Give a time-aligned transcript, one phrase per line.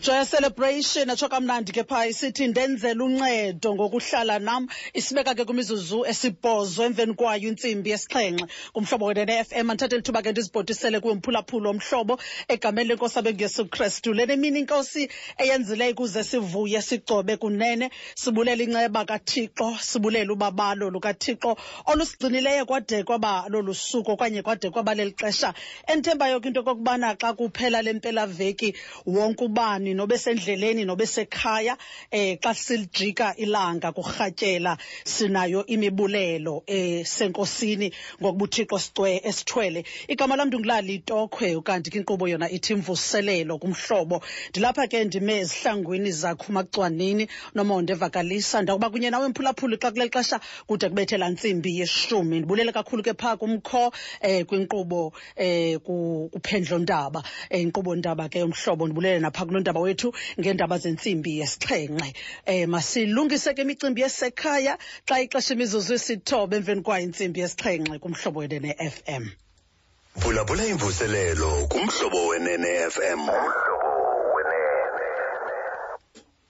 [0.00, 1.08] joya celebration.
[1.10, 4.66] Atsho kamnandi ke phaa isithi ndenzela uncedo ngokuhlala nam.
[4.94, 8.46] Isibeka ke kwimizuzu esibhozo emveni kwayo intsimbi yesixhenxe.
[8.72, 12.18] Kumhlobo wena ne-f m andithathe lithuba ke ndizibhotisele kuwe mphulaphula omhlobo
[12.48, 14.14] egameni lenkosi abenguyesu kristu.
[14.14, 15.08] Le nemini inkosi
[15.38, 17.90] eyenzileyo ukuze sivuye sigcobe kunene.
[18.14, 21.56] Sibulele inceba kathixo sibulele ubabalo lukathixo
[21.86, 25.52] olusigcinileyo kwade kwaba lolu suku okanye kwade kwaba leli xesha.
[25.86, 28.74] Endithembayo ke into okokubana xa kuphela le mpelaveki
[29.06, 31.76] wonke ubani nobe sendleleni nobe sekhaya
[32.10, 39.84] eh xa silijika ilanga kurhatyela sinayo imibulelo eh senkosini ngokuba uthixo sicwe esithwele.
[40.08, 44.22] Igama lam ndingulali itokhwe ukanti ke yona ithi mvuselelo kumhlobo.
[44.50, 50.88] Ndilapha ke ndime ezihlangwini zakhumacwanini noma evakalisa ndakuba kunye nawe mphulaphuli xa kule xesha kude
[50.88, 52.38] kubethe laa ntsimbi yeshumi.
[52.38, 59.20] Ndibulele kakhulu ke phaa kumkho eh kwinkqubo eh kuphendlo ndaba eh, ndaba ke umhlobo ndibulele
[59.20, 62.14] napha kulondaba wethu ngeendaba zentsimbi yesixhenxe.
[62.46, 64.78] Eh masilungise ke imicimbi yesekhaya
[65.08, 69.24] xa ixesha imizuzu isithoba emveni kwayo intsimbi yesixhenxe kumhlobo wenene FM
[70.18, 72.90] phulaphula imvuselelo kumhlobo wenene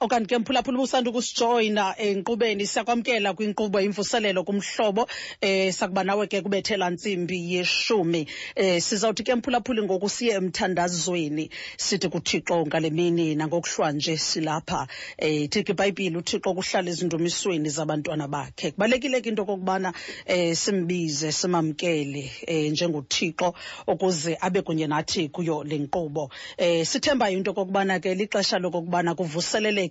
[0.01, 2.67] FM okanye ke mphulaphula ubusanda ukusijoyina enkqubeni.
[2.67, 5.07] Siyakwamkela kwinkqubo imvuselelo kumhlobo
[5.41, 8.27] eh sakuba nawe ke kubethela ntsimbi yeshumi.
[8.57, 11.51] Eh sizawuthi ke mphulaphuli ngoku siye emthandazweni.
[11.77, 14.87] Sithi kuthixo ngale mini nangokuhlwa nje silapha.
[15.19, 18.71] Eh ithi ibhayibhile uthixo kuhlala ezindumisweni zabantwana bakhe.
[18.71, 19.93] Kubalekile ke into kokubana
[20.27, 23.55] eh simbize simamkele eh njengothixo
[23.87, 26.31] ukuze abe kunye nathi kuyo le nkqubo.
[26.57, 29.15] Eh sithembayo into kokubana ke lixesha lokokubana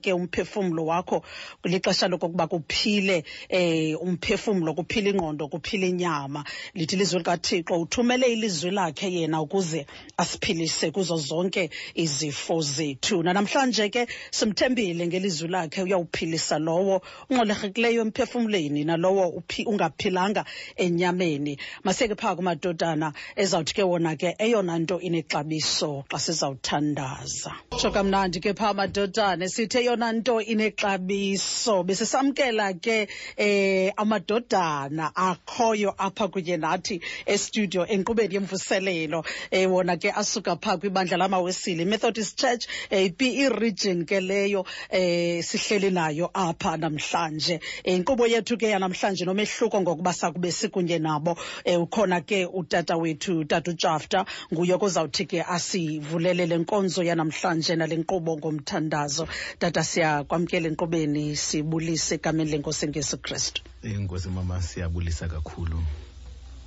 [0.01, 1.23] ke umphefumlo wakho
[1.63, 6.43] lixesha lokokuba kuphile eh umphefumlo kuphile ingqondo kuphile inyama.
[6.73, 9.85] Lithi ilizwi likathixo uthumele ilizwi lakhe yena ukuze
[10.17, 13.23] asiphilise kuzo zonke izifo zethu.
[13.23, 21.57] Nanamhlanje ke simthembile ngelizwi lakhe uyawuphilisa lowo ungolerekileyo emphefumleni nalowo ungaphilanga enyameni.
[21.83, 27.51] Masiyeke phaa kumadodana ezawuthi ke wona ke eyona nto inexabiso xa sizawuthandaza.
[27.77, 31.83] Tsho kamnandi ke phaa madodana sithe eyona nto inexabiso.
[31.83, 33.07] Besisamkela ke
[33.37, 39.25] eh amadodana akhoyo apha kunye nathi estudio enkqubeni yemvuselelo.
[39.51, 45.41] Eh wona ke asuka phaa kwibandla lamawesile methodist church eh PE region ke leyo eh
[45.43, 47.59] sihleli nayo apha namhlanje.
[47.83, 51.37] Inkqubo yethu ke yanamhlanje nomehluko ngokuba sakube sikunye nabo.
[51.65, 58.37] Eh ukhona ke utata wethu utata uJafta nguye kozawuthi ke asivulele lenkonzo yanamhlanje nale nkqubo
[58.37, 59.27] ngomthandazo.
[59.59, 63.61] Tata siyakwamkela enkqubeni sibulise egameni lenkosi engesu kristu.
[63.83, 65.83] Inkosi mama siyabulisa kakhulu.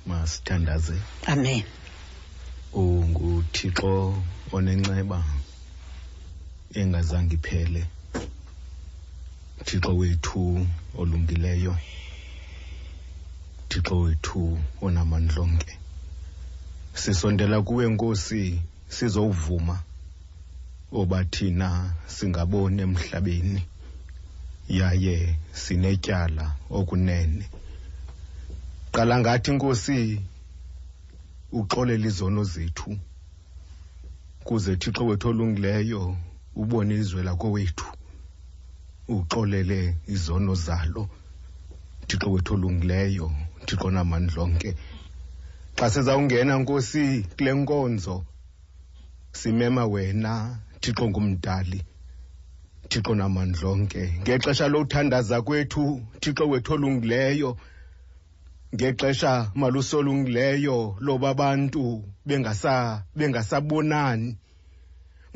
[0.05, 0.97] Masithandaze.
[1.27, 1.63] Amen.
[2.73, 5.23] Unguthixo onenxeba
[6.73, 7.85] engazange iphele.
[9.65, 11.75] Thixo wethu olungileyo.
[13.69, 15.77] Thixo wethu onamandlonke.
[16.93, 19.83] Sisondela kuwe nkosi sizowuvuma
[20.99, 23.61] oba thina singaboni emhlabeni?
[24.69, 27.45] Yaye sinetyala okunene.
[28.93, 30.21] Qala ngathi nkosi
[31.51, 32.91] uxolele izono zethu
[34.43, 36.17] kuze thixo wethu olungileyo
[36.61, 37.87] ubone izwe lako wethu
[39.15, 41.03] uxolele izono zalo.
[42.07, 43.27] Thixo wethu olungileyo
[43.65, 44.69] thixo namandlonke.
[45.77, 47.03] Xa sizawungena nkosi
[47.35, 48.15] kule nkonzo
[49.39, 51.79] simema wena thixo ngumdali
[52.89, 57.51] thixo namandlonke ngexesha lothandaza kwethu thixo wethu olungileyo.
[58.75, 62.75] Ngexesha malusolungileyo loba abantu bengasa
[63.15, 64.37] bengasabonani.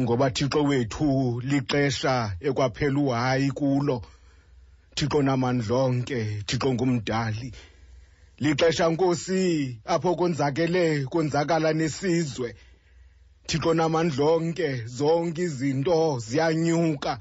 [0.02, 3.98] Ngoba thixo wethu lixesha ekwaphela uhayi kulo.
[4.96, 7.52] Thixo namandlonke thixo ngumdali.
[8.40, 12.50] Lixesha nkosi apho konzakele konzakala nesizwe
[13.48, 17.20] thixo namandlonke zonke izinto ziyanyuka.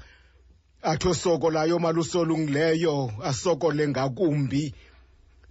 [0.83, 4.73] Athi osokolayo malusolungileyo asokole ngakumbi.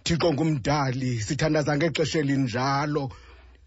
[0.03, 3.09] Thixo ngumdali sithandaza ngexesha elinjalo.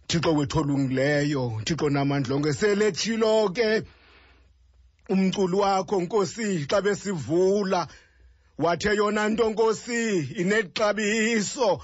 [0.09, 3.83] Thixo wethu olungileyo thixo namandlonke seletshilo ke.
[5.09, 7.89] Umculo wakho nkosi xa besivula
[8.59, 11.83] wathe yona nto nkosi inexabiso.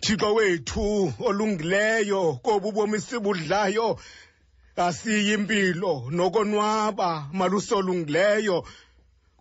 [0.00, 3.98] Thixo wethu olungileyo kobu ubomi sibudlayo.
[4.86, 8.64] Asiyi impilo nokonwaba malusolungileyo.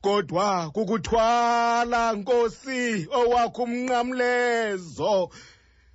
[0.01, 5.29] Kodwa kukuthwala nkosi owakho umnqamlezo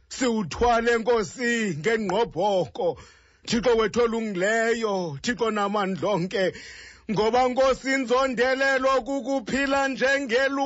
[0.09, 2.99] siwuthwale nkosi ngengqobhoko
[3.47, 6.53] thixo wethu olungileyo thixo namandlonke.
[7.11, 10.61] Ngoba nkosi inzondelelo kukuphila njengelunga.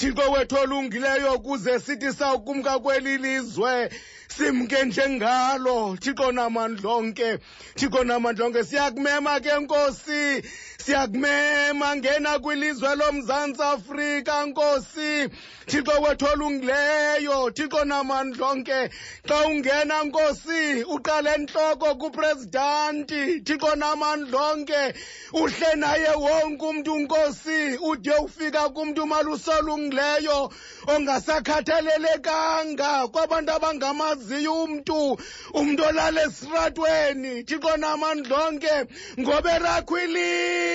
[0.00, 3.90] Thixo wethu olungileyo kuze sithi sawukumka kweli lizwe
[4.28, 5.96] simke njengalo.
[5.96, 7.38] Thixo namandlonke
[7.74, 10.42] thixo namandlonke siyakumema ke nkosi.
[10.80, 15.28] Siyakumema ngena kwilizwe lomzantsi afrika nkosi.
[15.66, 18.90] Thixo wethu olungileyo thixo namandlonke.
[19.28, 24.94] Xa ungena nkosi uqale entloko kuprezidanti thixo namandlonke
[25.32, 27.78] uhle naye wonke umntu nkosi.
[27.80, 30.52] Ude ufika kumntu malusolungileyo
[30.86, 35.18] ongasakhathalelekanga kwabantu abangamaziyo umntu.
[35.54, 38.86] Umntu olala esitratweni thixo namandlonke
[39.20, 39.98] ngoba erakho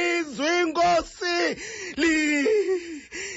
[0.06, 1.38] ilizwi inkosi
[2.02, 2.16] li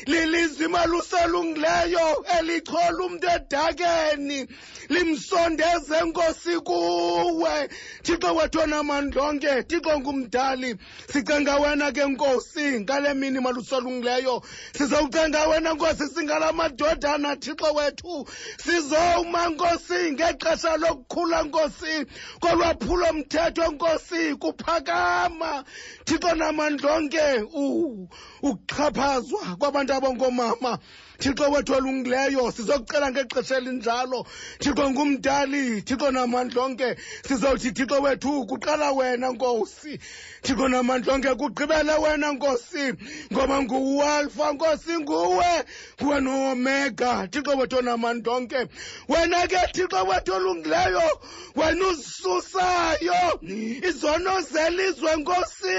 [0.06, 4.48] lilizwi maluselungileyo elichola umntu edakeni.
[4.88, 7.68] Limsondeze nkosi kuwe.
[8.02, 10.76] Thixo wethu onamandlonke thixo ngumdali.
[11.12, 14.42] Sicenga wena ke nkosi ngale mini malusolungileyo.
[14.78, 18.26] Sizowucenga wena nkosi singala madodana thixo wethu.
[18.64, 22.06] Sizowuma nkosi ngexesha lokukhula nkosi.
[22.40, 25.64] Kolwaphulo mthetho nkosi kuphakama.
[26.04, 28.08] Thixo namandlonke u-
[28.42, 30.78] ukuxhaphazwa kwabantu abangoomama
[31.18, 34.26] thixo wethu olungileyo sizokucela ngexesha elinjalo.
[34.58, 35.82] Thixo ngumdali.
[35.82, 36.96] Thixo namandlonke.
[37.26, 39.98] Sizothi thixo wethu kuqala wena nkosi
[40.42, 42.92] thixo namandlonke kugqibele wena nkosi
[43.32, 45.64] ngoba nguwalfa nkosi nguwe.
[46.02, 48.66] Nguwe noomega thixo wethu namandlonke
[49.08, 51.20] wena ke thixo wethu olungileyo
[51.56, 53.40] wena uzisusayo
[53.88, 55.76] izono zelizwe nkosi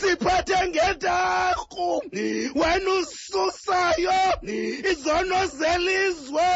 [0.00, 2.02] siphathe ngedarhu
[2.54, 4.12] wena ususayo.
[4.90, 6.46] Izono zelizwe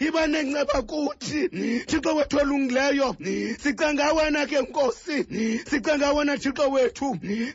[0.00, 1.48] iba nenceba kuthi
[1.86, 3.16] thixo wethu olungileyo
[3.62, 5.26] sicenga wena ke nkosi
[5.70, 7.08] sicenga wena thixo wethu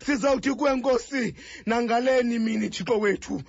[0.05, 1.23] sizawuthi kwenkosi
[1.65, 3.41] nangaleni mini thixo wethu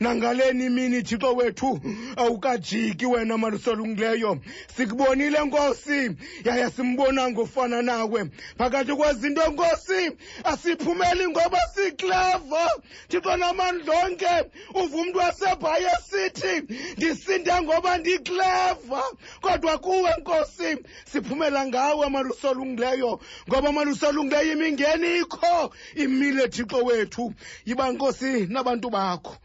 [0.00, 1.80] nangaleni imini thixo wethu.
[2.16, 4.38] Awukajiki wena malusolungileyo
[4.76, 6.10] sikubonile nkosi.
[6.44, 8.24] Yaye simbonanga ufana nawe.
[8.58, 10.10] Phakathi kwezinto nkosi
[10.44, 12.70] asiphumeli ngoba sikleva.
[13.08, 19.02] Thixo namandlonke uva umntu wasebhayi esithi ndisinda ngoba ndikleva.
[19.40, 20.76] Kodwa kuwe nkosi
[21.12, 27.34] siphumela ngawe malusolungileyo ngoba malusolungileyo imingeni ikho imile thixo wethu.
[27.66, 29.36] Yiba nkosi nabantu bakho.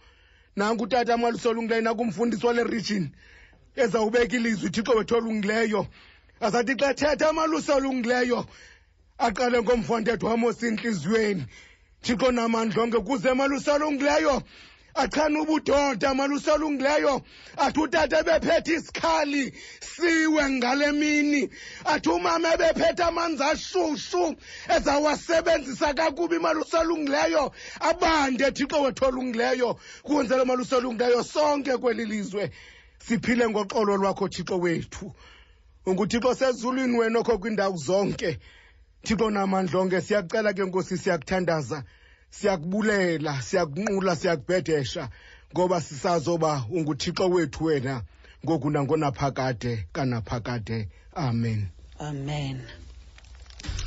[0.55, 3.09] Nanku utata amalusolungileyo nakumfundisi wale region
[3.75, 5.87] ezawubeka ilizwi thixo wethu olungileyo
[6.39, 8.45] azathi xa thetha amalusi olungileyo
[9.17, 11.45] aqale ngomfondetho wam entliziyweni
[12.01, 14.41] thixo namandlonke kuze amalusi olungileyo
[14.95, 17.21] achane ubudoda amalusi olungileyo
[17.57, 21.49] athi utata ebephethe isikhali siwe ngale mini.
[21.85, 24.35] Athi umama ebephethe amanzi ashushu
[24.75, 32.51] ezawasebenzisa kakubi malusi olungileyo abande thixo wethu olungileyo kwenzela malusi olungileyo sonke kweli lizwe.
[33.07, 35.13] Siphile ngoxolo lwakho thixo wethu.
[35.85, 38.39] Unguthixo sezulwini wena okho kwiindawo zonke.
[39.03, 41.83] Thixo namandlonke siyacela ke nkosi siyakuthandaza.
[42.29, 45.09] Siyakubulela siyakunqula siyakubhedesha
[45.53, 48.01] ngoba sisazoba unguthixo wethu wena
[48.45, 50.89] ngoku nangonaphakade kanaphakade.
[51.15, 51.67] Amen.
[51.99, 52.61] Amen.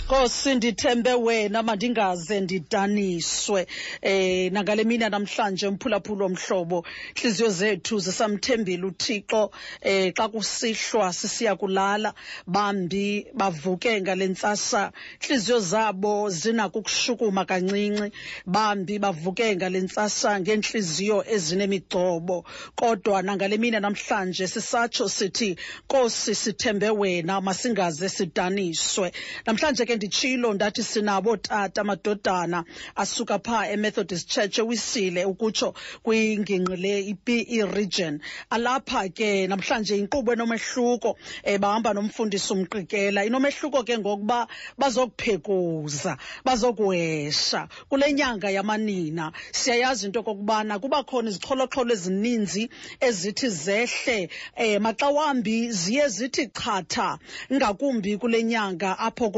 [0.08, 3.66] Nkosi ndithembe wena mandingaze ndidaniswe.
[4.02, 6.86] Eh nangale mina namhlanje mphulaphula omhlobo
[7.16, 9.50] inhliziyo zethu zisamthembile uthixo.
[9.82, 12.14] Eh xa kusihlwa sisiya kulala
[12.46, 14.92] bambi bavuke ngale ntsasa.
[15.20, 18.12] Inhliziyo zabo zinako ukushukuma kancinci
[18.46, 22.44] bambi bavuke ngale ntsasa ngenhliziyo ezinemigcobo.
[22.74, 29.12] Kodwa nangale mina namhlanje sisatsho sithi nkosi sithembe wena masingaze sidaniswe.
[29.46, 32.64] Namhlanje ke nditshilo ndathi sinabo tata amadodana
[32.96, 38.20] asuka phaa emethodist church ewisile ukutsho kwingingqi le ipe region.
[38.50, 43.24] Alapha ke namhlanje inkqubo enomehluko um bahamba nomfundisi umqikela.
[43.26, 44.46] Inomehluko ke ngokuba
[44.78, 47.68] bazokuphekuza bazokuhesha.
[47.88, 54.30] Kule nyanga yamanina siyayazi into okokubana kuba khona izixholoxholo ezininzi ezithi zehle.
[54.56, 57.18] Um maxa wambi ziye zithi chatha
[57.52, 59.30] ngakumbi kule nyanga apho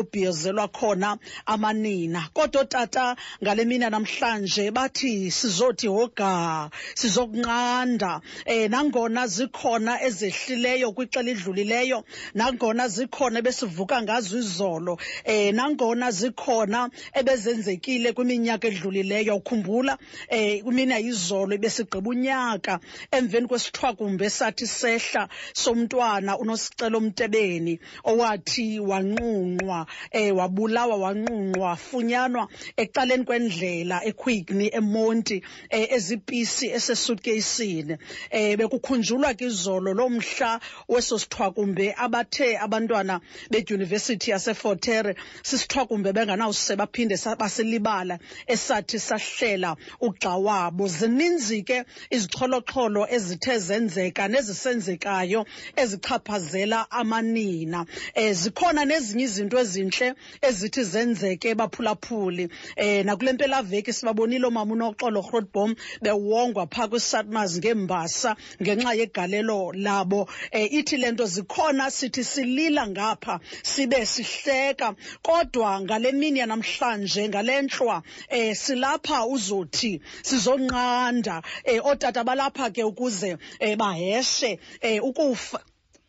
[0.50, 2.28] kubhiyozelwa khona amanina.
[2.34, 8.20] Kodwa ootata ngale mina namhlanje bathi sizothi hoga sizokunqanda.
[8.46, 12.04] Um nangona zikhona ezehlileyo kwixela idlulileyo
[12.34, 19.36] nangona zikhona ebesivuka ngazo izolo um nangona zikhona ebezenzekile kwiminyaka edlulileyo.
[19.36, 19.98] Ukhumbula
[20.30, 22.80] um kwimini yayizolo ibesigqiba unyaka
[23.10, 32.44] emveni kwesithwakumbe sathi sehla somntwana unosicelo mtebeni owathi wanqunqwa um wabulawa wanqunqwa wafunyanwa
[32.82, 35.36] ekuqaleni kwendlela equickney emonti
[35.72, 37.94] um ezipisi esesutkeisini
[38.38, 43.20] um bekukhunjulwa ke izolo loo mhla weso sithwakumbe abathe abantwana
[43.50, 50.88] bedyunivesithi yasefortere sisithwakumbe benganawuse baphinde basilibala esathi sahlela ugxa wabo.
[50.88, 57.86] Zininzi ke izixholoxholo ezithe zenzeka nezisenzekayo ezichaphazela amanina.
[58.16, 62.44] Um zikhona nezinye izinto ezintle ezithi zenzeke baphulaphuli
[62.76, 70.28] um nakule mpelaveki sibabonile oomama unoxolo grotbom bewongwa phaa kwisatmas ngembasa ngenxa yegalelo labo.
[70.52, 74.94] Um ithi le nto zikhona sithi silila ngapha sibe sihleka.
[75.22, 81.42] Kodwa ngale mini yanamhlanje ngale ntlwa um silapha uzothi sizonqanda.
[81.68, 85.60] Um ootata balapha ke ukuze um baheshe um ukufa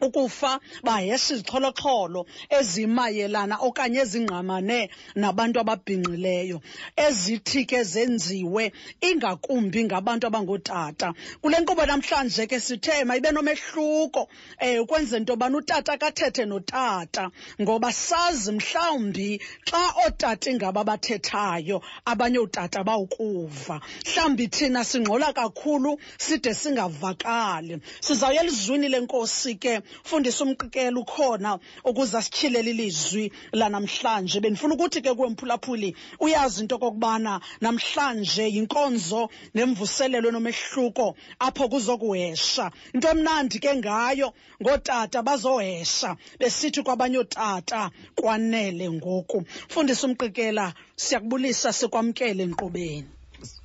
[0.02, 2.26] ukufa baheshe izixholoxholo
[2.58, 6.58] ezimayelana okanye ezingqamane nabantu ababhinqileyo
[7.06, 8.72] ezithi ke zenziwe
[9.10, 14.22] ingakumbi ngabantu abangootata kule nkqubo namhlanje ke sithe mayibe nomehluko
[14.62, 17.32] um ukwenze into yobana utata kathethe notata
[17.62, 23.82] ngoba sazi mhlawumbi xa ootata ingaba bathethayo abanye ootata bawukuva.
[24.06, 27.82] Mhlawumbi thina singxola kakhulu side singavakali.
[28.02, 34.40] Sizawuyela elizwini lenkosi ke fundisa umqikelo ukhona ukuze asityhilele ilizwi lanamhlanje.
[34.40, 42.72] Bendifuna ukuthi ke kuwe mphulaphuli uyazi into okokubana namhlanje yinkonzo nemvuselelo enomehluko apho kuzokuhesha.
[42.94, 49.46] Into emnandi ke ngayo ngootata bazohesha besithi kwabanye ootata kwanele ngoku.
[49.68, 53.10] Fundisa umqikela siyakubulisa sikwamkele enkqubeni.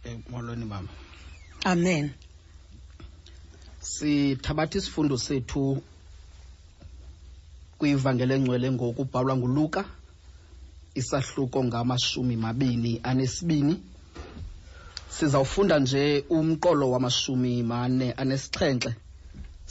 [0.04, 0.88] Eh, molweni mama.
[1.64, 2.10] Amen.
[3.80, 5.82] Sithabatha isifundo sethu
[7.78, 9.84] kwivangeli engcwele ngoku ubhalwa nguluka
[10.94, 13.74] isahluko ngamashumi mabini anesibini
[15.08, 18.90] sizawufunda nje umqolo wamashumi mane anesixhenxe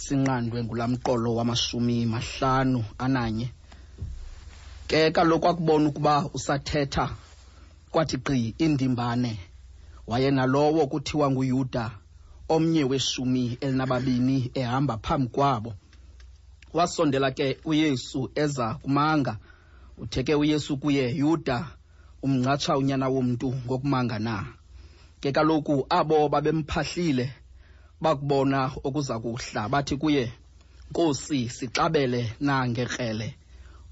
[0.03, 3.47] sinqandwe ngulaa mqolo wamashumi mahlanu ananye
[4.87, 7.05] ke kaloku akubona ukuba usathetha
[7.91, 9.31] kwathi gqi indimbane
[10.07, 11.85] wayenalowo kuthiwa nguyuda
[12.49, 15.71] omnye weshumi elinababini ehamba phambi kwabo.
[16.75, 19.37] Wasondela ke uyesu eza kumanga.
[19.97, 21.67] Utheke uyesu kuye yuda
[22.23, 24.35] umncatsha unyana womntu ngokumanga na.
[25.21, 27.31] Ke kaloku abo babemphahlile
[28.01, 30.31] bakubona okuza kuhla bathi kuye
[30.91, 33.27] nkosi sixabele nangekrele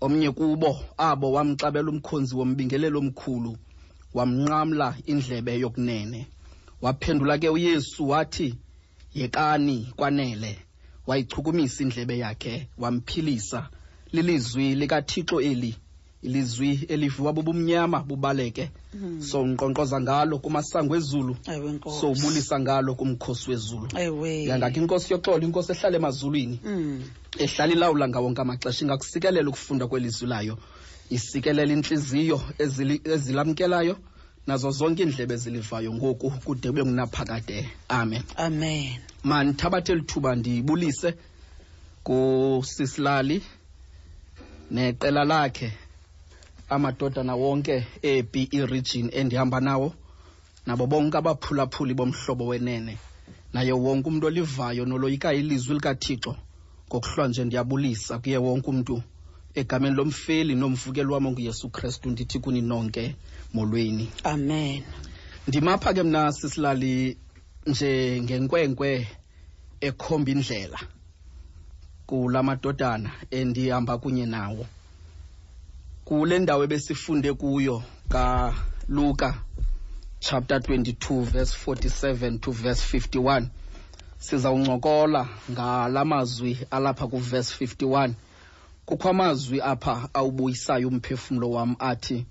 [0.04, 3.52] omnye kubo abo wamxabela umkhonzi wombingelelo omkhulu
[4.14, 6.28] wamnqamla indlebe yokunene.
[6.84, 8.50] Waphendula ke uyesu wathi
[9.16, 10.52] yekani kwanele
[11.08, 13.70] wayichukumisa indlebe yakhe wamphilisa.
[14.12, 15.76] Lilizwi likathixo eli
[16.24, 18.72] ilizwi eliviwa bubumnyama bubaleke.
[19.20, 21.36] Sonkqonkqoza ngalo kumasango ezulu.
[21.48, 22.00] Ewe nkosi.
[22.00, 23.88] Sowubulisa ngalo kumkhosi wezulu.
[24.48, 26.60] Yangakho inkosi yoxolo inkosi ehlala emazulwini.
[26.66, 27.04] Mm.
[27.40, 30.58] ehlala ilawula ngawonke amaxesha ingakusikelela ukufunda kwelizwi layo.
[31.10, 33.98] Isikelela intliziyo ezili- ezilamkelayo
[34.48, 37.70] nazo zonke iindlebe zilivayo ngoku kude kube ngunaphakade.
[37.90, 38.24] Amen.
[38.38, 39.00] Amen.
[39.24, 41.14] Mandithabathe lithuba ndibulise
[42.04, 43.44] kusisilali
[44.72, 45.72] neqela lakhe
[46.70, 49.94] amadodana wonke epi iregion endihamba nawo
[50.66, 52.98] nabo bonke abaphulaphuli bomhlobo wenene.
[53.54, 56.36] Naye wonke umntu olivayo noloyika ilizwi likathixo
[56.90, 59.04] ngokuhlwa nje ndiyabulisa kuye wonke umntu
[59.56, 63.16] egameni lomfeli nomvukeli wam onguyesu kristu ndithi kuni nonke
[63.54, 64.12] molweni.
[64.24, 64.84] Amen.
[65.48, 67.18] Ndimapha ke mna sisilali
[67.66, 69.08] nje ngenkwenkwe
[69.82, 70.80] ekhomba indlela
[72.08, 74.66] kula madodana endihamba kunye nawo.
[76.06, 79.30] Kule ndawo ebesifunde kuyo kaluka
[80.20, 83.48] chapter 22 verse 47 to verse 51
[84.20, 88.14] sizawuncokola ngala mazwi alapha kuverse 51
[88.86, 92.26] kukho amazwi apha awubuyisayo umphefumlo wam athi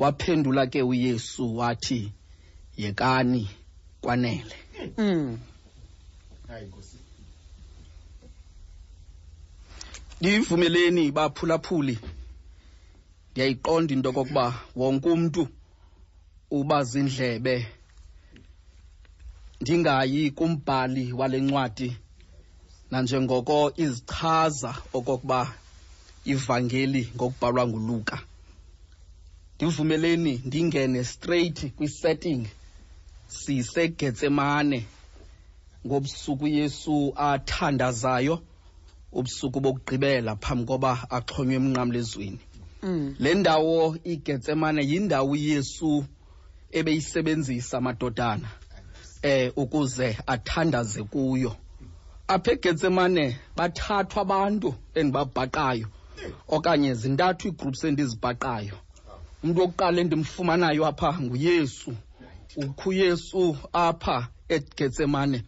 [0.00, 2.12] waphendula ke uyesu wathi
[2.76, 3.50] yekani
[4.00, 4.56] kwanele.
[4.98, 5.38] Mm.
[10.20, 11.98] ndivumeleni baphulaphuli
[13.30, 14.44] ndiyayiqonda into okokuba
[14.76, 15.42] wonke umntu
[16.58, 17.56] uba zindlebe.
[19.60, 21.88] Ndingayi kumbhali wale ncwadi
[22.90, 25.40] nanjengoko izichaza okokuba
[26.32, 28.16] ivangeli ngokubhalwa nguluka.
[29.60, 32.46] Ndivumeleni ndingene straight kwisetting.
[33.28, 34.84] Sisegetsemane.
[35.86, 38.42] Ngobusuku uyesu athandazayo
[39.12, 42.40] ubusuku bokugqibela phambi koba axhonywe emnqamlezweni.
[42.82, 43.16] Mm.
[43.18, 46.04] le ndawo igetsemane yindawo uyesu
[46.78, 48.48] ebeyisebenzisa amadodana
[49.22, 51.52] eh ukuze athandaze kuyo.
[52.28, 53.24] Apha egetsemane
[53.56, 55.86] bathathwa abantu endibabhaqayo
[56.48, 58.76] okanye zintathu iigroups endizibhaqayo
[59.42, 61.92] umntu wokuqala endimfumanayo apha nguyesu.
[62.56, 65.38] Ukho uyesu apha egetsemane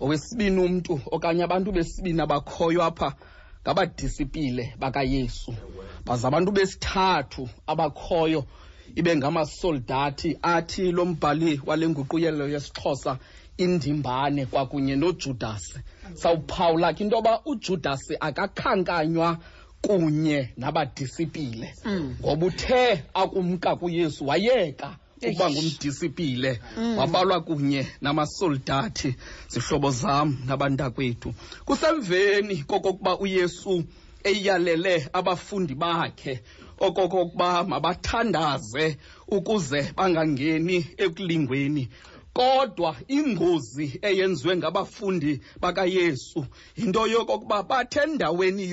[0.00, 3.08] owesibini umntu okanye abantu besibini abakhoyo apha
[3.62, 5.52] ngabadisipile bakayesu.
[6.06, 8.44] Baze abantu besithathu abakhoyo
[8.94, 13.18] ibe ngamasoldathi athi lo mbhali wale nguquyelo yesixhosa
[13.56, 15.78] indimbane kwakunye nojudasi.
[16.14, 19.38] Sawuphawula ke into yoba ujudasi akakhankanywa
[19.86, 21.74] kunye nabadisipile.
[22.20, 26.60] Ngoba uthe akumka kuyesu wayeka ukuba ngumdisipile.
[26.98, 29.14] Wabalwa kunye namasoldathi
[29.48, 31.34] zihlobo zam nabantakwethu.
[31.64, 33.84] Kusemveni kokokuba uyesu
[34.24, 36.42] eyalele abafundi bakhe
[36.80, 38.96] okokokuba mabathandaze
[39.28, 41.88] ukuze bangangeni ekulingweni
[42.36, 48.70] kodwa ingozi eyenziwe ngabafundi bakayesu yinto yokokuba bathe endaweni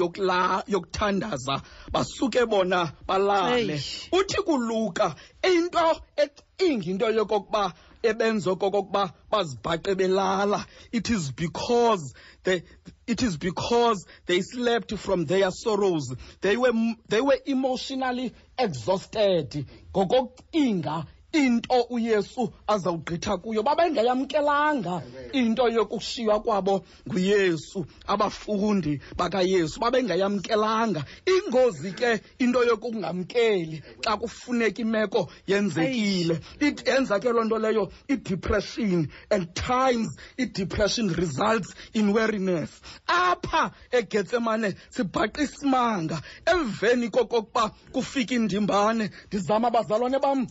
[0.67, 1.61] yokuthandaza
[1.93, 3.81] basuke bona balale.
[4.11, 10.65] Uthi kuluka into ecinga into yokokuba ebenza okokokuba bazibhaqe belala.
[10.91, 12.63] It is because they,
[13.07, 16.13] it is because they slept from their sorrows.
[16.41, 16.73] They were,
[17.07, 19.65] they were emotionally exhausted.
[19.93, 25.01] Ngokocinga into uyesu azawugqitha kuyo babengayamkelanga
[25.33, 36.39] into yokushiywa kwabo nguyesu abafundi bakayesu babengayamkelanga ingozi ke into yokungamkeli xa kufuneka imeko yenzekile.
[36.85, 42.69] Yenza ke loo nto leyo i-depression at times i-depression results in weariness.
[43.07, 50.47] Apha egetsemane sibhaqa isimanga emveni kokokuba kufika indimbane ndizama abazalwane bam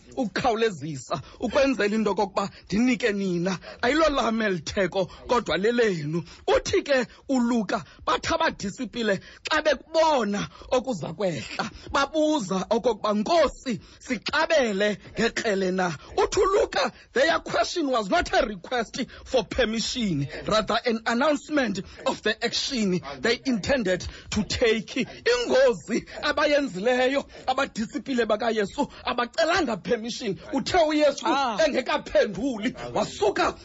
[0.73, 3.57] ukukhawulezisa ukwenzela into kokuba ndinike nina.
[3.81, 6.23] Ayilolam elitheko kodwa lelenu.
[6.47, 9.19] Uthi ke uluka bathi abadisipile
[9.49, 11.69] xa bekubona okuza kwehla.
[11.91, 15.95] Babuza okokuba nkosi sixabele ngekrele na?
[16.17, 22.43] Uthi uluka their question was not a request for permission rather an announcement of the
[22.43, 24.95] action they intended to take.
[24.95, 31.57] Ingozi abayenzileyo abadisipile bakayesu abacelanga permission uthe uyesu Ah.
[31.65, 33.55] engekaphenduli wasuka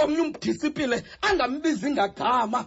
[0.00, 2.64] omnye umdisipile angambizi ngagama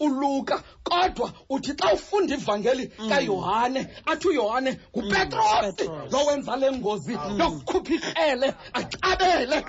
[0.00, 6.12] uluka kodwa uthi xa ufunda ivangeli kayohane athi uyohane ngupetrosi Petros.
[6.12, 9.64] lo wenza le ngozi yokukhupha ikrele acabele.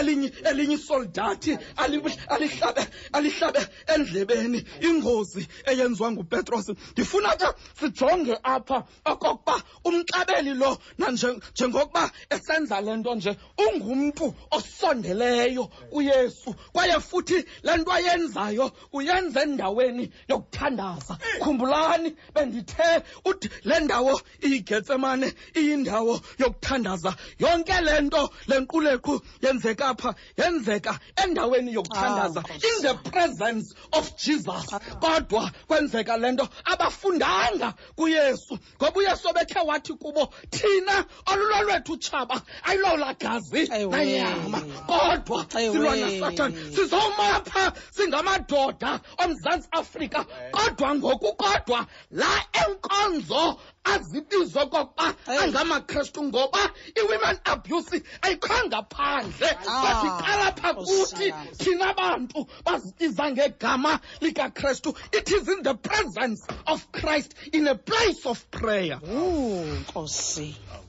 [0.00, 3.60] Elinye elinye isoldathi ali- alihlabe alihlabe
[3.94, 4.64] endlebeni.
[4.80, 7.46] Ingozi eyenziwa ngupetrosi ndifuna ke
[7.80, 17.00] sijonge apha okokuba umqabeli lo nanje- njengokuba esenza le nto nje ungumntu osondeleyo kuyesu kwaye
[17.00, 21.18] futhi le nto ayenzayo uyenza endaweni yokuthandaza.
[21.40, 27.16] Khumbulani bendithe uthi le ndawo iyigetsemane iyindawo yokuthandaza.
[27.38, 34.16] Yonke le nto le nkqulequ yenzeka pha yenzeka endaweni yokuthandaza Ah, in the presence of
[34.16, 34.66] jesus.
[35.00, 38.58] Kodwa kwenzeka le nto abafundanga kuyesu.
[38.76, 46.56] Ngoba uyesu obekhe wathi kubo thina olulo lwethu utshaba ayilolaa gazi nanyama kodwa silwa nasatani
[46.74, 50.24] sizomapha singamadoda omzantsi afrika.
[50.50, 59.56] Kodwa ngoku kodwa la enkonzo azibizwa kokuba angamakrestu ngoba i-women abuse ayikhanga phandle.
[59.66, 66.92] Ah, basiqala pha kuthi thina bantu bazibiza ngegama likakrestu it is in the presence of
[66.92, 69.00] christ in a place of prayer.
[69.00, 70.42] Nkosi.
[70.42, 70.81] wathi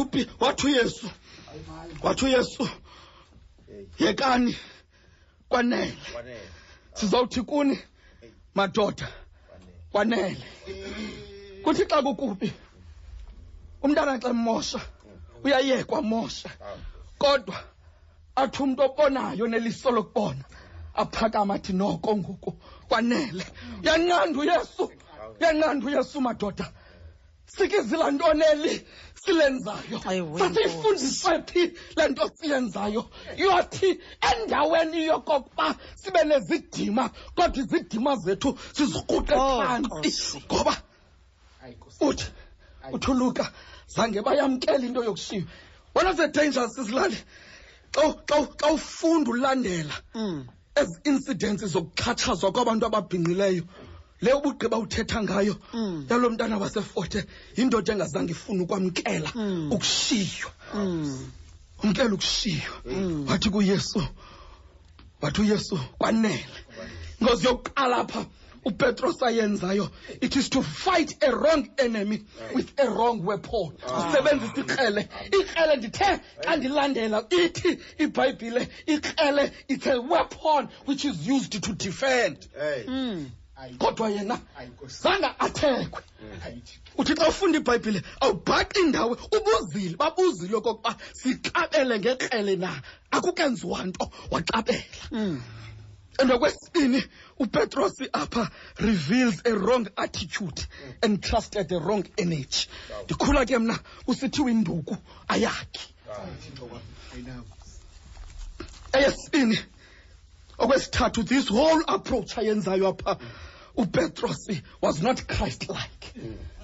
[0.00, 1.10] upi wathi uyesu
[2.02, 2.68] wathi uyesu
[3.98, 4.56] yekani.
[5.48, 5.96] Kwanele.
[6.94, 7.78] Sizawuthi kuni?
[8.54, 9.08] Madoda.
[9.92, 10.44] Kwanele.
[11.62, 12.52] Kuthi xa kukubi
[13.82, 14.80] umntana xa mmosha
[15.44, 16.50] uyayekwa mosha.
[17.18, 17.56] Kodwa
[18.36, 20.44] athi umntu obonayo neliso lokubona
[20.94, 22.52] aphakama athi noko ngoku
[22.88, 23.44] kwanele.
[23.82, 24.90] Uyanqanda uyesu.
[25.40, 26.72] Uyanqanda uyesu madoda
[27.46, 28.86] sikizila ntoneli
[29.24, 29.98] silenzayo.
[30.38, 33.10] Sasiyifundiswe phi le nto siyenzayo?
[33.36, 40.76] Yothi endaweni yokokuba sibe nezidima kodwa izidima zethu sizikruqe Oh, phantsi ngoba
[42.00, 42.26] uthi
[42.92, 43.52] uthi uluka
[43.88, 45.46] zange bayamkela into yokushiywa
[45.94, 47.16] one of the dangers sizilali
[47.92, 50.46] xa ufunda ulandela Mm.
[50.74, 53.62] ezi incidents zokuxhatshazwa kwabantu ababhinqileyo
[54.24, 56.06] le ubugqiba uthetha ngayo Mm.
[56.10, 57.24] yalo mntana wasefote
[57.56, 59.72] yindoda engazange ifune ukwamkela Mm.
[59.72, 61.30] ukushiywa Mm.
[61.82, 63.26] umkela ukushiywa Mm.
[63.28, 64.02] wathi kuyesu
[65.22, 66.46] wathi uyesu kwanele
[67.22, 68.26] ngozi yokuqala pha
[68.66, 75.08] upetros ayenzayo it is to fight a wrong enemy with a wrong weapon usebenzisa ikrele
[75.40, 82.36] ikrele ndithe xa ndilandela ithi ibhayibhile ikrele it's a weapon which is used to defend
[82.88, 83.30] Mm.
[83.78, 84.38] Kodwa yena
[84.88, 86.02] zange athekwe.
[86.98, 92.82] Uthi xa ufunda ibhayibhile awubhaqi indawo ubuzile babuzile okokuba siqabele ngekrele na?
[93.10, 95.40] Akukenziwa nto waqabela Mm.
[96.20, 97.02] and okwesibini
[97.40, 98.48] upetros apha
[98.78, 100.64] reveals a wrong attitude
[101.02, 102.68] and trusted a wrong energy.
[103.04, 104.96] Ndikhula ke mna usithiwe induku
[105.28, 105.88] ayakhi.
[108.92, 109.58] Eyesibini
[110.58, 113.18] okwesithathu this whole approach ayenzayo apha
[113.76, 114.48] upetros
[114.82, 116.12] was not christ like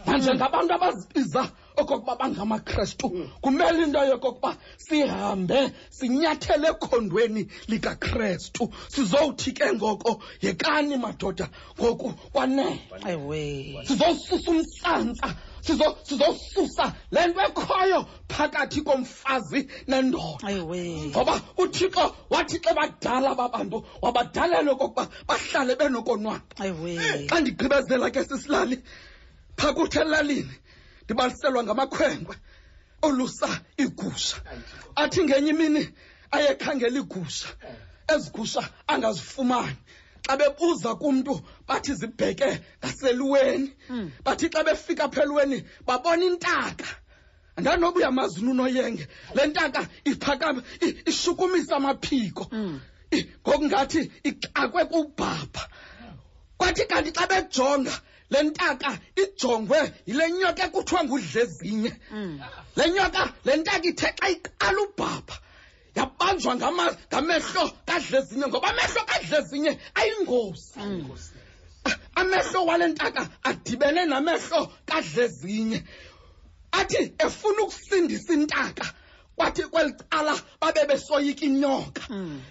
[0.06, 10.22] manje ngabantu abazibiza okokuba bangamakrestu kumele into yokokuba sihambe sinyathele ekhondweni likakrestu sizowuthi ke ngoko
[10.42, 11.48] yekani madoda?
[11.80, 12.80] Ngoku kwanele.
[13.86, 16.92] Sizowususa umsantsa sizo- sizosusa.
[17.10, 20.48] Le nto ekhoyo phakathi komfazi nendoda.
[21.10, 26.40] Ngoba uthixo wathi xa badala babantu wabadalela okokuba bahlale benokonwaba.
[27.28, 28.82] Xa ndigqibezela ke sisilali
[29.56, 30.54] phakuthi elalini
[31.04, 32.36] ndibaliselwa ngamakhwenkwe
[33.02, 34.36] olusa iigusha
[34.96, 35.82] athi ngenye imini
[36.30, 37.48] ayekhangela igusha
[38.14, 39.76] ezi gusha angazifumani
[40.26, 41.34] xa bebuza kumntu
[41.68, 43.70] bathi zibheke ngaseluweni
[44.24, 46.86] bathi xa befika phelweni babona intaka.
[47.56, 50.62] Ndanoba uyamazi unoyenge le ntaka iphakame
[51.06, 52.48] ishukumisa amaphiko.
[52.52, 52.80] Mm.
[53.42, 55.64] ngokungathi ixakwe kubhabha.
[56.58, 57.94] Kwathi kanti xa bejonga
[58.30, 58.90] le ntaka
[59.22, 61.92] ijongwe yile nyoka ekuthiwa ngudlezinye.
[62.76, 65.36] Le nyoka le ntaka ithe xa iqala ubhabha
[65.94, 70.80] yabanjwa ngama- ngamehlo kadlezinye ngoba amehlo kadlezinye ayingozi.
[72.14, 75.82] Amehlo wale ntaka adibene namehlo kadlezinye.
[76.72, 78.94] Athi efuna ukusindisa intaka
[79.36, 82.02] kwathi kweli cala babe besoyika inyoka.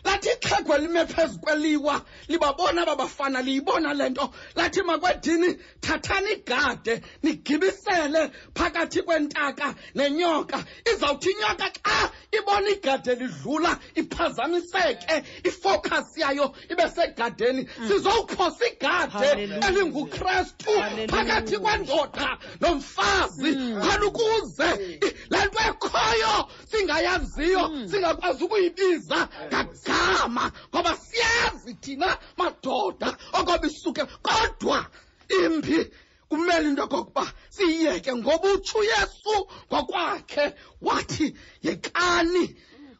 [0.04, 4.32] Lathi ixhegwe lime phezu kweliwa libabona babafana liyibona le nto.
[4.56, 10.64] Lathi makwedini thathani igade nigibisele phakathi kwentaka nenyoka.
[10.94, 17.68] Izawuthi inyoka xa ibona igade lidlula iphazamiseke ifocus yayo ibe segadeni.
[17.88, 19.30] Sizowuphosa igade
[19.68, 20.72] elingukrestu
[21.08, 23.56] phakathi kwendoda nomfazi.
[23.80, 29.30] Khona ukuze le nto ekhoyo singayaziyo singakwazi ukuyibiza.
[29.48, 34.04] Ngagama ngoba siyazi thina madoda okoba isuke.
[34.22, 34.86] Kodwa
[35.30, 35.92] imbi
[36.30, 40.54] kumele into yokokuba siyiyeke ngoba utsho uyesu ngokwakhe.
[40.82, 42.56] Wathi yekani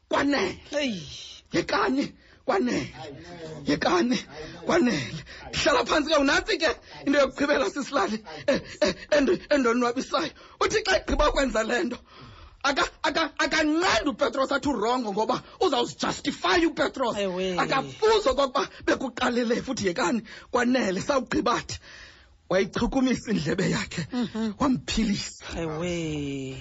[0.10, 1.02] kwanele.
[1.54, 2.14] Yekani
[2.46, 2.94] kwanele.
[3.68, 4.18] Yekani
[4.66, 5.24] kwanele.
[5.54, 6.70] Hlala phantsi ke unantsi ke
[7.06, 10.32] into yokugqibela sisilali eh, eh, endo- endonwabisayo.
[10.62, 11.98] Uthi xa igqiba kwenza le nto
[12.64, 17.16] akanqandi upetros athi urongo ngoba uzawuzijustifya upetros.
[17.60, 21.80] Akafuzo kokuba bekuqalele futhi yekani kwanele sawugqibathi
[22.50, 24.08] wayichukumisa indlebe yakhe
[24.60, 25.46] wamphilisa.
[25.58, 26.58] Ewe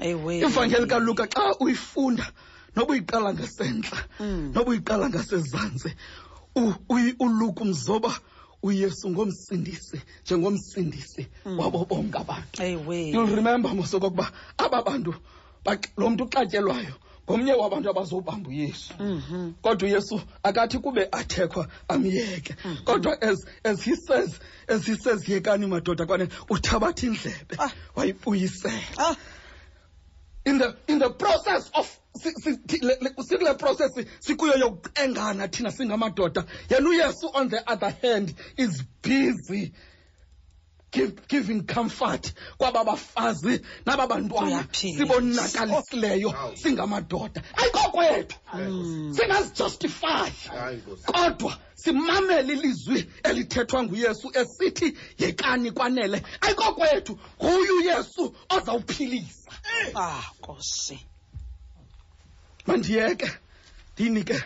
[0.00, 2.26] ewe ivangeli kaluka xa uyifunda
[2.76, 4.52] noba uyiqala ngasentla Mm.
[4.54, 5.90] noba uyiqala ngasezantsi
[6.88, 8.10] uyi- uluka umzoba
[8.62, 11.26] uyesu ngomsindisi njengomsindisi
[11.58, 12.62] wabo bonke abantu.
[13.12, 15.14] You'll remember mos okokuba aba bantu
[15.96, 16.94] lo mntu uxatyelwayo
[17.28, 18.94] ngomnye wabantu abazobamba uyesu.
[18.98, 19.52] Mhm.
[19.62, 22.54] kodwa uyesu akathi kube athekwa amyeke.
[22.84, 27.70] Kodwa as, as he says as he says yekani madoda kwane uthabatha indlebe Ah.
[27.96, 28.98] wayibuyisela.
[28.98, 29.16] Ah.
[30.46, 36.44] In the in the process of sikule process sikuyo yokuqengana thina singamadoda.
[36.70, 39.72] Yena uyesu on the other hand is busy
[40.90, 47.42] give, giving comfort kwaba bafazi naba bantwana sibonakalisileyo singamadoda.
[47.56, 48.36] Ayikokwethu
[49.14, 50.32] singazijustify.
[51.06, 56.22] Kodwa simamele ilizwi elithethwa nguyesu esithi yekani kwanele.
[56.40, 59.50] Ayikokwethu nguye uyesu ozawuphilisa.
[59.94, 60.22] Ah
[62.68, 63.28] mandiyeke
[63.94, 64.38] ndinike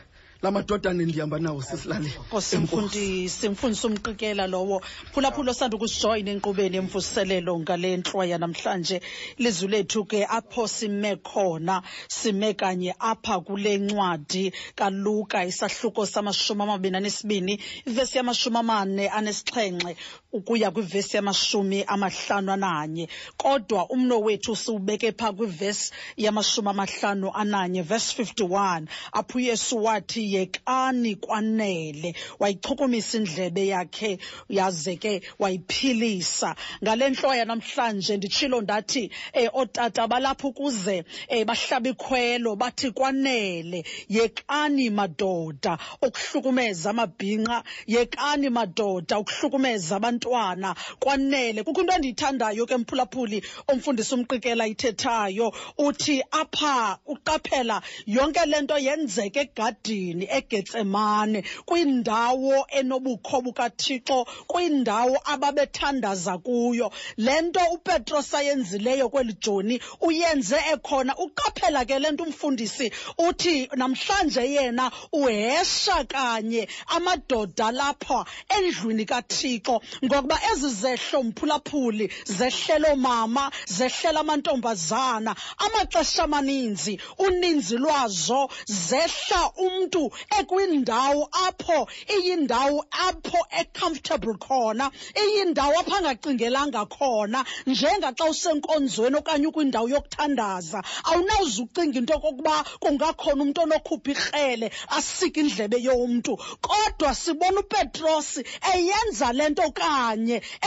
[0.42, 4.82] la madodana ndihamba nawo sisilali Nkosi mfundisi umqikela lowo.
[5.12, 9.00] Phulaphula osanda ukusijoyina enkqubeni yemvuselelo ngale ntlwa namhlanje
[9.38, 16.96] lizwi lethu ke apho sime khona sime kanye apha kule ncwadi kaluka isahluko samashumi amabini
[16.96, 19.96] anesibini ivesi yamashumi amane anesixhenxe.
[20.33, 23.09] Ukuya kwivesi yamashumi amahlanu ananye.
[23.37, 31.16] Kodwa umno wethu siwubeke phaa kwivesi yamashumi amahlanu ananye verse 51 apho uyesu wathi yekani
[31.16, 32.14] kwanele.
[32.38, 34.18] Wayichukumisa indlebe yakhe
[34.49, 36.57] yaze ke wayiphilisa.
[36.83, 43.85] Ngale ntloya namhlanje nditshilo ndathi um ootata balapho ukuze um bahlaba ikhwelo bathi kwanele.
[44.09, 47.64] Yekani madoda ukuhlukumeza amabhinqa.
[47.87, 50.74] Yekani madoda ukuhlukumeza abantwana.
[51.00, 58.78] Kwanele kukho into endiyithandayo ke mphulaphuli omfundisi umqikela ithethayo uthi apha uqaphela yonke le nto
[58.78, 61.42] yenzeka egadini egetsemane.
[61.66, 66.90] Kwindawo enobukho bukathixo kwindawo ababethandaza kuyo.
[67.16, 74.40] Le nto upetros ayenzileyo kweli joni uyenze ekhona uqaphela ke le nto umfundisi uthi namhlanje
[74.40, 79.80] yena uhesha kanye amadoda lapha endlwini kathixo.
[80.12, 91.29] Ngokuba ezi zehlo mphulaphuli zehlela oomama zehlela amantombazana amaxesha amaninzi uninzi lwazo zehla umntu ekwindawo
[91.46, 94.90] apho iyindawo apho ecomfortable khona
[95.22, 100.83] iyindawo apho angacingelanga khona njengaxa usenkonzweni okanye ukwindawo yokuthandaza.
[101.09, 106.37] Awunawuze ucinga into yokokuba kungakhona umntu onokhupha ikrele asike indlebe yomntu.
[106.61, 108.44] Kodwa sibona upetrosi
[108.75, 110.02] eyenza le nto kanye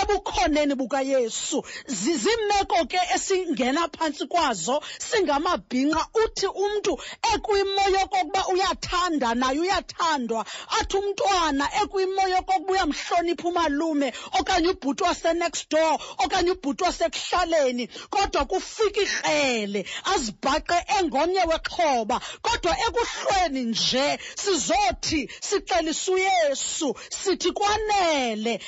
[0.01, 6.93] ebukhoneni bukayesu zizimeko ke esingena phantsi kwazo singamabhinqa uthi umntu
[7.33, 10.45] ekwimo yokokuba uyathanda naye uyathandwa
[10.79, 19.01] athi umntwana ekwimo yokokuba uyamhlonipha umalume okanye ubhuti wasenext door okanye ubhuti wasekuhlaleni kodwa kufika
[19.01, 28.59] ikrele azibhaqe engomnye wexhoba kodwa ekuhlweni nje sizothi sixelise uyesu sithi kwanele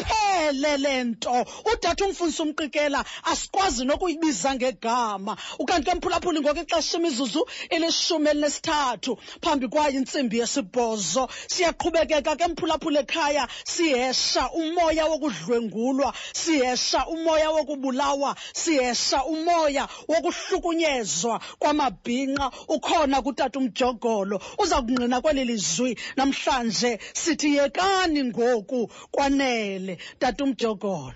[0.00, 1.46] mayiphele le nto.
[1.64, 5.36] Udade umfundisi umqikela asikwazi nokuyibiza ngegama.
[5.58, 11.28] Ukanti ke mphulaphuli ngoku ixesha imizuzu ilishumi elinesithathu phambi kwayo intsimbi yesibhozo.
[11.48, 22.50] Siyaqhubekeka ke mphulaphuli ekhaya sihesha umoya wokudlwengulwa sihesha umoya wokubulawa sihesha umoya wokuhlukunyezwa kwamabhinqa.
[22.68, 26.98] Ukhona kutata umjogolo uza kungqina kweli lizwi namhlanje.
[27.12, 29.79] Sithi yekani ngoku kwanele.
[30.18, 31.14] Tata umjogolo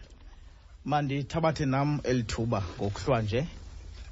[0.84, 3.46] mandithabathe nam elithuba ngokuhlwa nje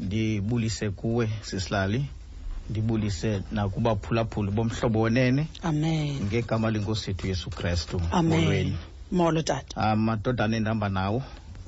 [0.01, 2.05] ndibulise kuwe sisilali.
[2.71, 5.47] Ndibulise nakubaphulaphuli bomhlobo wenene.
[5.63, 6.23] Amen.
[6.25, 8.77] Ngegama lenkosi yethu yesu kristu amen.
[9.11, 9.77] molo tata.
[9.77, 11.23] Amadodana endihamba nawo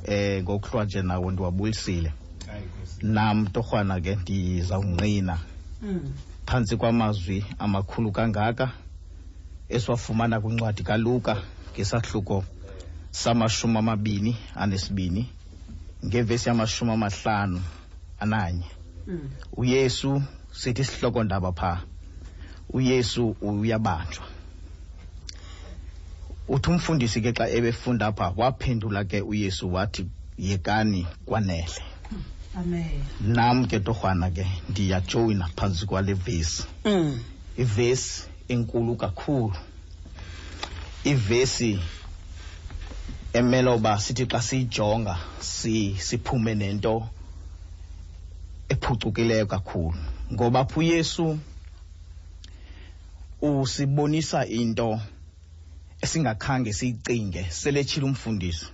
[0.04, 2.12] eh ngokuhlwa nje nawo ndiwabulisile
[3.02, 5.38] nam torhwana ke ndizawungqina
[6.46, 8.72] phantsi kwamazwi amakhulu kangaka
[9.68, 11.42] esiwafumana kwincwadi kaluka
[11.72, 12.44] ngesahluko
[13.14, 15.28] samashumi amabini anesibini
[16.04, 17.62] ngevesi yamashumi amahlanu
[18.20, 18.66] ananye
[19.56, 20.22] uyesu
[20.52, 21.80] sithi isihloko ndaba phaa
[22.70, 24.24] uyesu uyabanjwa.
[26.48, 30.06] Uthi umfundisi ke xa ebefunda apha waphendula ke uyesu wathi
[30.38, 31.82] yekani kwanele.
[32.56, 33.04] Amen.
[33.20, 36.64] Nam ke torhwana ke ndiyajoyina phantsi kwale vesi.
[36.84, 37.18] Mm.
[37.56, 39.56] ivesi enkulu kakhulu.
[41.04, 41.80] Ivesi
[43.34, 47.08] emele uba sithi xa siyijonga si, siphume nento
[48.68, 49.98] ephucukileyo kakhulu.
[50.32, 51.38] Ngoba apho uyesu
[53.42, 55.00] usibonisa into
[56.02, 58.66] esingakhange siyicinge seletshile umfundisi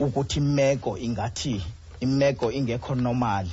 [0.00, 1.62] ukuthi imeko ingathi
[2.00, 3.46] imeko ingekho normal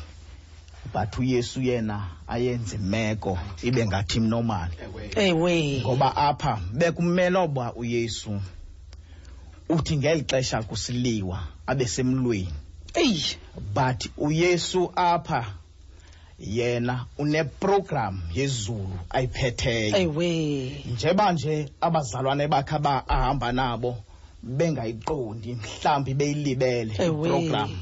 [0.94, 4.70] but uyesu yena ayenze imeko ibe ngathi normal.
[5.16, 5.82] Ewe.
[5.82, 8.42] Ngoba apha bekumele uba uyesu
[9.70, 12.54] uthi ngeli xesha kusiliwa abe semlweni.
[12.94, 13.24] Eyi.
[13.74, 15.46] But uyesu apha
[16.40, 19.98] yena uneprogram yezulu ayiphetheyo.
[19.98, 20.84] Ewe.
[20.94, 23.98] Njeba nje abazalwane bakhe aba ahamba nabo
[24.44, 27.80] bengayiqondi mhlawumbi beyilibele program iprogram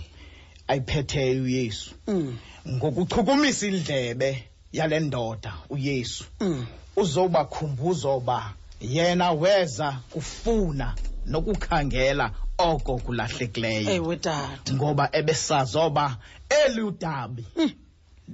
[0.67, 1.91] ayiphetheyo uyesu.
[2.07, 2.37] Mm.
[2.69, 6.65] ngokuchukumisa indlebe yale ndoda uyesu Mm.
[6.95, 10.95] uzobakhumbuza uba yena weza kufuna
[11.27, 13.89] nokukhangela oko kulahlekileyo.
[13.89, 14.73] Ewe tata.
[14.73, 16.17] Ngoba ebesazi oba
[16.49, 17.45] eli udabi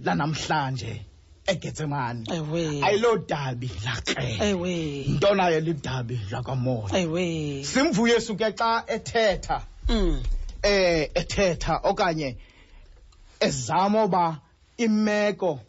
[0.03, 1.05] lanamhlanje
[1.47, 2.23] egetsemane
[2.85, 7.63] ayiloo dabi lakrele nto nayo lidabi lakamoya ewe.
[7.63, 8.03] Simva
[8.37, 9.61] ke xa ethetha.
[9.89, 10.23] Mm.
[10.63, 12.37] eh ethetha okanye
[13.39, 14.39] ezama uba
[14.77, 15.59] imeko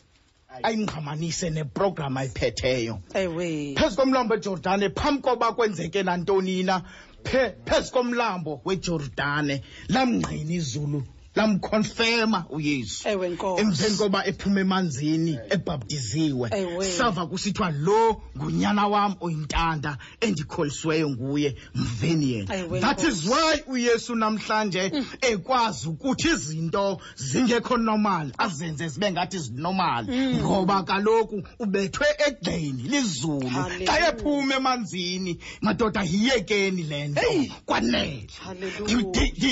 [0.63, 3.01] ayingqamanise neprogram ayiphetheyo.
[3.11, 6.83] Phezu komlombo ejordane phambi koba kwenzeke nantoni na
[7.25, 9.57] phezu komlambo wejordane
[9.95, 11.01] lamngqina izulu
[11.37, 13.09] lamkhonfema uyesu.
[13.09, 16.51] Emveni koba ephuma emanzini ebhaptiziwe
[16.97, 22.81] sava kusithiwa lo ngunyana wam oyintanda endikholisiweyo nguye mveni yena.
[22.81, 30.83] That is why uyesu namhlanje ekwazi ukuthi izinto zingekho normal azenze zibe ngathi zinormal ngoba
[30.83, 33.51] kaloku ubethwe egxeni lizulu
[33.87, 37.51] xa ephuma emanzini madoda yiyekeni le nto Hey.
[37.67, 38.27] kwanele.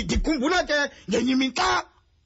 [0.05, 0.75] Ndikhumbula ke
[1.11, 1.72] ngenye imini xa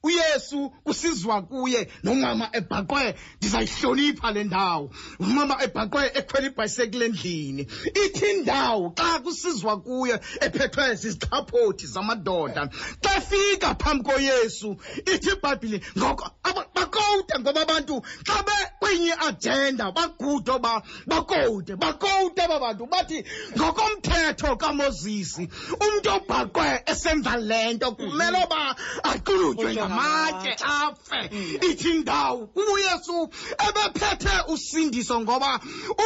[0.07, 1.87] uyesu kusizwa kuye.
[2.03, 4.89] Nomama ebhaqwe ndizayihlonipha le ndawo.
[5.19, 7.63] Umama ebhaqwe ekhwela ibhayisekile endlini.
[8.05, 10.15] Ithi indawo xa kusizwa kuye
[10.45, 12.69] ephethwe zizixhaphothi zamadoda.
[13.03, 14.77] Xa efika phambi koyesu
[15.13, 17.95] ithi ibhayibhile ngoko aba- bakowude ngoba abantu
[18.27, 22.85] xa bekwenye iagenda bagude ba bakowude bakowude aba bantu.
[22.87, 23.23] Bathi
[23.57, 25.43] ngokomthetho kamozisi
[25.85, 30.55] umntu obhaqwe esenza le nto kumele uba aqulutywe Ngamatye.
[30.63, 31.29] afe.
[31.69, 33.29] Ithi indawo uyesu
[33.67, 35.59] ebephethe usindiso ngoba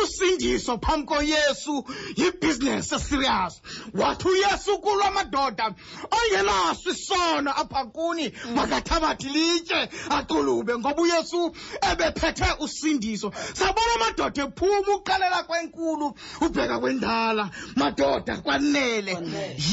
[0.03, 3.61] usindiso phambi koyesu yibhizinesi eserious
[3.93, 5.73] wathi uyesu kulwa madoda
[6.11, 11.51] ongenaso isono apha kuni makathabathi litye aqulube ngoba uyesu
[11.91, 13.31] ebephethe usindiso.
[13.53, 19.17] Sabona madoda ephuma uqalela kwenkulu ubheka kwendala madoda kwanele.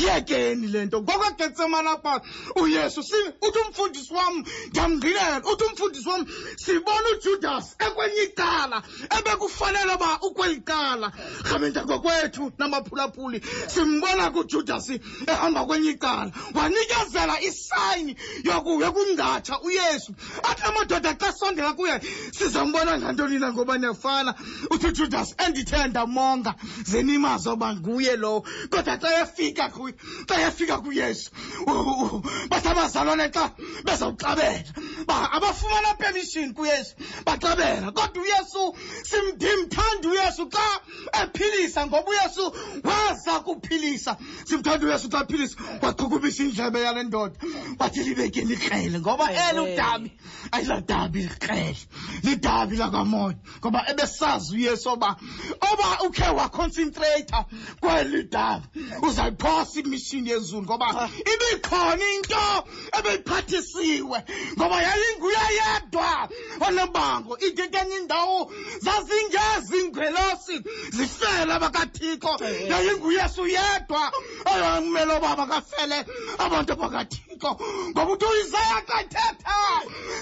[0.00, 1.02] Yekeni le nto.
[1.02, 2.20] Ngokwegetsemane apha
[2.56, 3.58] uyesu si- uthi
[3.98, 8.82] umfundisi wam ndiyamngqilela uthi umfundisi wam sibona ujudas ekwenye icala
[9.18, 11.12] ebekufanele uba ukweli cala
[11.44, 14.90] rhamenta ngokwethu namaphulaphuli simbona kujudas
[15.26, 16.30] ehamba kwenye icala.
[16.54, 20.14] Wanikezela isayini yokungatsha uyesu.
[20.42, 22.00] Athi madoda xa sondela kuye
[22.32, 24.34] sizambona ngantoni na ngoba niyafana?
[24.70, 27.02] Uthi ujudas endithe ndamonga ze
[27.50, 29.70] oba nguye lowo kodwa xa efika
[30.28, 31.30] xa efika kuyesu
[32.48, 33.50] bathi abazalwane xa
[33.88, 34.64] bezawuxabela
[35.06, 36.94] ba abafumana permission kuyesu.
[37.24, 40.80] Baxabela kodwa uyesu simndimthanda uyesu xa
[41.22, 42.52] ephilisa ngoba uyesu
[42.84, 44.16] waza kuphilisa.
[44.44, 45.56] Simthanda uyesu xa ephilisa.
[45.82, 47.34] Waqhukubisa indlebe yale ndoda.
[47.78, 49.42] Wathi libekeni ikrele ngoba Ewe.
[49.50, 50.12] eli udabi
[50.52, 51.76] ayiladabi likrele.
[52.22, 55.16] Lidabi lakamoya ngoba ebesazi uyesu oba
[55.72, 57.44] oba ukhe waconcentrata
[57.80, 58.66] kweli dabi.
[59.02, 61.08] Uzayiphosa imishini yezulu ngoba ah.
[61.32, 62.64] ibikhona into
[63.78, 64.24] ebeyiphathisiwe
[64.56, 66.28] ngoba yayinguye yedwa.
[66.66, 72.32] Onebango ithi kenye indawo zazingezingwelosi zifele abakathixo
[72.70, 74.12] yayinguyesu yedwa.
[74.46, 76.04] Oyamele oba bakafele
[76.38, 77.50] abantu abakathixo
[77.90, 79.28] ngoba uthi uisaya xa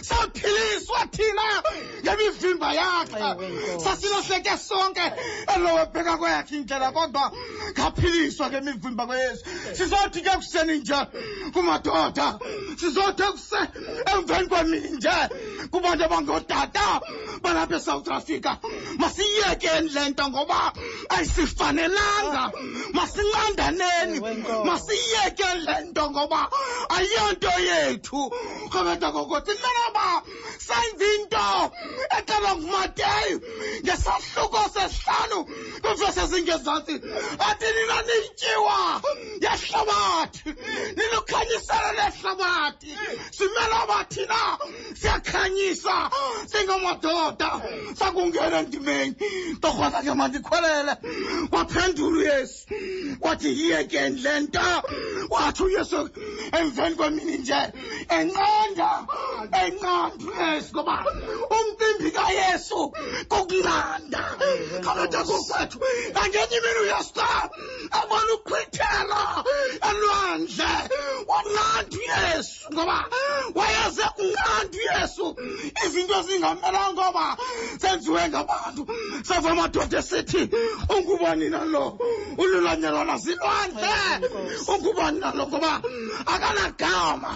[0.03, 1.63] saphiliswa thina
[2.03, 3.19] ngemivimba yakhe.
[3.19, 5.07] Ewe, sasilahleke sonke.
[5.55, 7.33] Elowebheka kweyakhe indlela kodwa
[7.73, 9.45] ngaphiliswa ngemivimba kweyesu.
[9.73, 11.01] Sizothi ke kuseni nje
[11.53, 12.39] kumadoda
[12.77, 13.69] sizothi kuse
[14.13, 15.11] emveni kwemini nje
[15.71, 17.01] kubantu abangootata
[17.43, 18.57] balapha esouth africa.
[18.99, 20.73] Masiyekeni le nto ngoba
[21.09, 22.53] ayisifanelanga
[22.93, 24.17] masinqandaneni.
[24.17, 24.67] Ewe, Nkosi.
[24.69, 26.51] masiyekeni le nto ngoba
[26.89, 28.33] ayiyonto yethu?
[28.75, 30.23] Rhabeta kokothi mnanaba
[30.59, 31.47] senza into
[32.19, 33.41] eqala ngumateyu
[33.85, 35.39] ngesahluko sesihlanu
[35.83, 36.95] kwivesi ezingezantsi
[37.49, 38.79] athi nina niyityiwa
[39.43, 40.49] yehlabathi.
[40.97, 42.93] Nilukhanyiselo lehlabathi
[43.37, 44.41] simele uba thina
[44.95, 46.11] siyakhanyisa.
[46.47, 47.51] Singamadoda
[47.99, 49.15] sakungena endimeni.
[49.61, 50.95] Torhwana ke mandikhwelele.
[51.53, 52.67] Waphendula uyesu.
[53.21, 54.61] Wathi yiyekeni le nto.
[55.31, 56.11] Wathi uyesu
[56.53, 57.61] emveni kwemini nje
[58.09, 58.91] enqanda
[59.63, 60.97] enqanda uyesu ngoba
[61.57, 62.81] umcimbi kayesu
[63.31, 64.23] kukunqanda
[64.85, 65.79] kaloda kokwethu
[66.21, 67.29] angenye imini uyesu xa
[67.99, 69.21] abona uqhithela
[69.89, 70.71] elwandle
[71.31, 72.99] wanqanda uyesu ngoba
[73.55, 75.37] wayeze unqanda uyesu
[75.87, 77.37] izinto ezingamelanga ngoba
[77.81, 78.83] zenziwe ngabantu.
[79.23, 80.43] Sava amadoda esithi
[80.95, 81.99] ungubani nalo
[82.39, 83.95] ululanyelwana zilwandle.
[84.69, 85.83] Ungubani nalo ngoba
[86.27, 87.33] akanagama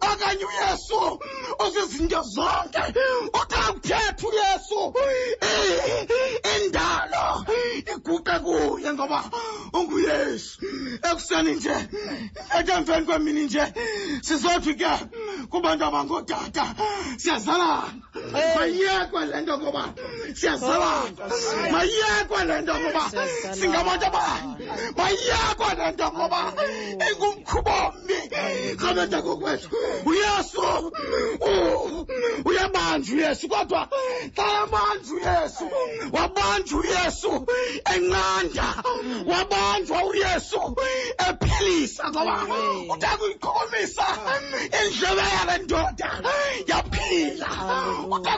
[0.00, 1.20] okanye uyesu
[1.66, 2.84] uzizinto zonke.
[3.40, 4.80] Uthi akuthetha uyesu
[6.56, 7.44] indalo
[7.86, 9.24] siquqe kuye ngoba
[9.72, 10.60] unguyesu.
[11.10, 11.76] Ekuseni nje
[12.58, 13.64] ethe emveni kwemini nje
[14.22, 14.90] sizothi ke
[15.50, 16.66] kubantu abangootata
[17.16, 17.92] siyazalana
[18.56, 19.84] mayiyekwe le nto ngoba
[20.34, 21.24] siyazalana
[21.72, 23.02] mayiyekwe le nto ngoba
[23.58, 24.66] singabantu abanye.
[24.96, 26.40] Mayiyekwe le nto ngoba
[27.10, 28.18] ingumkhuba ombi.
[28.80, 29.68] Kabenta kokwethu
[30.06, 30.92] uyesu.
[32.44, 33.88] Uyabanjwa uyesu kodwa
[34.36, 35.64] xa yabanjwa uyesu
[36.12, 37.46] wabanjwa uyesu
[37.94, 38.68] enqanda.
[39.26, 40.60] Wabanjwa uyesu
[41.28, 42.34] ephilisa ngoba
[42.92, 44.06] uthe kuyikhomisa
[44.80, 46.10] indlebe yale ndoda.
[46.66, 47.46] Yaphila.
[47.46, 48.30] Hallelujah.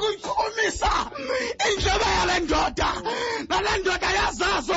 [1.70, 2.88] indleba yale ndoda.
[3.48, 4.72] Nale ndoda yazazi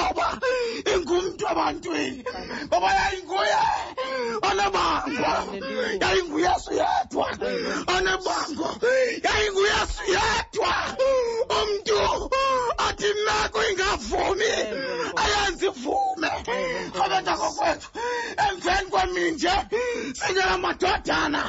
[0.96, 2.24] ingumntu ebantwini.
[2.66, 3.62] Ngoba yayinguye.
[4.50, 5.32] Onebango
[6.02, 7.28] yayinguyesu yedwa.
[7.96, 8.70] Onebango
[9.26, 10.74] yayinguyesu yedwa.
[11.58, 12.00] Umntu
[12.78, 14.52] athi meko ingavumi.
[15.22, 16.32] Ayenze ivume.
[17.04, 17.90] Abetha kokwethu
[18.46, 21.42] emveni kweminje nje sinjengamadodana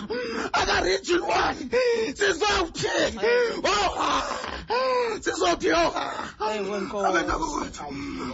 [0.53, 1.70] akaregion one
[2.18, 2.89] sizowuthi
[3.64, 4.11] oha!
[5.20, 6.07] Sizothi oha!
[6.55, 7.07] Ewe, Nkosi.
[7.07, 7.84] abetha kokwethu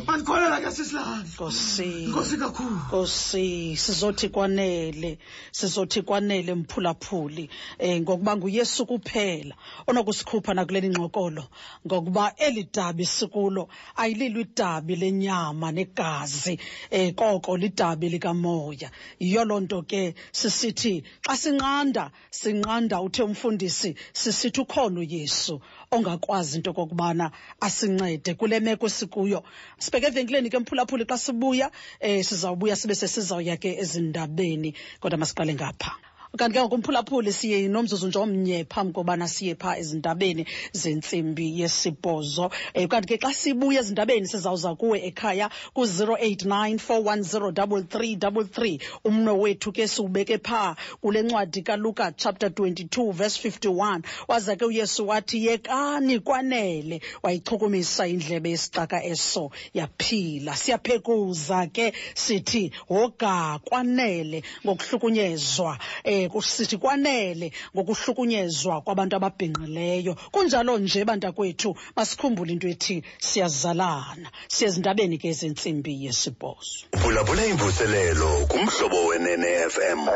[0.07, 1.91] mandikholela ke sisilali nkosi.
[2.09, 2.77] Nkosi kakhulu.
[2.87, 5.19] Nkosi sizothi kwanele
[5.53, 9.55] sizothi kwanele mphulaphuli eh ngokuba nguyesu kuphela
[9.87, 11.45] onokusikhupha nakuleli ngxokolo
[11.87, 16.59] ngokuba eli dabi sikulo ayililo idabi lenyama negazi
[16.91, 18.91] eh koko lidabi likamoya.
[19.21, 26.57] Yiyo loo nto ke sisithi xa sinqanda sinqanda sinqanda uthe umfundisi sisithi ukhona uyesu ongakwazi
[26.57, 27.31] into okokubana
[27.61, 29.43] asincede kule meko sikuyo.
[29.79, 31.71] Sibheke evenkileni ke mphulaphuli xa sibuya
[32.01, 34.75] eh sizawubuya sibe sesizawuya ke ezindabeni.
[35.01, 35.93] Kodwa masiqale ngapha
[36.39, 42.51] kanti ke ngokumphulaphuli siye nomzuzu nje omnye phambi kobana siye phaa ezindabeni zentsimbi yesibhozo.
[42.75, 50.39] Um kanti ke xa sibuya ezindabeni sizawuza kuwe ekhaya ku-089 410 umno wethu ke siwubeke
[50.39, 57.01] phaa kule ncwadi kaluka chapter 22 verse 51 waza ke uyesu wathi yekani kwanele.
[57.23, 60.57] Wayichukumisa indlebe yesixaka eso yaphila.
[60.57, 70.15] Siyaphekuza ke sithi hoga kwanele ngokuhlukunyezwa eh sithi kwanele ngokuhlukunyezwa kwabantu ababhinqileyo.
[70.33, 74.29] Kunjalo nje bantakwethu masikhumbule into ethi siyazalana.
[74.49, 76.87] Siyezindabeni ke zentsimbi yesibhozo.
[77.01, 80.09] Phulaphula imvuselelo kumhlobo wenene fm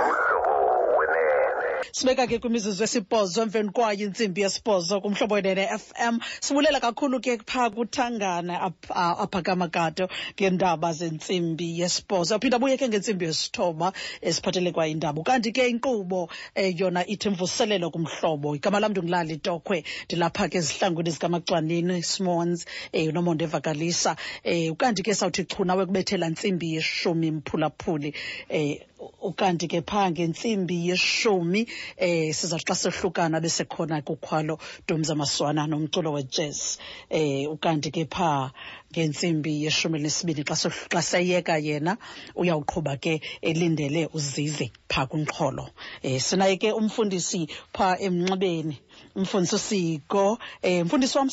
[1.92, 7.70] sibeka ke kwimizuzu esibhozo emveni kwayo intsimbi yesibhozo kumhlobo wenene FM sibulela kakhulu ke phaa
[7.70, 12.34] kuthangana aphakamakato ngeendaba zentsimbi yesibhozo.
[12.34, 15.22] Aphinda buye ke ngentsimbi yesithoba esiphathele kwa indaba.
[15.22, 18.56] Kanti ke inkqubo eh, yona ithi mvuselelo kumhlobo.
[18.56, 25.14] Igama lam ndingulali tokhwe ndilapha ke ezihlangwini zikamacwanini smons eh, nomonde evakalisa eh, ukanti ke
[25.14, 28.14] sawuthi chu nawe kubethela ntsimbi yeshumi mphulaphuli
[28.48, 28.80] eh,
[29.22, 34.58] ukanti ke phaa ngentsimbi yeshumi eh sizathi xa sehlukana besekhona kukhwalo
[34.88, 36.78] domza maswana nomculo wejazz
[37.10, 38.50] eh ukanti ke phaa
[38.92, 41.96] ngentsimbi yeshumi elinesibini xa seyeka yena
[42.34, 45.70] uyawuqhuba ke elindele uzize phaa kumxholo
[46.02, 48.76] eh sinaye ke umfundisi phaa emnxibeni
[49.16, 51.30] umfundisi usiko eh mfundisi wam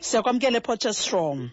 [0.00, 1.50] siyakwamkela epotchestrom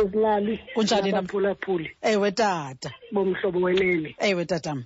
[0.00, 2.90] sizilali Kunjani nam- naphulaphuli ewe tata.
[3.12, 4.14] Bomhlobo wenene.
[4.18, 4.84] Ewe tatam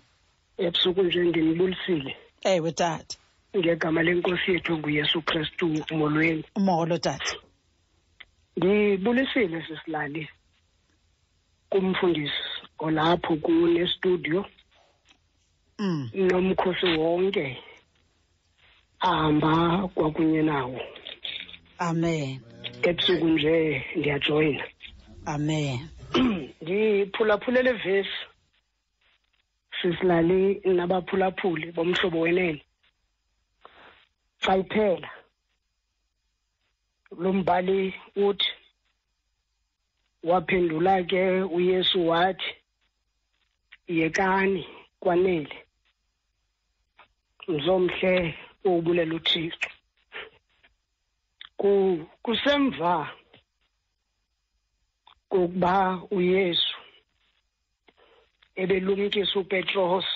[0.59, 3.17] ebusuku nje ndinibulisile ewe tata.
[3.57, 7.35] Ngegama lenkosi yethu nguyesu kristu molweni molo tata.
[8.57, 10.29] Ndibulisile sisilali
[11.71, 12.35] kumfundisi
[12.79, 14.47] olapho kunestudio.
[15.79, 16.11] Mm.
[16.15, 17.59] Nomkhosi wonke
[19.01, 20.81] ahamba kwakunye nawo.
[21.79, 22.41] Amen.
[22.83, 24.65] Ebusuku nje ndiyajoyina
[25.27, 25.89] amen.
[26.63, 28.11] Ndiphulaphule le vesi
[29.83, 32.63] sisilali nabaphulaphuli bomhlobo wenene.
[34.43, 35.11] Xa iphela
[37.19, 38.51] lo mbhali uthi
[40.23, 42.55] waphendula ke uyesu wathi
[43.89, 44.67] yekani
[45.01, 45.57] kwanele.
[47.49, 49.69] Mzomhle wobulela uthixo.
[51.57, 51.71] Ku
[52.23, 53.20] kusemva
[55.31, 56.77] kokuba uyesu
[58.57, 60.07] ebelumkisa upetros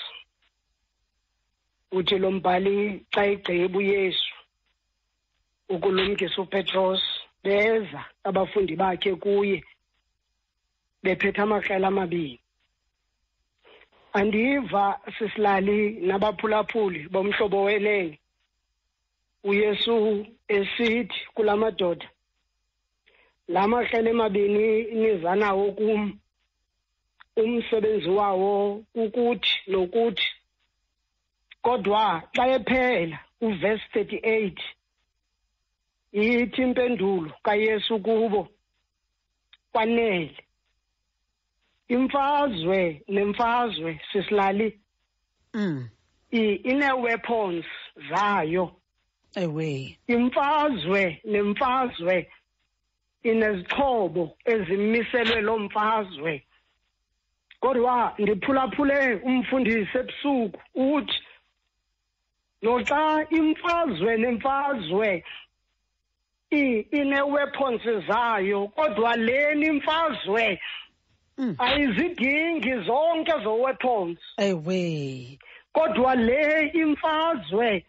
[1.91, 4.33] uthi lo mbhali xa egqiba uyesu
[5.73, 7.01] ukulumkisa upetros
[7.43, 9.63] beza abafundi bakhe kuye
[11.03, 12.39] bephethe amaqela amabini.
[14.13, 18.19] Andiva sisilali nabaphulaphuli bomhlobo wenene.
[19.43, 22.07] Uyesu esithi kula madoda
[23.47, 26.19] la mahlelo emabini niza nawo kum
[27.35, 30.27] umsebenzi wawo kukuthi nokuthi
[31.61, 34.61] kodwa xa ephela uverse 38
[36.11, 38.47] ithi impendulo kayesu kubo
[39.71, 40.37] kwanele
[41.87, 44.79] imfazwe nemfazwe sisilali
[45.53, 45.89] Mm.
[46.31, 47.65] i- ine-weapons
[48.09, 48.75] zayo
[49.35, 49.97] Ewe.
[50.07, 52.31] imfazwe nemfazwe
[53.31, 56.43] inezixhobo ezimiselwe lo mfazwe
[57.59, 58.99] kodwa ndiphulaphule
[59.29, 61.19] umfundisi ebusuku uthi
[62.61, 63.01] noxa
[63.39, 65.23] imfazwe nemfazwe
[66.91, 70.59] ine-weapons zayo kodwa leni imfazwe
[71.37, 71.55] Mm.
[71.59, 75.39] ayizidingi zonke zo-weapons Ewe.
[75.73, 77.85] kodwa le imfazwe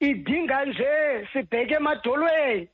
[0.00, 2.68] idinga nje sibheke emadolweni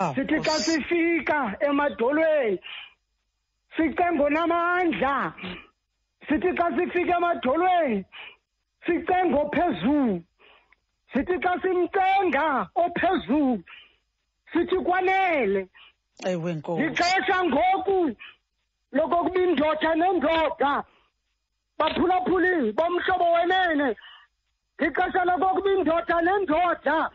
[0.00, 0.72] sithi xa Nkosi.
[0.72, 2.58] sifika emadolweni
[3.76, 5.34] sicenge namandla.
[6.28, 8.04] Sithi xa sifika emadolweni
[8.86, 10.22] sicenge ophezulu
[11.12, 13.62] sithi xa simcenga ophezulu
[14.52, 15.68] sithi kwanele.
[16.26, 16.82] Ewe Nkosi.
[16.82, 18.16] lixesha ngoku
[18.92, 20.84] lokokuba indoda nendoda
[21.78, 23.96] baphulaphuli bomhlobo wenene.
[24.80, 27.10] Ixesha lokokuba indoda nendoda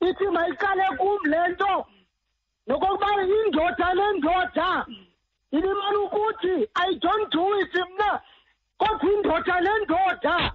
[0.00, 1.86] ithi mayiqale kum le nto.
[2.68, 4.86] Nokokuba indoda nendoda
[5.52, 8.20] ilimana ukuthi i don't do it mna
[8.78, 10.52] kodwa indoda nendoda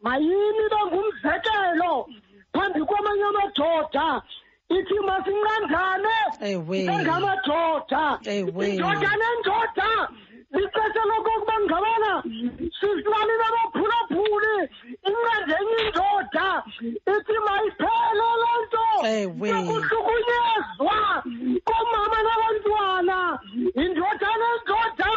[0.00, 2.08] mayini ibe ngumzekelo
[2.52, 4.22] phambi kwamanye amadoda
[4.68, 6.84] ithi masinqandane Ewe.
[6.84, 8.68] ngamadoda Ewe.
[8.70, 10.08] indoda nendoda
[10.52, 12.22] lixesha lokokuba ngabana
[12.78, 14.54] sisilalile abaphulaphuli
[15.08, 16.48] incede enye indoda
[17.14, 18.84] ithi mayiphele le nto
[19.52, 20.98] yokuhlukunyezwa
[21.66, 23.18] komama nabantwana
[23.82, 25.10] indoda nendoda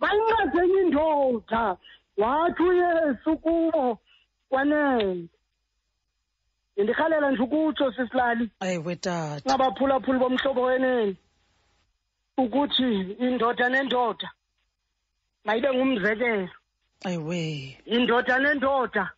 [0.00, 1.76] mayincede enye indoda
[2.16, 3.98] wathi uyesu kubo
[4.48, 5.28] kwanele
[6.76, 9.42] ndindirhalela nje ukutsho sisilali Ewe tata.
[9.46, 11.16] ngabaphulaphuli bomhlobo wenene
[12.38, 14.30] ukuthi indoda nendoda
[15.44, 16.48] mayibe ngumzekelo.
[17.04, 17.78] Ewe.
[17.86, 19.10] indoda nendoda.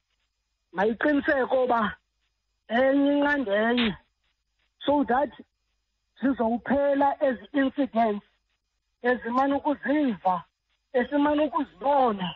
[0.73, 1.97] Mayiqiniseke uba
[2.69, 3.97] enye inqande enye.
[4.87, 5.31] So that
[6.23, 8.25] zizowuphela ezi incidents
[9.03, 10.45] ezimane ukuziva
[10.93, 12.35] esimane ukuzibona.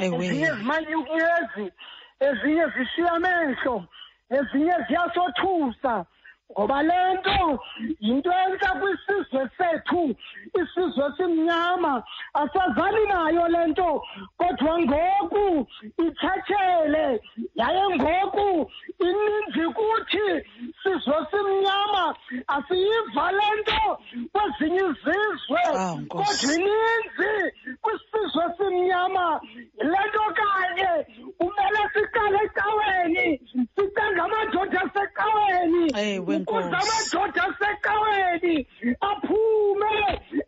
[0.00, 0.56] Ezinye Ewe.
[0.56, 1.72] zimanye unyezi
[2.20, 3.84] ezinye zishiya amehlo
[4.30, 6.06] ezinye ziyasothusa.
[6.52, 7.60] Ngoba le nto
[8.00, 10.16] yinto entsha kwisizwe sethu.
[10.60, 12.02] Isizwe simnyama.
[12.34, 14.02] Asazani nayo le nto
[14.38, 15.66] kodwa ngoku
[15.98, 17.20] ithetshele
[17.54, 18.70] yaye ngoku
[19.00, 20.26] ininzi kuthi
[20.82, 22.14] sizwe simnyama.
[22.48, 23.98] Asiyiva le nto
[24.32, 25.60] kwezinye izizwe.
[25.76, 27.32] Ah, kodwa ininzi
[27.82, 29.40] kwisizwe simnyama.
[29.78, 31.06] Yile nto kanye
[31.38, 33.40] kumele siqale ecaweni.
[33.76, 35.92] Sicenga amadoda asecaweni.
[36.38, 36.68] Nkosi.
[36.68, 38.66] amadoda asecaweni
[39.00, 39.94] aphume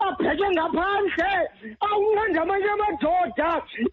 [0.06, 1.32] abheke ngaphandle
[1.80, 3.48] awunqande amanye amadoda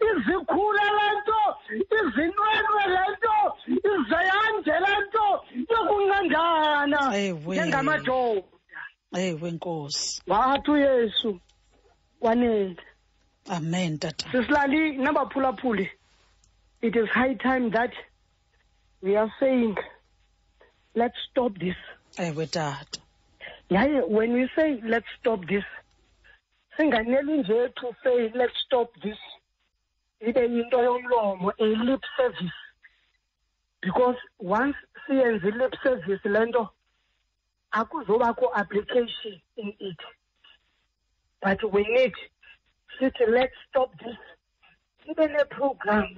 [0.09, 1.41] izikhule le nto
[1.97, 3.35] izinwelwe le nto
[3.91, 5.25] izeyande le nto
[5.71, 6.99] yokunqandana
[7.47, 8.43] njengamadoda
[9.17, 10.21] Ewe Nkosi.
[10.27, 11.39] wathi uyesu
[12.19, 12.75] kwanele
[13.49, 14.25] Amen tata.
[14.31, 15.89] sisilali nabaphulaphuli
[16.81, 17.91] it is high time that
[19.01, 19.75] we are saying
[20.97, 21.75] let's stop this.
[22.17, 22.99] Eh, Ewe tata.
[23.69, 25.63] yaye when we say let's stop this
[26.77, 29.17] singaneli nje to say let's stop this.
[30.21, 32.57] Ibe yinto yomlomo a lip service.
[33.81, 34.75] Because once
[35.07, 36.69] siyenze i-lip service le nto
[37.71, 39.99] akuzobakho application in it.
[41.41, 42.13] But we need
[42.99, 44.17] sithi let's stop this.
[45.05, 46.17] Sibe nee-programs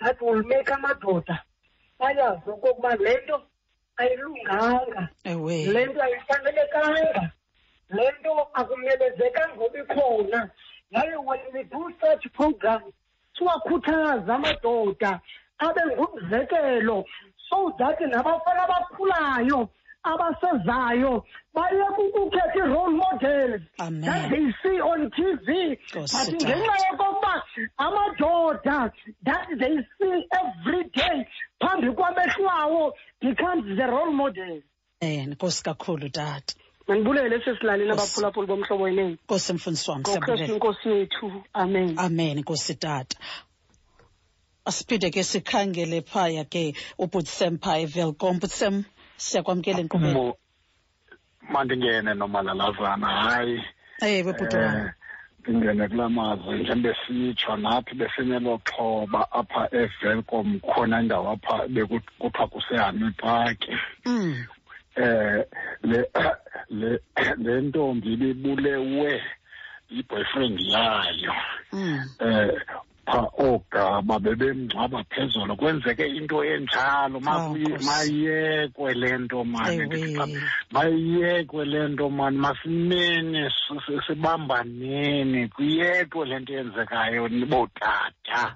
[0.00, 1.42] that will make amadoda
[2.00, 3.42] ayazi okokuba le nto
[3.98, 5.08] ayilunganga.
[5.24, 5.64] Ewe.
[5.66, 7.30] le nto ayifanelekanga.
[7.90, 10.50] Le nto akumelezekanga ngoba ikhona.
[10.90, 12.94] Yaye when we do such programs
[13.38, 15.20] siwakhuthaza amadoda
[15.58, 17.04] abe ngumzekelo
[17.48, 19.68] so that nabafana abakhulayo
[20.02, 21.24] abasezayo
[21.54, 24.02] bayeke ukukhetha i-role models Amen.
[24.02, 26.46] that they see on TV Nkosi but Tata.
[26.46, 27.42] ngenxa yokokuba
[27.78, 28.92] amadoda
[29.24, 31.26] that they see every day
[31.60, 34.62] phambi kwamehlo awo becomes the role model
[35.00, 36.54] Eh Nkosi kakhulu tata.
[36.88, 38.02] mandibulele sesilalini Nkosi.
[38.20, 40.54] abaphulaphuli bomhlobo wenene Nkosi mfundisi wami ngokristu siyabulela.
[40.54, 43.16] inkosi yethu amen Amen Nkosi tata.
[44.64, 48.38] Asiphinde ke sikhangele phaya ke uButsem phaya eVelkom.
[48.38, 48.84] Butsem
[49.18, 50.32] siyakwamkela enkqubeni.
[51.52, 53.58] Mandingene nomalalazana hayi
[54.02, 54.92] ewe bhuti eh
[55.40, 63.10] ndingene kula mazwi njengoba sitsho nathi besinelo xhoba apha evelcom khona indawo apha bekuthiwa kusehammy
[63.16, 63.60] park
[64.06, 64.44] Mm.
[64.96, 65.44] eh
[65.82, 66.00] le
[66.70, 66.90] le
[67.44, 69.22] le ntombi ibibulewe
[69.90, 71.32] yi-boyfriend yayo
[71.72, 72.04] Mm.
[73.08, 77.20] Eh pha oogaba bebemngcwaba phezulu kwenzeke into enjalo.
[77.20, 77.84] Nkosi.
[77.86, 80.16] mayekwe le nto mani
[80.70, 83.50] mayekwe le nto mani masimene
[84.06, 88.54] sibambaneni kuyekwe le nto yenzekayo bootata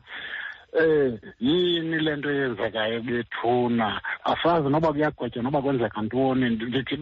[0.72, 4.00] eh yini le nto yenzekayo bethuna?
[4.24, 6.50] Asazi noba kuyagwetywa noba kwenzeka ntoni.
[6.50, 6.96] Ndithi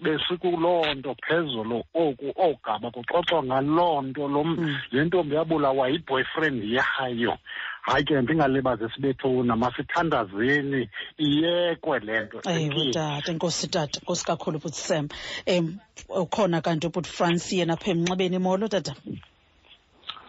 [0.00, 4.28] besikuloo nto phezulu oku oogaba kuxoxwa ngaloo nto.
[4.28, 4.76] Lo m- Mm.
[4.92, 7.38] le ntombi yabulawa yiboyfriend yayo.
[7.82, 10.88] Hayi ke ndingalibazisi bethuna masithandazeni.
[11.18, 15.08] Iyekwe le nto ewe tata enkosi tata nkosi kakhulu but sam
[15.46, 15.78] um
[16.08, 18.94] ukhona kanti ubut franci yena pha emnxebeni molo tata?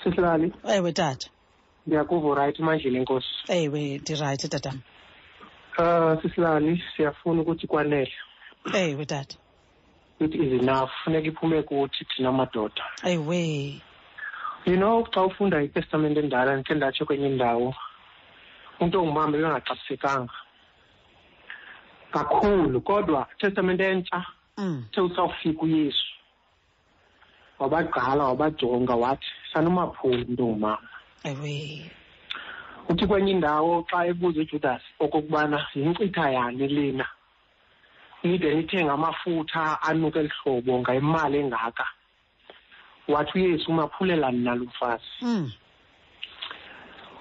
[0.04, 0.52] Sihlali.
[0.68, 1.30] Ewe tata
[1.88, 4.74] ndiyakuva right mandleni enkosi ewe ndirayithi tata
[5.80, 8.14] um sihlali siyafuna ukuthi kwanele
[8.74, 9.38] ewe tata.
[10.20, 10.90] It is enough.
[11.04, 12.84] Funeka iphume kuthi thina madoda.
[13.04, 13.82] Ewe.
[14.66, 17.76] You know xa ufunda itestamente endala ndikhe ndatsho kwenye indawo
[18.80, 20.34] umntu ongumama bebengaxabisekanga
[22.12, 24.26] kakhulu kodwa itestamente entsha
[24.58, 24.86] Mm.
[24.94, 26.06] the usawufika uyesu.
[27.60, 30.90] Wabagqala wabajonga wathi sanumaphuli umntu ongumama.
[31.30, 31.92] Ewe
[32.90, 37.08] uthi kwenye indawo xa ebuza ujudas okokubana yinkcitha yani lena
[38.24, 41.86] nide nithenge amafutha anuka eli hlobo ngayimali engaka.
[43.08, 45.52] Wathi uyesu umaphulelani nalo mfazi Mm.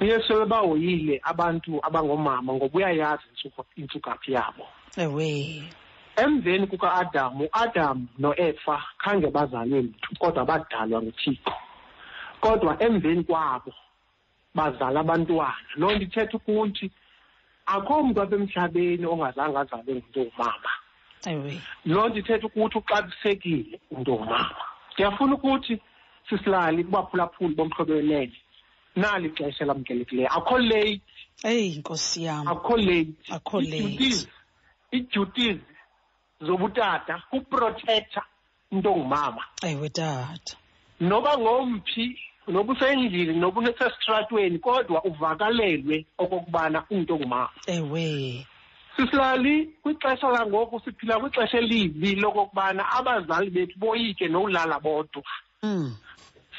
[0.00, 4.66] uyesu ebahoyile abantu abangoomama ngoba uyayazi intsuka- intsukaphi yabo.
[4.96, 5.62] Ewe
[6.16, 11.52] emveni kuka-adamu uadamu noefa khange bazalwe mntu kodwa badalwa nguthixo.
[12.40, 13.72] Kodwa emveni kwabo
[14.54, 15.56] bazala abantwana.
[15.76, 16.90] Loo nto ithetha ukuthi
[17.66, 20.70] akho mntu apha emhlabeni ongazange azalwe ngumntu ongumama.
[21.84, 24.56] Loo nto ithetha ukuthi uxabisekile umntu ongumama.
[24.94, 25.80] Ndiyafuna ukuthi
[26.28, 28.36] sisilali kubaphulaphuli bomhlobo wenene.
[28.96, 31.00] Nali ixesha elamkelekileyo akho late.
[31.44, 32.48] Eyi nkosi yam.
[32.48, 33.14] Akho late.
[33.32, 34.26] Akho late.
[34.92, 35.58] Ii-duties-
[36.40, 38.22] zobutata kuprotecta
[38.72, 39.42] umntu ongumama.
[39.62, 40.56] Ewe tata.
[41.00, 42.18] Noba ngomphi
[42.48, 48.46] noba usendlini noba unesestratweni kodwa uvakalelwe okokubana umntu ongumama ewe
[48.96, 55.22] sisilali kwixesha langoku siphila kwixesha elibi lokokubana abazali bethu boyike nowulala bodwa
[55.62, 55.96] Mm.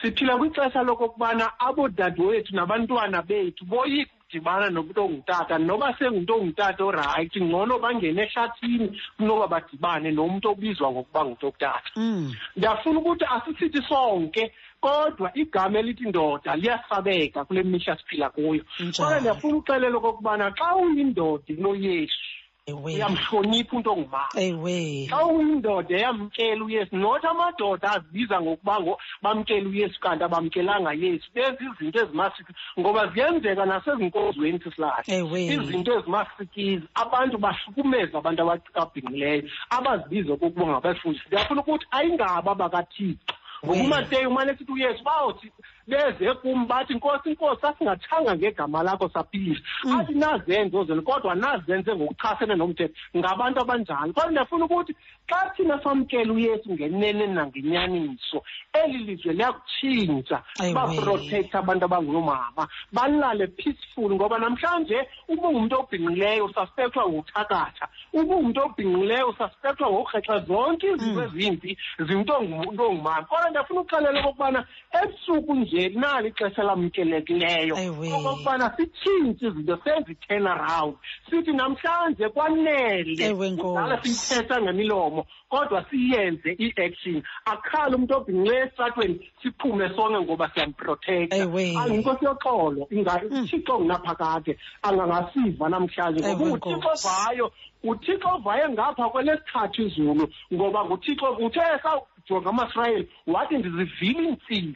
[0.02, 7.80] siphila kwixesha lokokubana abodadewethu nabantwana bethu boyika ukudibana nomntu ongutata noba sengumntu ongutata orayithi ngcono
[7.80, 12.34] bangene ehlathini kunoba badibane nomntu obizwa ngokuba ngumntu okutata Mm.
[12.56, 14.52] ndiyafuna ukuthi asisithi sonke
[14.86, 18.64] kodwa igama elithi ndoda liyasabeka kule mihla siphila kuyo.
[18.80, 18.94] Njani?
[18.98, 22.26] kodwa ndiyafuna uxelela okokubana xa uyindoda inoyesu
[22.68, 22.94] ewe.
[22.94, 25.08] uyamhlonipha umntu ongumama ewe.
[25.10, 31.26] Xa uyindoda eyamkela uyesu not amadoda azibiza ngokuba ngo bamkela uyesu kanti abamkelanga yesu.
[31.34, 35.46] Benza izinto ezimasiki ngoba ziyenzeka nasezinkozweni sisilahla Ewe.
[35.46, 41.26] izinto ezimasikizi abantu bahlukumeza abantu ababhinqileyo abazibiza okokuba ngabafundisi.
[41.28, 43.34] Ndiyafuna ukuthi ayingabo abakathixo
[43.64, 43.86] ngoba We.
[43.86, 45.52] umateyu umane sithi uyesu bawuthi
[45.88, 50.00] beze kum bathi nkosi nkosi sasingathanga ngegama lakho saphilisa Mm.
[50.00, 54.96] athi nazenzo zenu kodwa nazenze ngokuchasene nomthetho ngabantu abanjalo kodwa ndiyafuna ukuthi
[55.30, 60.74] xa thina samkela uyesu ngenene nangenyaniso eli lizwe liyakutshintsha Ewe.
[60.74, 64.98] baprotecta abantu abangoomama balale peaceful ngoba namhlanje
[65.28, 71.22] uba ungumntu obhinqileyo usaspekthwa ngokuthakatha uba ungumntu obhinqileyo usaspekthwa ngokurhexa zonke izinto Mm.
[71.26, 74.66] ezimbi zimntu ongumntu ongumama kodwa ndiyafuna ukuxelela okokubana
[75.04, 78.14] ebusuku nje nali ixesha lamkelekileyo Ewe.
[78.14, 80.96] okokubana sitshintshe izinto senze i-turn around
[81.30, 83.62] sithi namhlanje kwanele Ewe, Nkosi.
[83.62, 85.15] kudala siyithetha ngemilomo
[85.50, 91.76] kodwa siyenze i-action akhale umntu obhinqileyo esitratweni siphume sonke ngoba siyamprotecta Ewe.
[91.82, 93.44] ayinkosi yoxolo inga- Mm.
[93.44, 97.08] uthixo ngunaphakade angangasiva namhlanje Ewe, ngoba uthixo Nkosi.
[97.08, 97.52] vayo
[97.84, 104.76] uthixo vaye ngapha kwelesithathu izulu ngoba nguthixo uthe sajonga amasirayeli wathi ndizivile iintsisi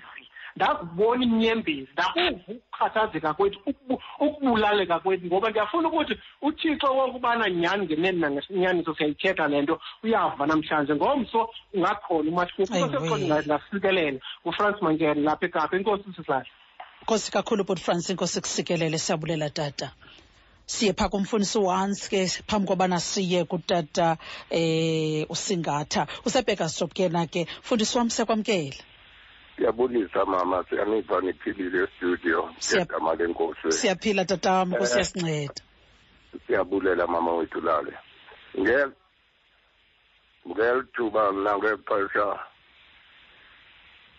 [0.59, 3.59] ndakubona imnyembezi ndakuva ukukhathazeka kwethu
[4.19, 10.95] ukubulaleka kwethu ngoba ndiyafuna ukuthi uthixo wokubana nyhani ngeneni nangenyaniso siyayithetha le nto uyava namhlanje.
[10.95, 12.61] Ngomso ungakhona umahluko
[14.45, 15.77] ufrance mangene lapha ekapa.
[15.77, 16.51] Inkosi sisahle
[17.03, 19.91] nkosi kakhulu but franci inkosi kusikelele siyabulela tata.
[20.65, 24.17] Siye phaa kumfundisi once ke phambi kobana siye kutata
[24.49, 26.07] eh usingatha.
[26.25, 27.09] Usebheka stop ke.
[27.09, 28.88] Na ke mfundisi wam sekwamkela
[29.59, 30.63] siyabulisa mama.
[30.69, 33.71] Siyaniva niphilile estudio Siya- ngegama lenkosi.
[33.71, 34.79] siyaphila tatam Eh.
[34.79, 35.53] kusiyasinceda
[36.47, 37.93] siyabulela mama wethu lale.
[38.57, 38.93] Ngel-
[40.47, 42.39] ngelithuba mna ngexesha.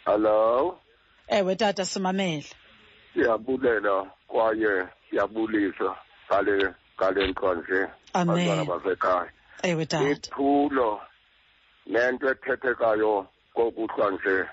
[0.05, 0.79] Hallo
[1.29, 2.45] ewe tata simamele.
[3.15, 5.97] Siyabulela kwaye siyabulisa
[6.29, 8.49] ngale ngale nto nje Amen.
[8.49, 9.31] bantwana basekhaya.
[9.63, 10.11] Ewe tata.
[10.11, 11.01] Iphulo
[11.87, 14.45] nento ethethekayo kokuhlwa nje.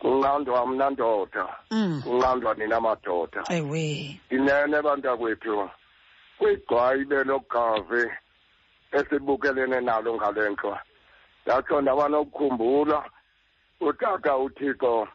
[0.00, 2.02] Kunqandwa mna ndoda mm.
[2.04, 3.42] Kunqandwa nina madoda.
[3.50, 4.20] Ewe.
[4.30, 5.70] Inene bantakwethu
[6.38, 8.10] kwigwayibe logazi
[8.92, 10.78] esibukelene nalo ngale nto.
[11.46, 13.04] Ndatsho ndaba nokukhumbula
[13.80, 15.08] utata uthixo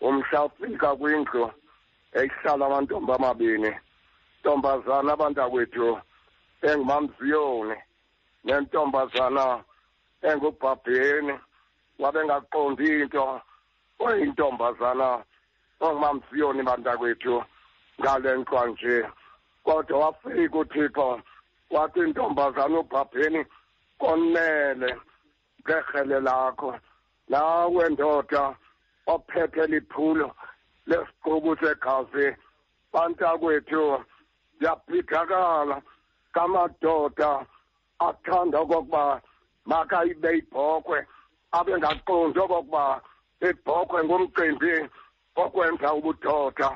[0.00, 1.50] umhlafika kwindlu
[2.12, 3.72] ehlala amantombi amabini.
[4.40, 6.00] Ntombazana abantakwethu
[6.62, 7.76] engumamziyoni
[8.44, 9.44] nentombazana
[10.22, 11.34] engubhabheni.
[11.98, 13.40] Wabengaqondi into
[13.98, 15.24] oyintombazana
[15.80, 17.44] ongumamziyoni bantakwethu
[18.00, 18.96] ngale ntlwa nje
[19.64, 21.20] kodwa wafika uthixo
[21.70, 23.44] wathi intombazana ubhabheni
[23.98, 24.96] konele
[25.62, 26.78] ngerhele lakho.
[27.28, 28.54] Nawe ndoda
[29.06, 30.30] ophethe liphulo
[30.86, 32.36] lesiqubu segazi
[32.92, 34.04] bantakwethu
[34.60, 35.82] yaphithakala
[36.32, 37.46] kamadoda
[37.98, 39.20] athanda okokuba
[39.64, 40.98] makayibe ibhokhwe
[41.52, 42.84] abe ngaqondi okokuba
[43.40, 44.74] ibhokhwe ngumcimbi
[45.36, 46.68] okwenza ubudoda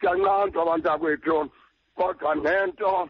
[0.00, 1.50] siyanqandwa abantakwethu
[1.96, 3.08] kodwa nento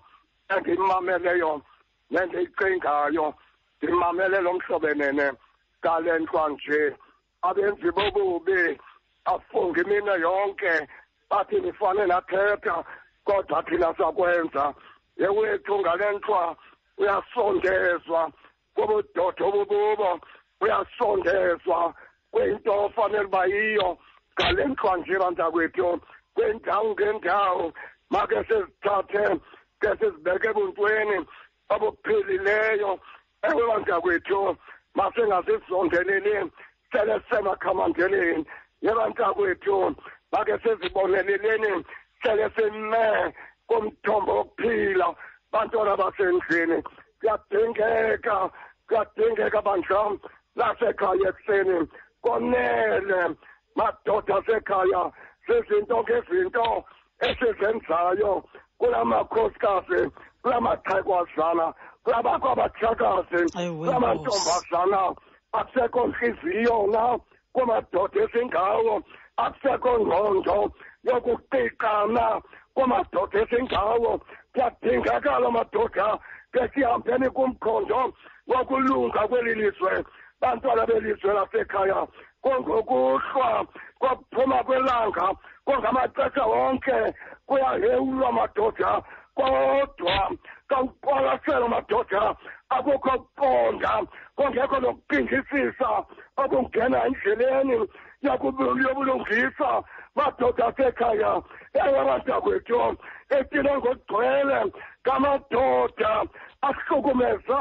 [0.52, 1.62] endiyimameleyo
[2.10, 3.34] nendiyicingayo
[3.82, 5.32] ndimamele lo mhlobenene
[5.80, 6.96] ngale ntlwa nje.
[7.42, 8.78] Abenzi bobubi
[9.24, 10.88] afunga imine yonke
[11.30, 12.84] bathi nifane nathetha
[13.24, 14.74] kodwa thina sakwenza.
[15.16, 16.56] Yewethu ngale ntlwa
[16.98, 18.32] uyasondezwa.
[18.74, 20.20] Kobudoda obububo
[20.60, 21.94] uyasondezwa.
[22.34, 23.98] Kwinto ofanele uba yiyo.
[24.34, 26.00] Ngale ntlwa nje bantakwethu
[26.34, 27.72] kwendawo ngendawo.
[28.10, 29.24] Make sizithathe
[29.80, 31.18] ke sizibeke ebuntweni
[31.70, 32.98] obuphilileyo.
[33.48, 34.56] Ewe bantakwethu
[34.94, 36.50] masingazisondeleli
[36.92, 38.46] sele sisemakhamandeleni
[38.82, 39.94] yebantakwethu
[40.32, 41.84] make siziboneleleni
[42.22, 43.34] sele sime
[43.66, 45.14] kumthombo wokuphila
[45.52, 46.82] bantwana basendlini.
[47.20, 48.50] Kuyadingeka
[48.88, 50.18] kuyadingeka bandla
[50.56, 51.88] lasekhaya ekuseni.
[52.24, 53.36] Konele.
[53.76, 55.02] Madoda asekhaya
[55.46, 56.84] zizinto ngezinto
[57.20, 58.44] esizenzayo
[58.78, 60.10] kulamakhosikazi
[60.42, 61.66] kulamaxhegwazana
[62.04, 65.14] kulabakho abatshakazi Ewe, kulamantombazana.
[65.52, 67.18] Akusekho nhliziyo na
[67.52, 69.02] kumadoda ezingawo
[69.36, 70.58] akusekho ngqondo
[71.04, 72.42] yokuqiqana
[72.74, 74.20] kumadoda ezingawo
[74.52, 76.18] kuyadingakala madoda
[76.52, 78.12] ke sihambeni kumkhondo
[78.46, 80.04] wokulunga kweli lizwe.
[80.40, 82.06] Bantwana belizwe lasekhaya
[82.42, 83.66] kongokuhlwa
[84.00, 85.26] kokuphuma kwelanga
[85.64, 87.14] kongamaxesha wonke
[87.46, 89.02] kuyahewulwa madoda
[89.34, 90.30] kodwa
[90.68, 92.36] kawuqwalasela madoda
[92.68, 93.92] akukho kuqonda
[94.36, 95.90] kungekho nokucingisisa
[96.36, 97.76] okungena endleleni
[98.22, 99.70] yobulungisa
[100.16, 101.42] madoda asekhaya
[101.82, 102.96] ewe bantakwethu
[103.36, 104.72] etile ngogcwele
[105.02, 106.12] kamadoda
[106.62, 107.60] ahlukumeza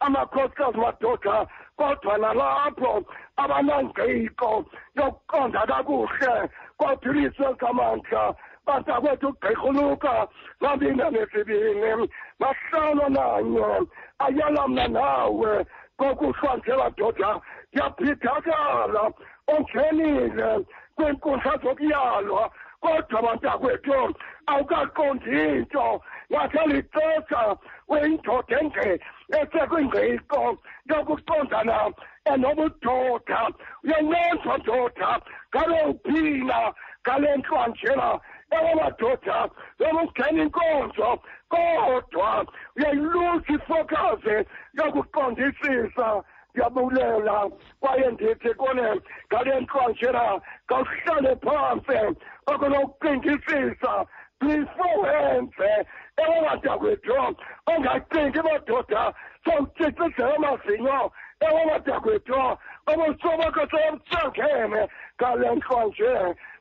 [0.00, 1.46] amakhosikazi madoda
[1.76, 3.04] kodwa nalapho
[3.36, 4.64] abanangqiko
[4.96, 6.34] yokuqonda kakuhle
[6.78, 8.34] kodwa kamandla
[8.66, 10.28] bantakwethu ugqirhuluka
[10.60, 12.08] mabini nesibini
[12.40, 13.68] bahlala nanye
[14.18, 15.66] ayala mna nawe
[15.98, 17.40] kokuhlwa nje badoda
[17.72, 19.02] yaphithakala
[19.52, 20.50] ongenile
[20.96, 24.14] kwinkundla zokuyalwa kodwa bantakwethu
[24.46, 26.00] awukaqondi into.
[26.30, 27.42] Ngatheli xesha
[27.88, 28.88] uyindoda enge
[29.38, 30.40] esekwingqiko
[30.90, 31.78] yokuqondana
[32.32, 33.40] enobudoda
[33.84, 35.10] uyanqenzwa ndoda
[35.50, 36.60] ngale uphila
[37.02, 38.08] ngale ntlwa njena
[38.56, 39.38] ewe madoda
[39.80, 41.10] yokungena inkonzo.
[41.50, 44.36] Kodwa uyayiluza ifokazi
[44.78, 46.08] yokuqondisisa
[46.50, 47.36] ndiyabulela
[47.80, 50.24] kwaye ndithi kune ngale ntlwa njena
[50.68, 52.00] kawuhlale phantsi
[52.50, 53.92] okunokucingisisa
[54.40, 55.70] before wenze
[56.16, 57.36] ewe bantakwethu
[57.66, 59.12] ongacingi madoda
[59.44, 62.40] sowucicizela amazinyo ewe bantakwethu
[62.90, 64.82] obusoboko sowusangene
[65.16, 66.12] ngale ntlwa nje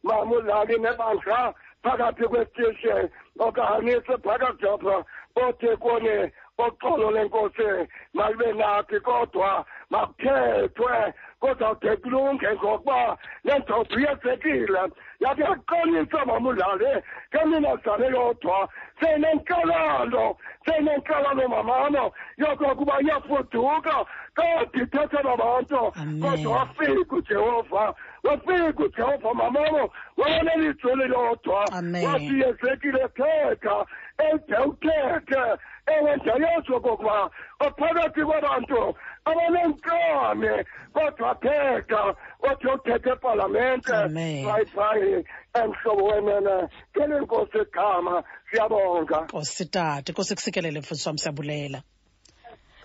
[0.04, 4.96] mamulali nebandla phakathi kwestishe okahanise phakajapha
[5.36, 6.32] othekone
[6.66, 14.82] oxolo lenkosi malibe nathi kodwa makuthethwe kodwa ude kulunge ngokuba le ndoda uyezekile
[15.20, 25.92] yakhe yaqonisa mamulale ke mina zale yodwa seyinenkalalo seyinenkalalo mamano yokokuba iyafuduka kade ithetha nabantu
[25.96, 26.22] Amen.
[26.22, 31.72] kodwa wafika ujehova wafika ujehova mamamo wabona lizwi lodwa.
[31.72, 32.06] Amen.
[32.06, 33.86] wathi yezekile thetha
[34.18, 35.42] ede uthethe
[35.88, 38.96] ewe ndiyayazi okokuba ophakathi kwabantu
[39.26, 43.94] abanenkani kodwa thetha wathi uthethe epalamente.
[43.94, 44.46] Amen.
[44.76, 49.22] hayi emhlobo wenene kele nkosi igama siyabonga.
[49.22, 51.82] Nkosi tata nkosi kusikelele mfundisi wam siyabulela.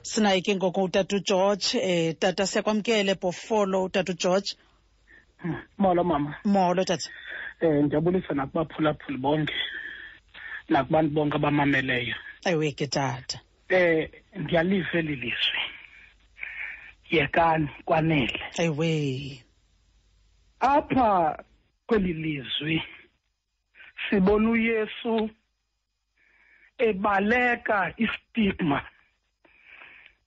[0.02, 4.56] Sinaye ke ngoku utata ugeorge eh tata siyakwamkele bhofolo utata ugeorge
[5.78, 6.36] molo mama.
[6.44, 7.10] Molo tata.
[7.62, 9.54] Um ndiyabulisa nakubaphulaphuli bonke
[10.68, 12.14] nakubantu bonke abamameleyo.
[12.44, 13.40] Ewe ke tata.
[13.70, 15.62] Um ndiyaliva eli lizwi
[17.10, 18.40] yekani kwanele.
[18.58, 19.44] Ewe
[20.60, 21.44] apha
[21.86, 22.82] kweli lizwi
[24.10, 25.30] sibona uyesu
[26.78, 28.82] ebaleka istigma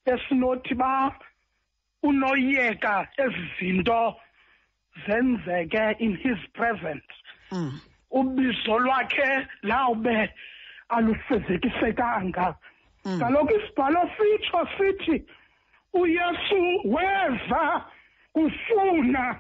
[0.06, 1.20] esinothi ba
[2.04, 4.16] unoyeka ezi zinto
[5.08, 7.08] zenzeke in his presence
[7.52, 7.80] mm.
[8.12, 10.30] ubizo lwakhe lawube
[10.90, 12.56] alufezekisekanga
[13.06, 13.20] Mm.
[13.20, 15.24] kaloku isibhalo sitsho sithi
[15.94, 17.86] uyesu weza
[18.34, 19.40] kufuna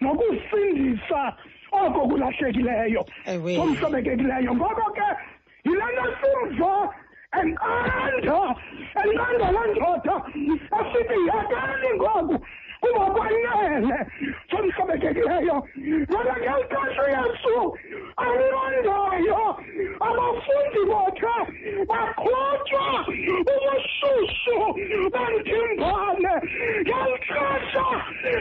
[0.00, 1.36] nokusindisa
[1.72, 3.56] oko kulahlekileyo Ewe.
[3.56, 5.02] komhlobekekileyo ngoko ke
[5.64, 6.94] yile nto simvo
[7.36, 8.54] enkanto
[9.04, 10.16] enkanto landoda
[10.78, 12.36] asithi yakani ngoku
[12.80, 14.06] kuba kwanele
[14.50, 15.56] somhlebekekileyo
[16.08, 17.78] lona ngeli xesha uyesu
[18.16, 19.56] alandayo
[20.08, 21.34] abafundi bothe
[21.88, 22.86] baqhutywa
[23.38, 24.56] ubushushu
[25.12, 26.34] bentimbane
[26.80, 27.86] ngeli xesha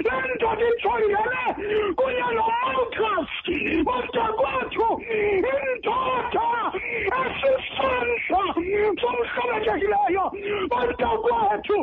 [0.05, 1.43] lendoda ijongele
[1.97, 3.31] kunye nomautas
[3.87, 6.47] kodwa kwethu indoda
[7.51, 8.41] esisandla
[9.01, 10.25] somhlobekekileyo
[10.77, 11.77] umntakwethu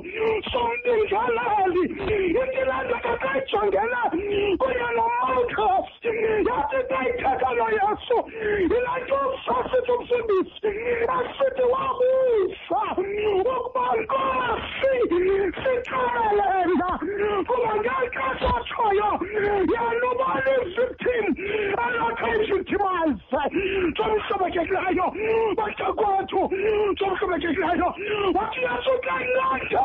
[0.52, 1.84] sombingeleli
[2.40, 4.02] ithi le ndoda xa ijongene
[4.60, 5.88] kunye nomalcus
[6.48, 8.18] yathi xa ithetha noyesu
[8.70, 10.70] yile nto sasithi umsindisi
[11.16, 14.63] esithi wabusa ukuba nkosi
[15.84, 16.98] sithumelela
[17.46, 19.10] kuba ngeli xesha atshoyo
[19.72, 21.26] yena ubani ivictim
[21.84, 23.42] elakhe ivictimize
[23.96, 25.06] somhlobekekileyo
[25.56, 26.40] baxakwethu
[26.98, 27.88] somhlobekekileyo
[28.36, 29.84] wathi yesu xa ilanda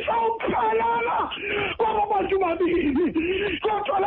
[0.01, 1.17] isawuphelala
[1.77, 3.99] kwaba bantu babini kodwa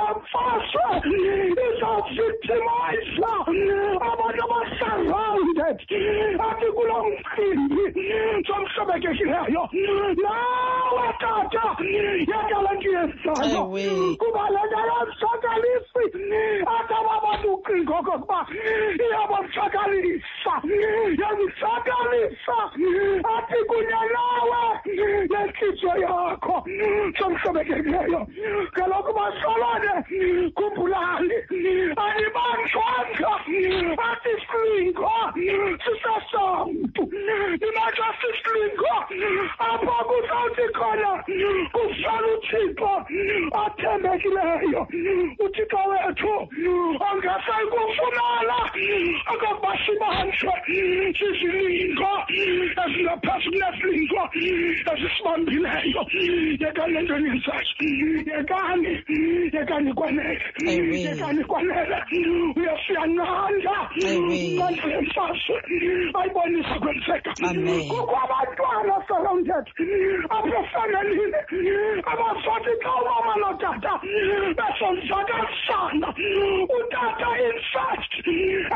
[1.75, 3.31] izawuvictimiza
[4.13, 5.79] abantu abasurrounded
[6.49, 7.85] athi kulo mcimbi
[8.47, 9.69] somhlobekekileyo
[10.23, 11.77] nawe tata
[12.29, 14.17] yekala ndiyenzayo Ewe.
[14.17, 16.05] kuba le nto yamshakalisi
[16.75, 18.47] athi aba bantu ucinga okokuba
[19.05, 20.55] iyabamshakalisa
[21.21, 22.57] yamshakalisa
[23.37, 24.63] athi kunye nawe
[25.31, 26.65] nentliziyo ngenhliziyo yakho.
[27.19, 28.27] Sokusebenzekileyo
[28.73, 29.93] kaloku basolwane.
[30.57, 31.37] Khumbulani
[31.97, 33.33] andibanjwanga
[34.09, 35.35] asisilingwa
[35.85, 37.03] sisesamntu
[37.55, 38.09] ndinaxa
[39.59, 41.11] apho kuzawuthi khona
[41.73, 42.93] kuhlala uthixo
[43.63, 44.83] athembekileyo.
[45.45, 46.35] Uthixo wethu
[47.09, 48.57] angasayi kufumana
[49.85, 50.53] sibanjwe
[51.19, 54.23] sizilingo ezingaphasi kunesilingo
[54.93, 55.74] ezisibambile.
[55.79, 56.05] Ezisibambileyo
[56.61, 57.65] yekani le nto niyenzayo
[58.27, 58.93] yekani
[59.53, 61.01] yekani kwanele Ewe.
[61.01, 61.97] yekani kwanele
[62.57, 64.37] uyasiyanqanda Ewe.
[64.55, 65.57] nqanda lemfaswe
[66.15, 67.89] ayibonisa kwenzeka Amen.
[67.89, 69.67] kukho abantwana surrounded
[70.31, 71.39] apha efemelini
[72.13, 73.93] abazothi xa umama notata
[74.57, 76.09] besonzakalisana
[76.77, 78.13] utata infact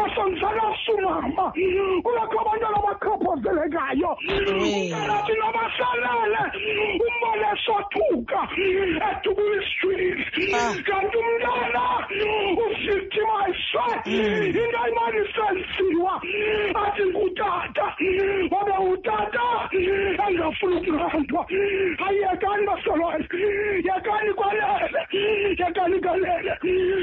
[0.03, 1.53] esonzakalisa umama
[2.03, 4.91] kulakho abantwana abakhophozelekayo Ewe.
[4.91, 5.63] ukarathi noba
[6.89, 8.41] asalele umbone sothuka
[9.11, 10.25] edubuliswini
[10.55, 10.75] Ah.
[10.87, 11.83] kanti umntana
[12.63, 13.85] uvictimiswe
[14.47, 16.15] into ayimane isenziwa
[16.83, 17.87] athi ngutata
[18.51, 19.47] wabe utata
[20.29, 21.43] engafuna ukunqandwa
[22.07, 23.25] ayekani basolwane
[23.85, 25.01] yekani kwalele
[25.59, 26.53] yekani kalele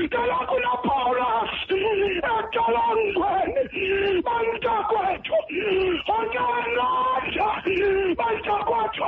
[0.10, 1.50] kaloku napawulas
[2.36, 3.64] etolongweni
[4.26, 5.38] bantakwethu
[6.16, 7.48] onyanada
[8.18, 9.08] bantakwethu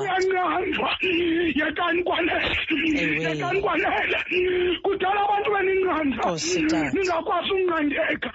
[0.00, 0.90] uyanqandwa
[1.54, 2.56] yekani kwanele
[3.00, 3.24] Ewe.
[3.24, 4.18] yekani kwanele
[4.82, 6.90] kudala abantu beninqandla Nkosi Tata.
[6.94, 8.30] ningakwazi ukunqandeka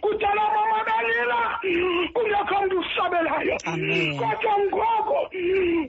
[0.00, 1.40] kudala bamabalila
[2.14, 4.18] kungekho mntu usabelayo Amen.
[4.18, 5.18] kodwa ngoko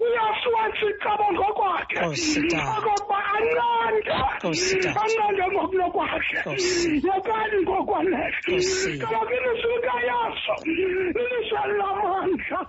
[0.06, 2.74] uyasuwenza icebo ngokwakhe Nkosi Tata.
[2.80, 5.02] okokuba anqande Nkosi Tata.
[5.04, 6.90] anqande ngokunokwakhe Nkosi.
[7.08, 8.92] yekani ngokwanele Nkosi.
[9.00, 12.60] kaloku ilizwi likayaso lilizwe lamandla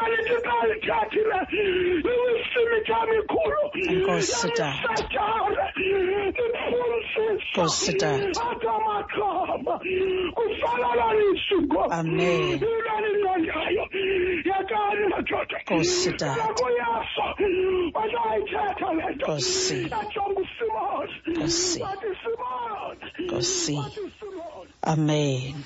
[0.00, 1.20] salidibali jathi
[24.82, 25.64] amen.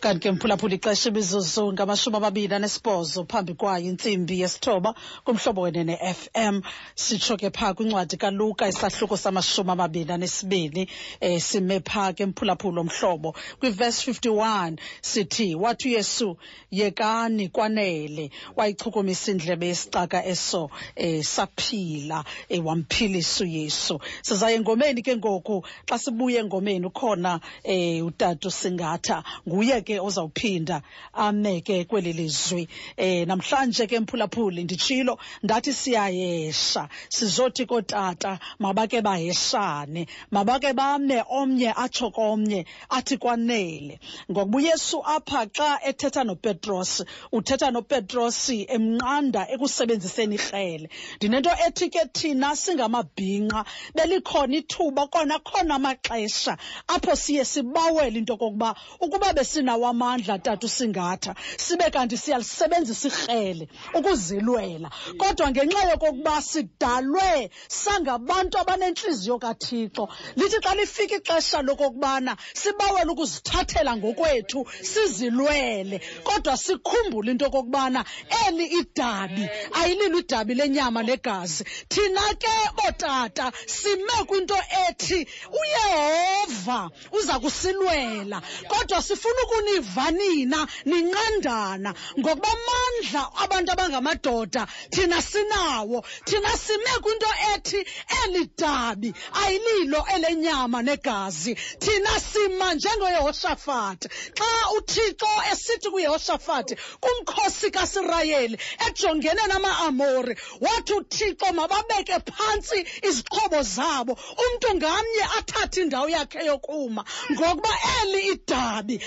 [0.00, 4.94] Kanti ke mphulaphula ixesha imizuzu ngamashumi amabini anesibhozo phambi kwayo intsimbi yesithoba
[5.24, 6.62] kumhlobo wene ne-fm
[6.94, 10.88] sitsho ke phaa kwincwadi kaluka isahluko samashumi amabini anesibini
[11.20, 13.34] eh sime phaa ke mphulaphula omhlobo.
[13.58, 16.36] Kwivesi 51 sithi wathi uyesu
[16.70, 18.30] yekani kwanele.
[18.56, 24.00] Wayichukumisa indlebe yesicaka eso eh saphila eh wamphilisa uyesu.
[24.22, 30.82] Sizaye engomeni ke ngoku xa sibuye engomeni ukhona eh utata usingatha nguye ke ozawuphinda
[31.12, 40.72] ameke kweli lizwi eh namhlanje ke mphulaphuli nditshilo ndathi siyayesha sizothi kootata mabake baheshane mabake
[40.72, 43.98] bame omnye atsho komnye athi kwanele.
[44.30, 52.56] Ngokuba uyesu apha xa ethetha nopetros uthetha nopetros emnqanda ekusebenziseni ikrele ndinento ethi ke thina
[52.56, 53.60] singamabhinqa
[53.94, 56.56] belikhona ithuba kona khona amaxesha
[56.94, 64.90] apho siye sibawele into kokuba ukuba besinawo amandla tata usingatha sibe kanti siyalisebenzisa irhele ukuzilwela.
[65.18, 70.08] Kodwa ngenxa yokokuba sidalwe sangabantu abanentliziyo kathixo.
[70.36, 76.00] Lithi xa lifika ixesha lokokubana sibawele ukuzithathela ngokwethu sizilwele.
[76.24, 78.04] Kodwa sikhumbule into okokubana
[78.46, 81.64] eli idabi ayililo idabi lenyama negazi.
[81.88, 82.54] Thina ke
[82.86, 84.56] ootata sime kwinto
[84.88, 85.26] ethi
[85.58, 88.42] uyehova uza kusilwela.
[88.68, 91.94] Kodwa sifuna ukuniva nina ninqandana.
[92.18, 96.04] Ngokuba amandla abantu abangamadoda thina sinawo.
[96.24, 97.84] Thina sime kwinto ethi
[98.24, 101.54] eli dabi ayililo elenyama negazi.
[101.78, 110.36] Thina sima njengoyehoshafati xa uthixo esithi kuyehoshafati kumkhosi kasirayeli ejongene nama-amori.
[110.60, 117.04] Wathi uthixo mababeke phantsi izixhobo zabo umntu ngamnye athathe indawo yakhe yokuma.
[117.32, 117.70] Ngokuba
[118.02, 119.00] eli idabi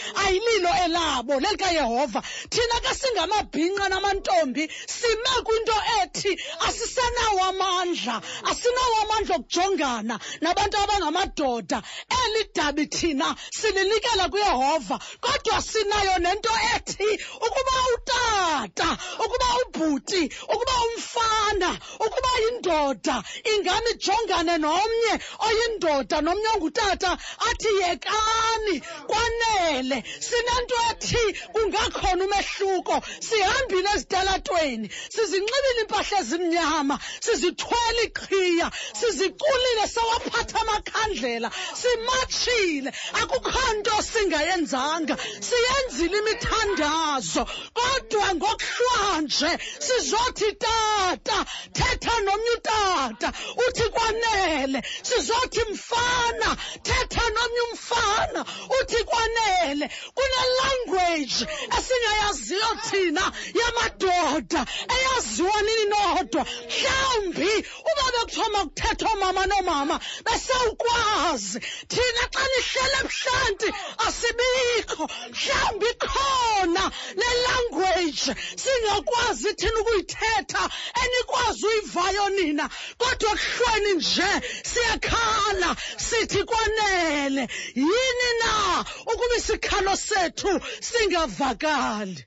[0.51, 6.31] ayililo elabo lelikayehova thina ke singamabhinqa namantombi sime kwinto ethi
[6.67, 11.81] asisenawo amandla asinawo amandla okujongana nabantu abangamadoda.
[12.09, 20.23] Eli dabi thina sililikela kuyehova kodwa sinayo nento ethi ukuba utata ukuba ubhuti
[20.53, 25.13] ukuba umfana ukuba yindoda ingami ijongane nomnye
[25.47, 27.11] oyindoda nomnye ongutata
[27.49, 28.75] athi yekani
[29.07, 30.03] kwanele
[30.41, 31.23] sinento ethi
[31.53, 32.95] kungakhona umehluko.
[33.27, 38.67] Sihambile ezitalatweni sizinxibile iimpahla ezimnyama sizithwele iqhiya
[38.99, 41.49] siziculile sewaphatha amakhandlela
[41.81, 42.89] simatshile
[43.21, 45.15] akukho nto singayenzanga
[45.47, 47.43] siyenzile imithandazo.
[47.77, 49.51] Kodwa ngokuhlwanje
[49.85, 51.37] sizothi tata
[51.77, 53.29] thetha nomnye utata
[53.65, 54.79] uthi kwanele.
[55.07, 56.49] Sizothi mfana
[56.87, 58.41] thetha nomnye umfana
[58.77, 59.85] uthi kwanele.
[60.31, 64.65] Kunelanguage esingayaziyo thina yamadoda
[64.95, 66.45] eyaziwa nini nodwa?
[66.45, 71.59] Mhlawumbi uba bekuthiwa makuthetha oomama noomama besewukwazi.
[71.91, 73.69] Thina xa nihlele ebuhlanti
[74.07, 75.03] asibikho.
[75.31, 80.69] Mhlawumbi ikhona le language singakwazi thina ukuyithetha
[81.03, 82.69] enikwazi uyivayo nina.
[82.97, 84.31] Kodwa kuhlweni nje
[84.63, 87.47] siyakhala sithi kwanele.
[87.75, 88.85] Yini na?
[89.05, 92.23] Ukuba isikhalo sethu singavakali.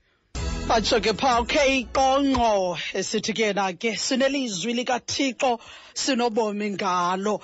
[0.67, 5.51] Batsho ke phaa okay qongqo esithi ke na ke sinelizwi likathixo
[6.03, 7.35] sinobomi ngalo.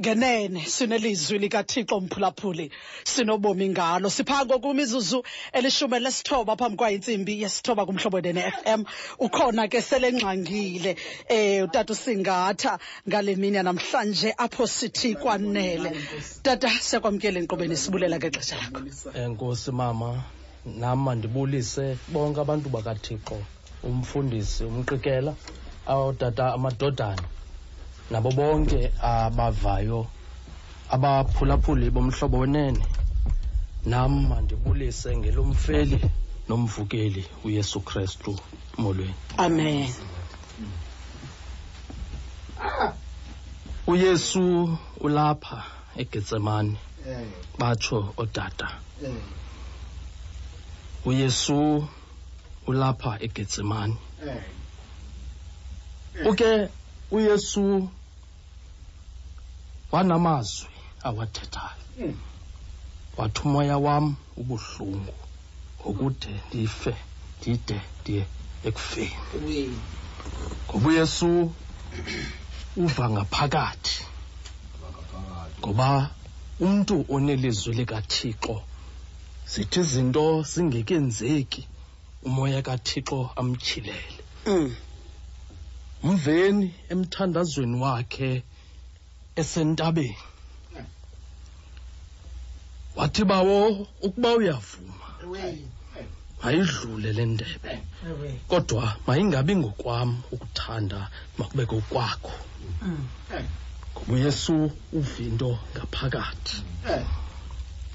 [0.00, 2.70] Ngenene sinelizwi likathixo mphulaphuli.
[3.04, 4.10] Sinobomi ngalo.
[4.10, 5.22] Siphako kumizuzu
[5.52, 8.84] elishumi lesithoba phambi kwayintsimbi yesithoba kumhlobo wene FM
[9.18, 10.96] ukhona ke selengxangile
[11.28, 12.78] eh utata usingatha
[13.08, 15.92] ngale mini yanamhlanje apho sithi kwanele.
[16.42, 18.80] Tata siyakwamkela enkqubeni sibulela ngexesha lakho.
[19.14, 20.24] Enkosi mama
[20.64, 23.36] nam mandibulise bonke abantu bakathixo
[23.84, 25.34] umfundisi umqikela
[25.88, 27.39] ootata amadodana.
[28.10, 30.06] Nabo bonke abavayo
[30.90, 32.84] abaphulaphuli bomhlobo wenene.
[33.86, 36.00] Nam mandibulise ngelomfeli
[36.48, 38.38] nomvukeli uyesu krestu
[38.78, 39.14] molweni.
[39.38, 39.88] Amen.
[43.86, 45.64] Uyesu ulapha
[45.96, 46.76] egetsemane
[47.58, 48.68] batsho ootata.
[51.04, 51.88] Uyesu
[52.66, 53.96] ulapha egetsemane.
[56.26, 56.68] Uke
[57.10, 57.88] uyesu
[59.92, 60.68] wanamazwi
[61.02, 62.14] awathethayo.
[63.16, 65.14] Wathi umoya wam ubuhlungu
[65.80, 66.94] ngokude ndife
[67.40, 68.24] ndide ndiye
[68.64, 69.80] ekufeni.
[70.68, 71.52] Ngoba uyesu
[72.76, 73.96] uva ngaphakathi.
[75.60, 76.10] Ngoba
[76.60, 78.62] umntu onelizwi likathixo
[79.52, 81.62] zithi izinto zingekenzeki
[82.26, 84.74] umoya kathixo amtyhilele Mm.
[86.02, 88.42] mveni emthandazweni wakhe
[89.36, 90.16] esentabeni.
[92.96, 95.06] Wathi bawo ukuba uyavuma.
[96.42, 97.80] Mayidlule le ndebe.
[98.48, 102.32] Kodwa mayingabi ngokwam ukuthanda makube kokwakho
[103.92, 106.56] ngoba uyesu uvinto ngaphakathi.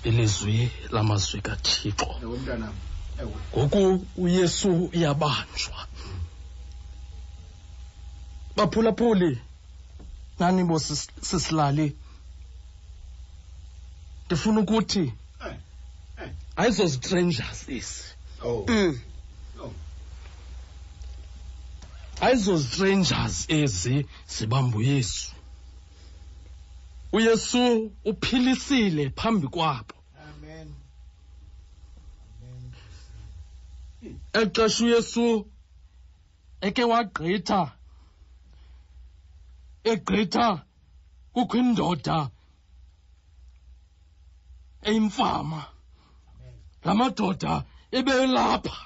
[0.04, 2.16] Ilizwi lamazwi kathixo.
[3.58, 5.88] Ngoku uyesu uyabanjwa.
[8.56, 9.42] Baphulaphuli
[10.40, 10.80] nanibo
[11.22, 11.96] sisilali?
[14.26, 15.14] Ndifuna ukuthi
[16.56, 17.70] ayizo strangers.
[17.70, 18.04] Isi
[18.44, 18.66] oh.
[18.68, 19.00] mm.
[22.22, 25.32] ayizo strangers ezi zibamba uyesu
[27.12, 29.96] uyesu uphilisile phambi kwabo.
[34.34, 35.48] Exesha uyesu
[36.62, 37.72] eke wagqitha
[39.92, 40.48] egqitha
[41.34, 42.18] kukho indoda
[44.88, 45.62] eyimfama.
[46.86, 48.78] La madoda ebelapha.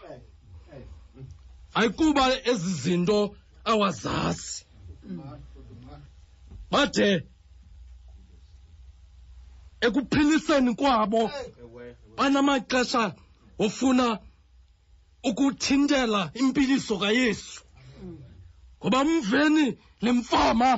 [1.74, 3.36] Ayikuba ezi zinto
[3.66, 4.66] awazazi.
[6.72, 7.10] Bade
[9.82, 11.32] ekuphiliseni kwabo
[12.18, 13.16] banamaxesha
[13.60, 14.20] ofuna
[15.24, 17.62] ukuthintela impiliso kayesu
[18.80, 20.70] ngoba mveni le mfama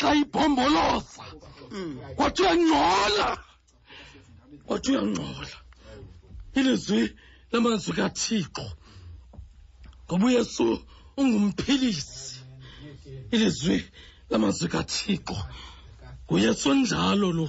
[0.00, 1.24] xa ibhomboloza
[2.16, 3.28] kwathi uyangcola
[4.66, 5.56] kwathi uyangcola
[6.54, 7.02] ilizwi
[7.52, 8.66] lamazwi kathixo.
[10.06, 10.82] Ngoba uyesu
[11.16, 12.40] ungumphilisi.
[13.30, 13.84] Ilizwi
[14.30, 15.36] lamazwi kathixo.
[16.26, 17.48] Nguyesu njalo lo.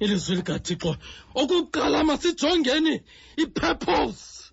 [0.00, 0.96] Ilizwi likathixo.
[1.34, 3.02] Okokuqala masijongeni
[3.36, 4.52] i-purpose.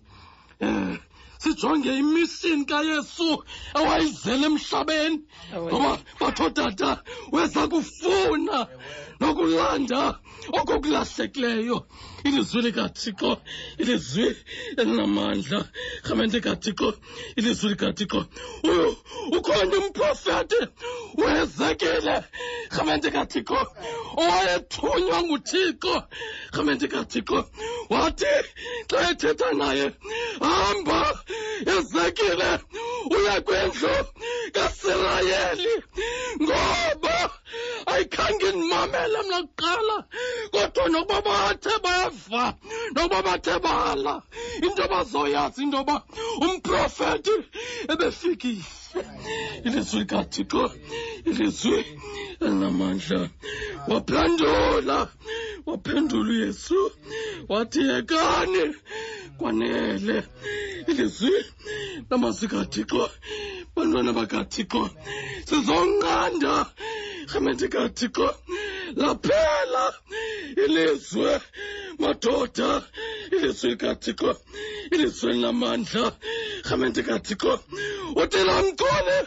[0.60, 0.98] Um
[1.38, 5.18] sijonge imishini kayesu awayizele emhlabeni.
[5.54, 8.66] Ngoba batho tata weza kufuna
[9.20, 10.18] nokulanda
[10.58, 11.86] okokulahlekileyo
[12.24, 13.38] ilizwi likathixo
[13.78, 14.36] ilizwi
[14.76, 15.68] elinamandla
[16.04, 16.94] rhamente kathixo
[17.36, 18.26] ilizwi likathixo
[19.36, 20.60] ukhona umprofeti
[21.22, 22.16] uezekile
[22.76, 23.58] rhamente kathixo
[24.16, 25.94] owayethunywa nguthixo
[26.54, 27.38] rhamente kathixo
[27.90, 28.34] wathi
[28.90, 29.86] xa ethetha naye
[30.40, 31.00] hamba
[31.74, 32.50] ezekile
[33.16, 33.94] uya kwendlu
[34.54, 35.74] kasirayeli
[36.42, 37.37] ngoba
[37.86, 39.96] ayikhange ndimamele mna kuqala.
[40.52, 42.44] Kodwa nokuba bathe bava
[42.94, 44.22] nokuba bathe bala
[44.62, 45.96] into bazoyazi into yoba
[46.44, 47.34] umprofethi
[47.92, 48.64] ebefikile
[49.64, 50.70] Yesu katika
[51.40, 51.84] Yesu
[52.40, 53.30] anamanja
[53.88, 55.08] waphendula
[55.66, 56.92] wapendulu Yesu.
[57.48, 58.74] Watiekane
[59.38, 60.22] kwanele.
[60.86, 61.44] Ilizwi
[62.10, 63.10] namazwi kathixo
[63.76, 64.90] bantwana bakathixo
[65.48, 66.66] sizonqanda
[67.32, 68.34] rhamente kathixo
[68.96, 69.94] laphela
[70.64, 71.40] ilizwe
[71.98, 72.82] madoda
[73.32, 74.36] ilizwi kathixo
[74.90, 76.12] ilizwe linamandla
[76.64, 77.60] rhamente kathixo
[78.16, 79.26] utelam Gurne!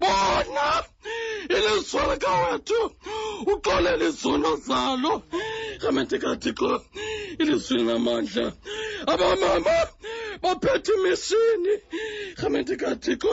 [0.00, 0.99] Warden up!
[1.48, 2.80] Ilizwe likawethu
[3.52, 5.22] uxolele izono zalo.
[5.82, 6.82] Rhamente kathixo
[7.38, 8.52] ilizwini elinamandla
[9.06, 9.76] abamama
[10.42, 11.74] baphethe imishini.
[12.40, 13.32] Rhamente kathixo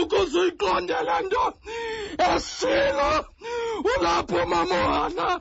[0.00, 1.44] ukuze uyiqonde le nto.
[2.28, 3.10] Esilo
[3.90, 5.40] ulapho mama wana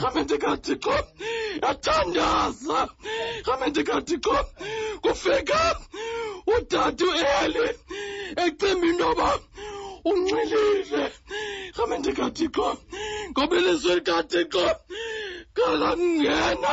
[0.00, 0.94] rhamente kathixo
[1.62, 2.88] yathandaza.
[3.46, 4.36] Rhamente kathixo
[5.02, 5.60] kufika
[6.46, 7.70] udade ueli
[8.44, 9.14] ecimbi into
[10.10, 11.04] unxilile
[11.76, 12.66] hambe ndikathixo
[13.30, 14.64] ngoba ilizwe likathixo
[15.56, 16.72] kalangena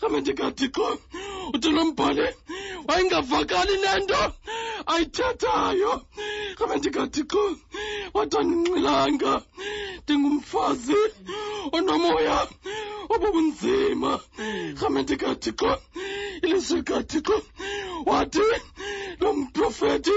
[0.00, 0.86] hambe ndikathixo
[1.54, 2.26] uthi lo mbhali
[2.88, 4.22] wayengavakali nento
[4.92, 5.92] ayithethayo.
[6.58, 7.42] Hambe ndikathixo
[8.14, 9.32] wathi andinxilanga
[10.02, 11.00] ndingumfazi
[11.76, 12.38] onomoya
[13.12, 14.12] obubunzima.
[14.80, 15.70] Hambe ndikathixo
[16.42, 17.36] ilizwe likathixo
[18.06, 18.46] wathi
[19.20, 20.16] lo mprofeti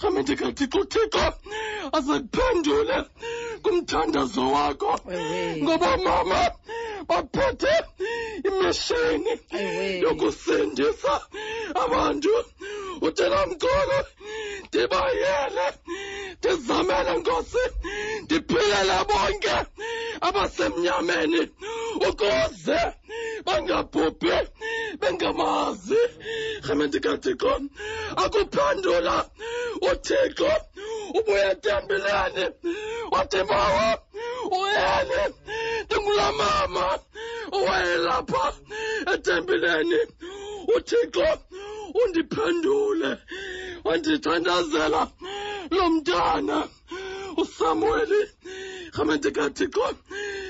[0.00, 1.24] hambe ndikathixo thixo
[1.92, 3.04] aze kuphendule
[3.62, 5.00] kumthandazo wakho.
[5.62, 6.50] Ngoba mama
[7.08, 7.74] baphethe
[8.48, 9.32] imishini
[10.02, 11.20] yokusindisa
[11.74, 12.28] abantu.
[13.00, 13.98] Uthela mkolo
[14.68, 15.66] ndibayele
[16.38, 17.62] ndizamele nkosi
[18.22, 19.56] ndiphilele bonke
[20.20, 21.40] abasemnyameni
[22.08, 22.78] ukuze
[23.46, 24.36] bangabhubhi
[25.00, 26.00] bengamazi.
[26.66, 27.60] Rhamente kathixo
[28.16, 29.16] akuphendula
[29.90, 30.50] uthixo
[31.18, 32.44] ubuye etempileni
[33.10, 33.98] watimawa
[34.50, 35.22] uyeni
[35.84, 36.98] ndingula mama.
[37.52, 38.52] Owayelapha
[39.14, 39.98] etempileni
[40.76, 41.28] uthixo
[42.04, 43.16] undiphendule.
[43.84, 45.08] Wandithandazela
[45.70, 46.68] lo mntana
[47.36, 48.20] usamueli
[48.96, 49.86] rhamente kathixo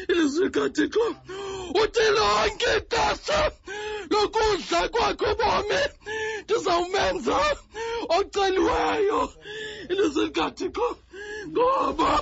[0.09, 1.07] ilizwi likathixo
[1.83, 3.53] uthi lonke ixesha
[4.11, 5.81] lokudla kwakho bomi
[6.45, 7.37] ndizawumenza
[8.09, 9.33] oceliweyo
[9.91, 10.89] ilizwi likathixo
[11.51, 12.13] ngoba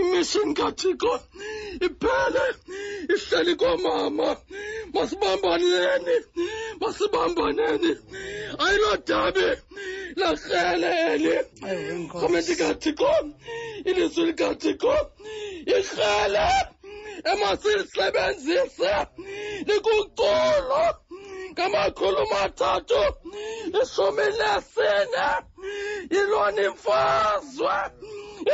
[0.00, 1.12] imishini kathixo
[1.86, 2.44] iphele
[3.14, 4.28] ihleli koomama
[4.94, 6.16] masibambaneni
[6.80, 7.92] masibambaneni.
[8.64, 9.48] Ayilodabi
[10.20, 11.34] lakrele eli
[12.20, 13.10] rhamente kathixo
[13.88, 14.94] ilizwi likathixo
[15.76, 16.46] ikrele
[17.30, 18.92] emasilisebenzise
[19.66, 20.82] likuculo
[21.58, 23.02] ngamakhulu mathathu
[23.82, 25.26] ishumi nesine
[26.12, 27.74] yilona imfazwe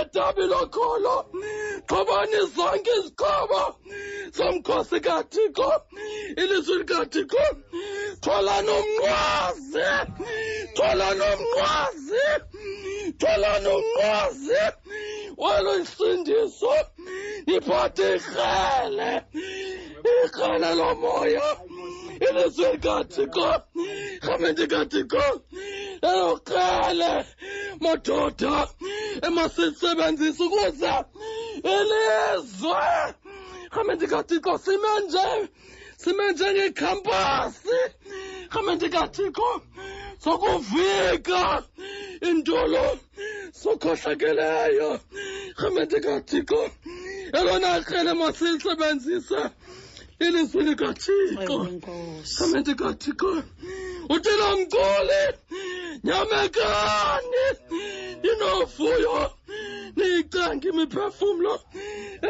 [0.00, 1.16] idabi lokholo.
[1.88, 3.62] Xhobani zonke izixhobo
[4.36, 5.70] zomkhosi kathixo
[6.42, 7.44] ilizwi likathixo.
[8.24, 9.88] Thola nomnqwazi
[10.76, 12.24] thola nomnqwazi
[13.20, 14.62] thola nomnqwazi.
[15.42, 16.74] Walo isindiso
[17.54, 19.10] iphathe ikrele
[20.24, 21.48] ikrele lomoya
[22.26, 23.62] ilizwi likathixo ndikathixo
[24.22, 25.24] rhawumbe ndikathixo
[26.10, 27.12] eyokrele
[27.80, 28.68] madoda
[29.26, 30.94] emasisebenzise ukuze
[31.74, 32.84] ilizwe.
[33.72, 35.28] Rhawumbe ndikathixo sime nje
[35.96, 37.78] sime njengekhampasi.
[38.50, 39.48] Rhawumbe ndikathixo
[40.24, 41.62] sokuvika
[42.30, 42.86] intolo
[43.62, 44.90] sokhohlakeleyo.
[45.58, 46.70] Rhawumbe ndikathixo
[47.32, 49.40] elona krele masiyisebenzise
[50.18, 51.56] elizwi likathixo
[52.36, 53.42] khamente kathixo
[54.08, 55.22] utela mkoli
[56.04, 57.44] nyamekani
[58.32, 59.30] inofuyo
[59.96, 61.60] niyicange imiphefumlo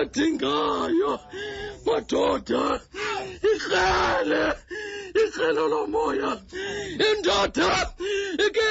[0.00, 1.20] edingayo.
[1.86, 2.80] Madoda
[3.54, 4.52] ikrele
[5.24, 6.40] ikrele lomoya
[7.08, 7.90] indoda
[8.46, 8.68] ike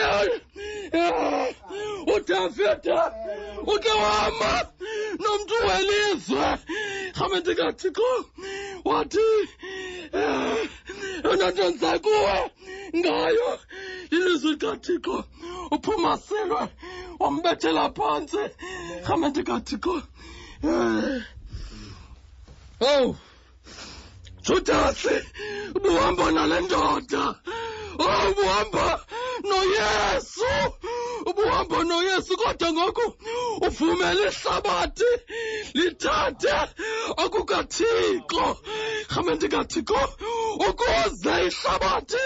[2.15, 3.13] udavida
[3.61, 4.67] uke wama
[5.19, 6.45] nomntu welizwe
[7.15, 8.25] rhamente kathixo
[8.85, 9.27] wathi
[10.13, 12.51] eyona nto ndiza kuwe
[12.95, 13.59] ngayo.
[14.11, 15.23] Ilizwi likathixo
[15.71, 16.61] uphumaselwe
[17.19, 18.43] wambethela phantsi
[19.05, 19.95] rhamente kathixo
[22.81, 23.15] ow
[24.45, 25.15] judasi
[25.75, 27.23] ubuhamba nale ndoda.
[27.99, 29.05] Oh ubuhamba
[29.49, 30.51] noyesu
[31.29, 33.05] ubuhambo noyesu kodwa ngoku!
[33.67, 35.09] Uvumele ihlabathi
[35.77, 36.55] lithathe
[37.23, 38.45] okukathixo
[39.11, 40.01] rhamente kathixo
[40.67, 42.23] ukuze ihlabathi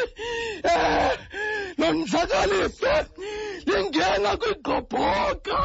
[0.73, 1.17] um
[1.77, 2.93] nonzakalise
[3.67, 5.59] lingena kwigqobhoka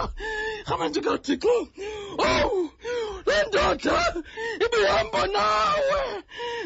[0.66, 1.54] rhamente kathixo
[2.18, 2.70] owu
[3.26, 3.98] le ndoda
[4.64, 6.00] ibihamba nawe.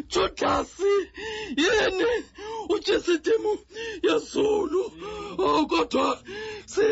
[0.08, 0.94] Judasi
[1.56, 2.10] yini?
[2.68, 3.52] Ujisitimu
[4.02, 4.65] yezulu
[5.38, 6.18] oh kodwa
[6.66, 6.82] si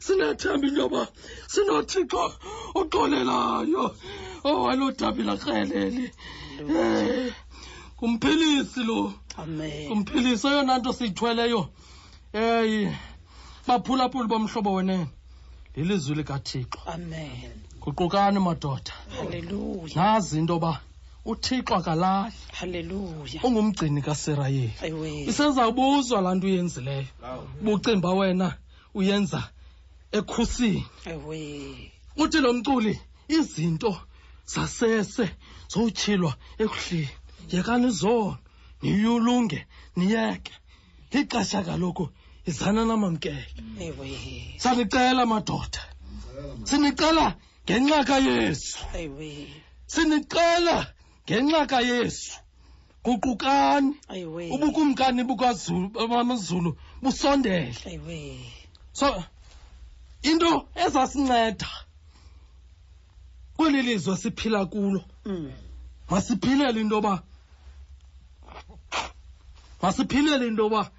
[0.00, 1.08] sinethemba into yoba
[1.46, 2.32] sinothixo
[2.74, 3.94] oxolelayo.
[4.44, 6.10] Oh alo dabi lakreleli
[6.60, 7.30] um
[7.98, 9.14] ngumphilisi lo.
[9.38, 9.86] Amen.
[9.88, 11.68] Ngumphilisi eyona nto siyithweleyo.
[12.32, 12.92] Eyi
[13.66, 15.06] baphulaphuli bomhlobo wenene
[15.76, 16.80] lilizwi likathixo.
[16.86, 17.52] Amen.
[17.80, 18.92] Guqukani madoda.
[19.94, 20.80] Nazi into yoba
[21.24, 24.72] uthixo akalahli haleluya ungumgcini kaserayeli.
[24.82, 25.24] Ewe.
[25.30, 27.06] Isezawubuzwa laa nto uyenzileyo.
[27.62, 28.56] Bucimba wena
[28.94, 29.50] uyenza
[30.12, 30.86] ekhusini.
[32.16, 34.00] Uthi lo mculi izinto
[34.46, 35.30] zasese
[35.68, 37.08] zowutshilwa ekuhleni.
[37.50, 38.38] Yekani zona
[38.82, 40.52] niyulunge niyeke.
[41.12, 42.08] Lixesha kaloku
[42.46, 43.46] izana namamkele.
[44.58, 45.82] Sanicela madoda.
[46.64, 48.78] Sinicela ngenxa kayesu.
[48.94, 49.48] Ewe.
[49.86, 50.93] Sinicela
[51.30, 52.32] ngenxa kayesu
[53.04, 53.96] guqukani
[54.54, 57.74] ubukumkani bamazulu busondele.
[58.92, 59.24] So
[60.22, 61.66] into ezasinceda
[63.56, 65.52] kweli lizwe siphila kulo Mm.
[66.10, 67.22] masiphilele into yoba
[69.82, 70.90] masiphilele into yoba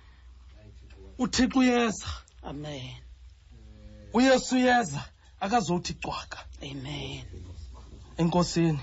[1.20, 2.08] uthixo uyeza.
[2.44, 2.96] Amen.
[4.14, 5.04] Uyesu uyeza
[5.40, 6.46] akazothi cwaka.
[6.62, 7.24] Amen.
[8.18, 8.80] Enkosini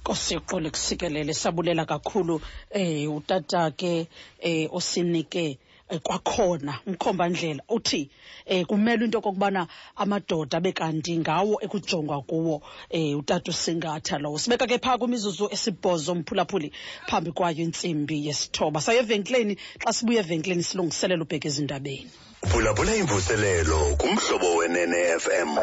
[0.00, 2.40] nkosi kusikelele sabulela kakhulu
[2.70, 4.06] eh utata ke
[4.40, 5.58] eh osinike
[5.88, 8.10] eh, kwakhona umkhombandlela uthi
[8.46, 9.66] eh kumele into kokubana
[9.96, 16.72] amadoda bekanti ngawo ekujongwa kuwo eh utata usingatha lowo sibeka ke phaa kwimizuzu esibhozo mphulaphuli
[17.08, 18.80] phambi kwayo intsimbi yesithoba.
[18.80, 22.10] Saye evenkileni xa sibuye evenkileni silungiselela ubheka ezindabeni.
[22.50, 25.56] Phulaphula imvuselelo kumhlobo wenene fm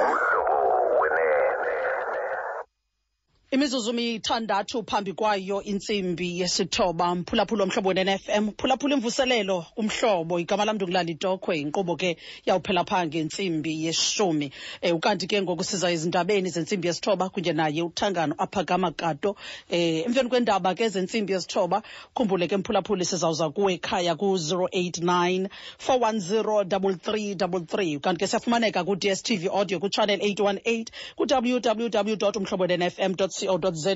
[3.52, 11.10] imizuzu mithandathu phambi kwayo intsimbi yesithoba mphulaphula omhlobo wen-FM phulaphula imvuselelo umhlobo igama lam ndukulala
[11.12, 14.52] itokhwe inkqubo ke yawuphela phaa ngentsimbi yeshumi.
[14.84, 19.38] Um ukanti ke ngoku siza ezindabeni zentsimbi yesithoba kunye naye uthangano aphakamakato um
[19.70, 21.84] emveni kwendaba ke zentsimbi yesithoba
[22.16, 25.50] khumbule ke mphulaphuli sizawuza kuwe ekhaya ku-089
[25.88, 33.14] 410 3333 ukanti ke siyafumaneka ku-dstv audio kuchannel 818 ku-www umhlobo nfm
[33.48, 33.96] co za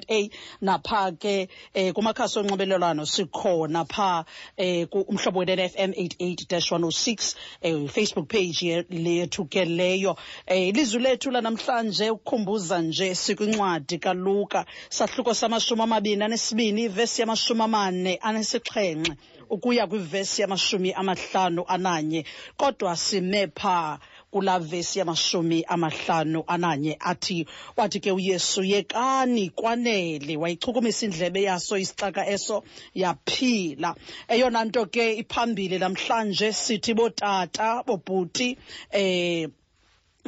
[0.61, 4.25] napha ke eh, kumakhasi onxibelelwano sikhona pha
[4.57, 10.15] eh, umhlobo wen-fm 88-106 eh, facebook page lethu ke leyo.
[10.47, 18.15] Eh, ilizwi lethu lanamhlanje ukukhumbuza nje sikwincwadi kaluka sahluko samashumi amabini anesibini ivesi yamashumi amane
[18.21, 19.13] anesixhenxe
[19.49, 22.25] ukuya kwivesi yamashumi amahlanu ananye
[22.57, 23.99] kodwa sime phaa
[24.35, 27.45] kulaa vesi yamashumi amahlanu ananye athi
[27.77, 30.37] wathi ke uyesu yekani kwanele.
[30.37, 32.63] Wayichukumisa indlebe yaso isicaka eso
[32.93, 33.95] yaphila.
[34.27, 38.57] Eyona nto ke iphambili namhlanje sithi bootata boobhuti
[38.91, 39.47] eh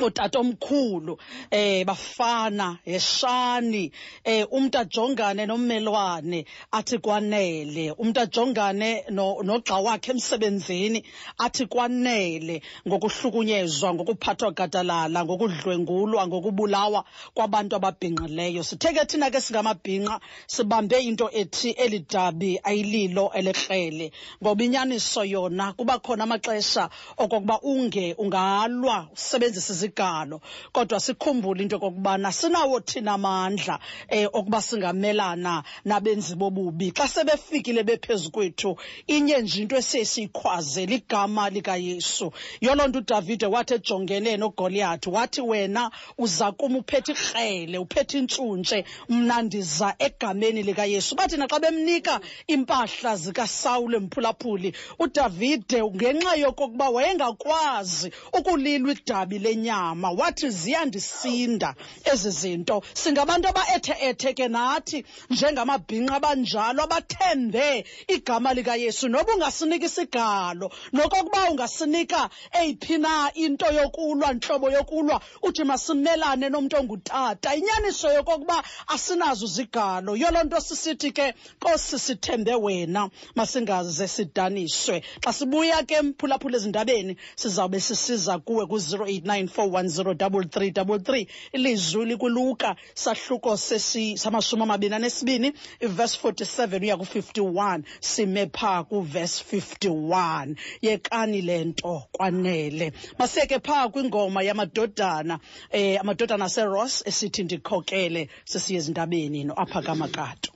[0.06, 1.18] utata omkhulu
[1.52, 3.92] eh bafana yeshani
[4.24, 7.92] eh umuntu ajongane nommelwane athi kwanele.
[7.92, 11.04] Umuntu ajongane no- nogxa wakhe emsebenzini
[11.38, 12.62] athi kwanele.
[12.88, 17.04] Ngokuhlukunyezwa ngokuphathwa gadalala ngokudlwengulwa ngokubulawa
[17.34, 18.64] kwabantu ababhinqileyo.
[18.64, 24.12] Sithe ke thina ke singamabhinqa sibambe into ethi eli dabi ayililo elekrele
[24.44, 30.42] ngoba inyaniso yona kuba khona amaxesha okokuba unge ungalwa usebenzisa izigalo
[30.72, 36.92] kodwa sikhumbule into okokubana sinawo thina amandla eh, okuba singamelana nabenzi bobubi.
[36.92, 38.78] Xa sebefikile bephezu kwethu
[39.08, 42.32] inye nje into esiye siyikhwaze ligama likayesu.
[42.62, 49.42] Yoloo nto udavide wathi ejongene nogoliyathi wathi wena uza kum uphethe ikrele uphethe intshuntshe mna
[49.42, 51.16] ndiza egameni likayesu.
[51.16, 52.20] Bathi naxa bemnika
[52.50, 62.84] iimpahla zikasawule emphulaphuli udavide ngenxa yokokuba wayengakwazi ukulilwa idabi lenyama inyama wathi ziyandisinda ezi zinto.
[62.94, 69.10] Singabantu abaethe-ethe ke nathi njengamabhinqa abanjalo abathembe igama likayesu.
[69.10, 77.56] Noba ungasinika isigalo nokokuba ungasinika eyiphi na into yokulwa ntlobo yokulwa uthi masimelane nomntu ongutata.
[77.56, 80.16] Inyaniso yokokuba asinazo izigalo.
[80.16, 85.04] Yoloo nto sisithi ke kosi sithembe wena masingaze sidaniswe.
[85.24, 94.64] Xa sibuya ke mphulaphula ezindabeni sizawube sisiza kuwe ku-089 410 ilizwi likuluka sahluko sesi- samashumi
[94.64, 102.94] amabini anesibini ivesi 47 uya ku-51 sime phaa kuvesi 51 yekani le nto kwanele.
[103.20, 105.40] Masiyeke phaa kwingoma yamadodana
[105.72, 110.52] eh amadodana aseross esithi ndikhokele sesiye ezindabeni noapha kamakato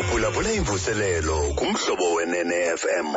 [0.00, 3.14] uphulaphula imvuselelo kumhlobo wenene fm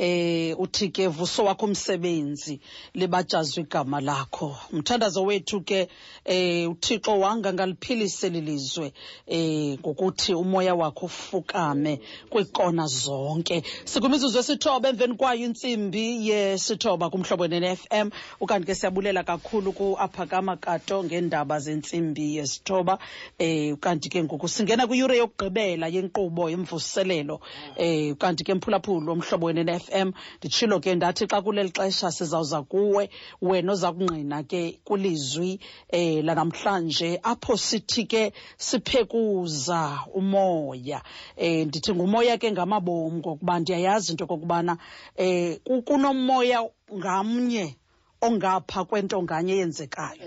[0.00, 2.60] eh uthi ke vuso wakho umsebenzi
[2.94, 4.56] libajazwe igama lakho.
[4.72, 5.88] Umthandazo wethu ke
[6.24, 8.92] eh uThixo wanga ngaliphilise lilizwe
[9.26, 12.00] eh ngokuthi umoya wakho ufukame
[12.30, 13.62] kwikona zonke.
[13.84, 18.10] Sikumizuzu esithoba emveni kwayo intsimbi yesithoba kumhlobo ne FM
[18.40, 22.98] ukanti ke siyabulela kakhulu ku Aphakama Kato ngeendaba zentsimbi yesithoba.
[23.38, 27.40] Eh ukanti ke ngoku singena kwiyure yokugqibela yenkqubo yemvuselelo.
[27.76, 33.10] Eh ukanti ke mphulaphula omhlobo ne FM nditshilo ke ndathi xa kuleli xesha sizawuza kuwe
[33.42, 41.02] wena oza kungqina ke kulizwi eh lanamhlanje apho sithi ke siphekuza umoya.
[41.36, 44.78] Eh ndithi ngumoya ke ngamabom ngokuba ndiyayazi into okokubana
[45.16, 47.76] eh kunomoya ngamnye
[48.20, 50.26] ongapha kwento nganye eyenzekayo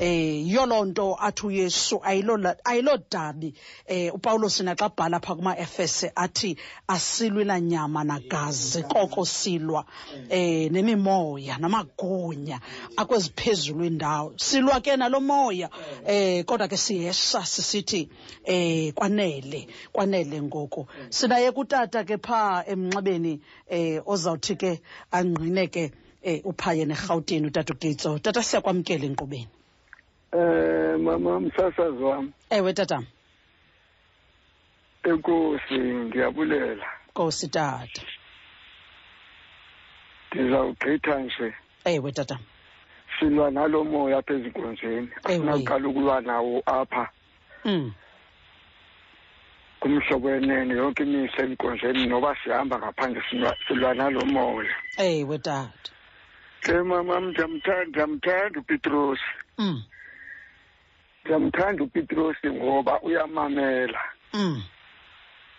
[0.00, 3.54] eh yiyo loo nto athi uyesu ayilo dabi.
[3.86, 6.56] Eh upawulos naxa bhala phaa kuma-efese athi
[6.88, 9.84] asilwi la nyama nagazi koko silwa.
[10.30, 12.60] Eh nemimoya namagunya
[12.96, 15.68] akweziphezulu indawo silwa ke nalo moya.
[16.06, 18.08] Eh kodwa ke siyesha sisithi
[18.44, 20.86] eh kwanele kwanele ngoku.
[21.10, 24.80] Sinaye kutata ke phaa emnxebeni eh ozawuthi ke
[25.12, 25.92] angqine ke
[26.22, 29.48] eh uphaye nerhawutini utata ugitso tata siyakwamkela enkqubeni
[30.32, 32.32] Eh mama msasazi wami.
[32.50, 33.06] Ewe tatam
[35.04, 36.86] enkosi ngiyabulela.
[37.10, 38.02] Nkosi tata.
[40.32, 41.54] Ndizawugqitha nje.
[41.84, 42.38] Ewe tatam
[43.18, 45.08] silwa nalo moya apha ezinkonzweni.
[45.24, 47.10] Asinaqala ukulwa nawo apha.
[47.64, 47.92] Mm
[49.80, 54.74] kumhlobo wenene yonke imihla enkonzweni noba sihamba ngaphandle silwa- nalo moya.
[54.98, 55.90] Ewe tata.
[56.68, 59.18] Mama ndiyamthanda ndiyamthanda upetros
[59.58, 59.82] mm.
[61.24, 64.00] Ndiyamthanda upetros ngoba uyamamela.
[64.34, 64.62] Mm.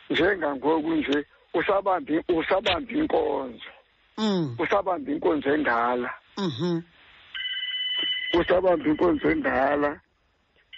[0.10, 3.72] Njengangoku nje usabambe usabambe inkonzo.
[4.18, 4.56] Mm.
[4.60, 6.14] Usabambe inkonzo endala.
[6.38, 6.82] Mhm
[8.34, 10.00] usabambe inkonzo endala.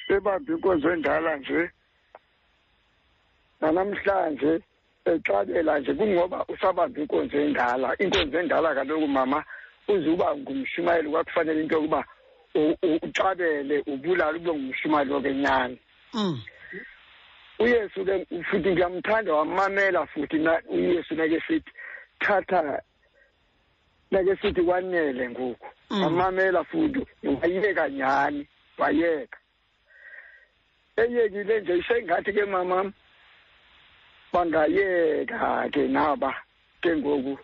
[0.09, 1.69] Ebambe inkonzo endala nje
[3.61, 4.59] nanamhlanje
[5.05, 7.95] exabela nje kungoba usabambe inkonzo endala.
[7.99, 9.43] Inkonzo endala kaloku mama
[9.87, 12.05] uzuba ngumshumayeli kwakufanele into yokuba
[13.05, 15.79] uxabele ubulale ube ngumshumayeli wokenyani
[16.13, 16.41] mm.
[17.59, 20.37] Uyesu ke futhi ngiyamthanda wamamela futhi
[20.69, 21.71] uyesu nake sithi
[22.19, 22.81] thatha
[24.11, 25.67] nake sithi kwanele ngoku.
[25.89, 26.03] Mm.
[26.03, 28.47] wamamela futhi wayeka nyani
[28.77, 29.37] wayeka.
[30.97, 32.91] Eyekile nje isengathi ke mama
[34.33, 36.35] bangayeka ke naba
[36.81, 37.37] ke ngoku.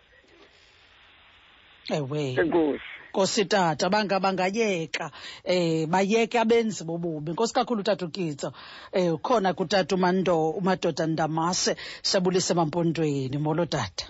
[1.94, 2.34] Ewe.
[2.34, 2.80] Enkosi.
[3.10, 5.10] Nkosi tata banga bangayeka.
[5.44, 7.32] Eh bayeke abenzi bobubi.
[7.32, 8.52] Nkosi kakhulu tata ugitso
[8.92, 11.76] eh ukhona kutata umando umadoda ndamase.
[12.02, 13.38] Siyabulisa emampondweni.
[13.38, 14.06] Molo tata.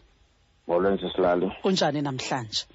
[0.68, 2.66] Molweni sisilali kunjani namhlanje?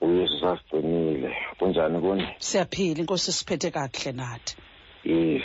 [0.00, 4.56] Uyesu sasigcinile kunjani kuni siyaphila inkosi siphethe kakuhle nathi.
[5.04, 5.42] Yes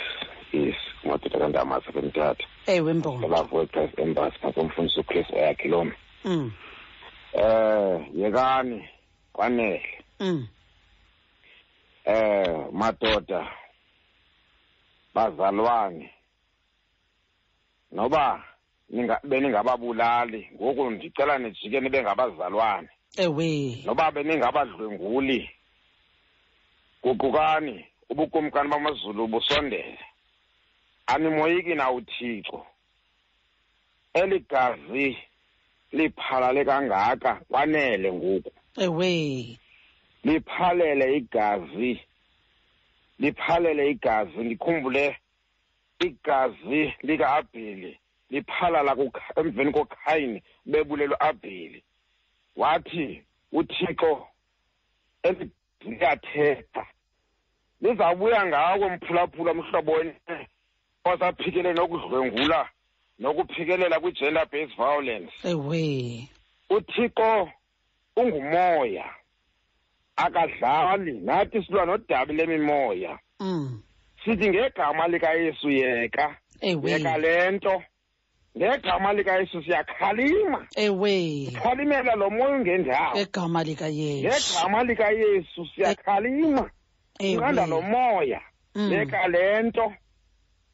[0.52, 0.74] yes.
[1.04, 5.92] Madoda kandamasa femthatha ewe mbongo olavu wexes embassy ngakomfundisi uchris oyakhe loma
[6.24, 6.52] mm.
[7.32, 8.88] Eh yekani?
[9.34, 10.04] Kwanele.
[10.20, 10.48] Mm.
[12.04, 13.48] Eh madoda
[15.14, 16.10] bazalwane.
[17.92, 18.44] Noba
[18.88, 22.88] ninga beningababulali ngoku ndicela nijike nibe ngabazalwane.
[23.16, 23.82] Ewe.
[23.84, 25.50] Noba beningabadlwenguli
[27.02, 29.98] guqukani ubukumkani bamazulu busondele.
[31.06, 32.66] Animoyiki na uthixo?
[34.14, 35.18] Eli gazi
[35.92, 38.52] liphalale kangaka kwanele ngoku.
[38.78, 39.58] Ewe.
[40.24, 42.00] Liphalele igazi.
[43.18, 45.16] Liphalele igazi ndikhumbule
[46.00, 47.98] igazi lika-abheli.
[48.30, 48.96] Liphalala
[49.36, 51.82] emveni kokhayini bebulelwe abheli
[52.56, 53.22] wathi
[53.52, 54.26] uthixo
[55.22, 56.86] eliyathetha
[57.80, 60.48] lizawubuya ngawo mphulaphula mhlobo wenene
[61.04, 62.68] osaphikele nokudlwengula
[63.18, 65.32] nokuphikelela kwi-gender based violence.
[65.44, 66.28] Ewe.
[66.70, 67.50] Uthixo
[68.16, 69.04] ungumoya.
[70.16, 73.18] Akadlali nathi silwa nodabi lemimoya.
[73.40, 73.82] Mm.
[74.24, 76.36] Sithi ngegama likayesu yeka.
[76.60, 76.90] Ewe.
[76.90, 77.82] Yeka le nto.
[78.58, 80.66] Ngegama likayesu siyakhalima.
[80.76, 81.50] Ewe.
[81.62, 83.18] Khalimela lo moya ungendawo.
[83.18, 84.54] Egama likayesu.
[84.54, 86.70] Ngegama likayesu siyakhalima.
[87.20, 88.40] Unqanda lo ewe moya.
[88.74, 88.92] Mm.
[88.92, 89.92] yeka le nto.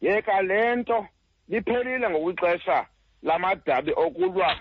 [0.00, 1.06] Yeka le nto.
[1.48, 2.86] Liphelile ngokwixesha
[3.22, 4.56] lamadabi okulwa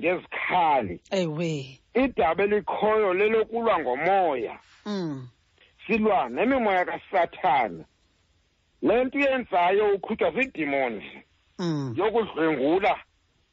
[0.00, 1.00] ngezikhali.
[1.10, 1.78] Ewe.
[1.94, 4.58] Idabi elikhoyo lelokulwa ngomoya.
[4.86, 5.28] Mm
[5.86, 7.84] silwa nemimoya kasathana
[8.82, 11.04] le nto uyenzayo uqhutywa ziidemons
[11.58, 12.96] mm yokudlwengula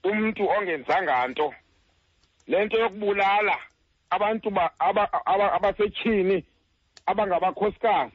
[0.03, 1.53] umntu ongenzanga nto.
[2.47, 3.57] Le nto yokubulala
[4.09, 6.45] abantu ba- aba- aba- abasetyhini
[7.05, 8.13] abangabakhosikazi.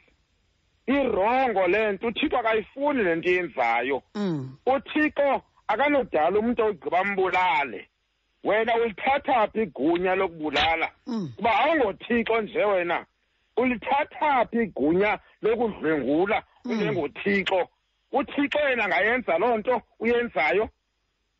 [0.86, 7.88] Irongo le nto uthixo akayifuni le nto iyenzayo mm uthixo akanodala umntu ogqiba mbulale
[8.44, 10.90] wena ulithatha phi igunya lokubulala?
[11.06, 11.32] Mm.
[11.36, 13.06] Kuba awungothixo nje wena
[13.56, 16.43] ulithatha phi igunya lokudlwengula?
[16.64, 17.69] Unjengothixo
[18.12, 20.69] uthixo yena angayenza loo nto uyenzayo?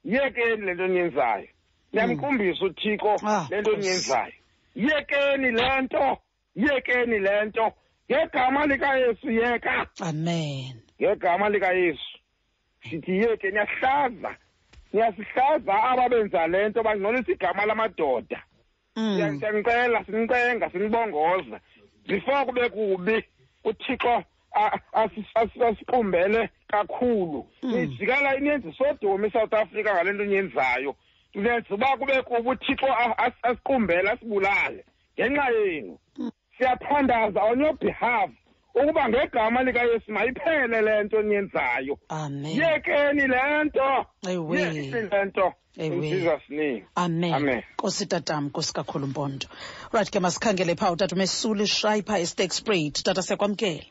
[0.05, 1.49] Yekeni le nto niyenzayo.
[1.93, 4.33] Ndiyamqumbisa uthixo Ah, le nto niyenzayo.
[4.75, 6.19] Yekeni le nto
[6.57, 7.73] yekeni le nto.
[8.11, 9.87] Ngegama likayesu yeka.
[10.01, 10.83] Amen.
[11.01, 12.19] Ngegama likayesu.
[12.91, 14.37] Sithi yeke niyahlaza.
[14.93, 18.43] Niyasihlaza aba benza le nto bangcolisa igama lamadoda.
[18.97, 19.39] Mm.
[19.41, 21.61] Siyanicela sinicenga sinibongoza
[22.07, 23.25] before kube kubi
[23.65, 24.25] uthixo
[25.35, 27.47] asiqumbele kakhulu.
[27.63, 27.75] Mm.
[27.75, 30.95] nijikela ininzi isodoma isouth africa ngale nto niyenzayo
[31.35, 32.87] nenza uba kube kubi uthixo
[33.43, 34.85] asiqumbele asibulale.
[35.19, 35.99] Ngenxa yenu
[36.59, 38.31] siyathandaza on your behalf.
[38.75, 41.99] Ukuba ngegama likayesu mayiphele le nto niyenzayo.
[42.09, 42.57] Amen.
[42.61, 44.07] Yekeni le nto.
[44.23, 45.53] Yekeni le nto.
[45.77, 46.85] Ewe.
[46.97, 47.35] amen.
[47.35, 47.63] Amen.
[47.75, 49.47] nkosi tatam nkosi kakhulu mpondo
[49.93, 53.85] right ke masikhangele phaa utata umesuli shayi phaa estak sprayed tata siyakwamkela.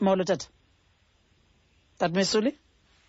[0.00, 0.46] Molo tata.
[1.98, 2.58] Tata mesuli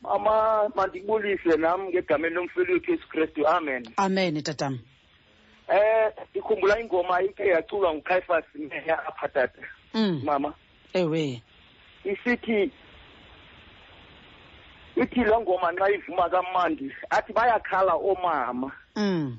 [0.01, 3.47] mama mandibulise nam ngegameni lomfeli wethu yesu kristu.
[3.47, 3.83] Amen.
[3.97, 4.79] Amen tatam
[5.67, 9.61] eh ikhumbula ingoma ike yaculwa ngucaiphas meya apha tata
[9.93, 10.21] mm.
[10.23, 10.53] Mama.
[10.93, 11.41] Ewe.
[12.03, 12.71] Isithi
[14.95, 18.71] ithi loo ngoma nxa ivuma kamandi athi bayakhala oomama.
[18.95, 19.37] Mm.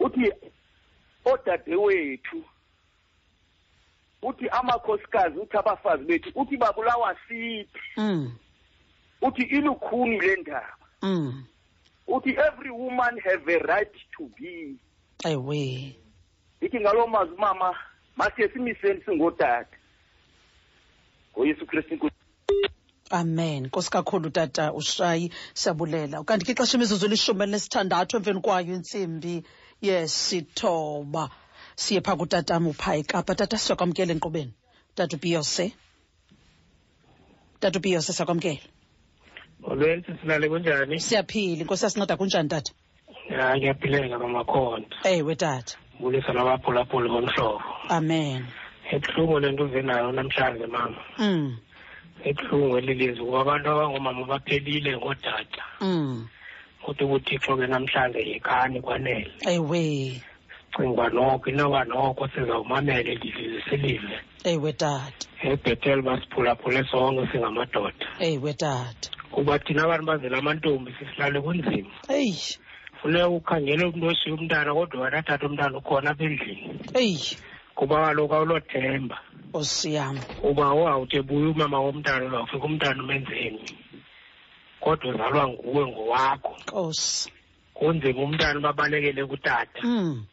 [0.00, 0.32] Uthi
[1.24, 2.44] odadewethu
[4.22, 8.32] uthi amakhosikazi uthi abafazi bethu uthi babulawa sithi mm.
[9.22, 10.86] Uthi ilukhuni le ndaba.
[11.02, 11.44] Mm.
[12.08, 14.76] Uthi every woman have a right to be.
[15.24, 15.96] Ewe.
[16.60, 17.74] Ithi ngaloo mazwi umama
[18.16, 19.76] masiye simiseni singootata
[21.36, 22.14] ngoyesu kristu inkosi.
[23.10, 23.66] Amen.
[23.66, 26.24] Nkosi kakhulu tata ushayi siyabulela.
[26.24, 29.42] Kanti ke ixesha imizuzu elishumi elinesithandathu emveni kwayo intsimbi
[29.80, 31.30] yesithoba.
[31.76, 34.52] Siye phaa kutatam uphaa ekapa tata siyakwamkela enkqubeni
[34.94, 35.72] tata ubiyose.
[37.60, 38.75] Tata ubiyose siyakwamkela
[39.66, 41.00] molweni sisilale kunjani?
[41.00, 42.72] Siyaphila inkosi yasinceda kunjani tata?
[43.30, 45.76] Ya ngiyaphileka ngamakhonto ewe tata.
[46.00, 48.46] Bulisa nabaphulaphuli bomhlobo amen.
[48.90, 51.02] Ebuhlungu le nto uze nayo namhlanje mama.
[51.18, 51.56] Mm.
[52.24, 56.28] Ebuhlungu elilizwi kuba abantu abangoomama baphelile ngootata mm.
[56.82, 59.32] Kodwa ubuthixo ke namhlanje yekani kwanele.
[59.40, 60.22] Ewe
[60.76, 65.26] cinga uba noko inoba noko sizawumamele lilize silive ewe tata.
[65.42, 68.06] Ebhetele basiphulaphule sonke singamadoda.
[68.20, 69.10] Ewe tata.
[69.36, 71.92] Kuba thina abantu bazela amantombi sisilale kunzima.
[72.08, 72.56] Eyi.
[73.02, 76.80] Funeka ukhangele umntu oshiye umntana kodwa wena tata umntana ukhona apha endlini.
[76.94, 77.36] Eyi.
[77.74, 79.18] Kuba kaloku awulothemba.
[79.48, 83.60] Nkosi yam uba uhawuthi ebuya umama womntana uzawufika umntana umenzeni.
[84.80, 86.56] Kodwa uzalwa nguwe ngowakho.
[86.64, 87.32] Nkosi.
[87.74, 89.82] Kunzima umntana babalekele kutata.
[89.84, 90.24] Mm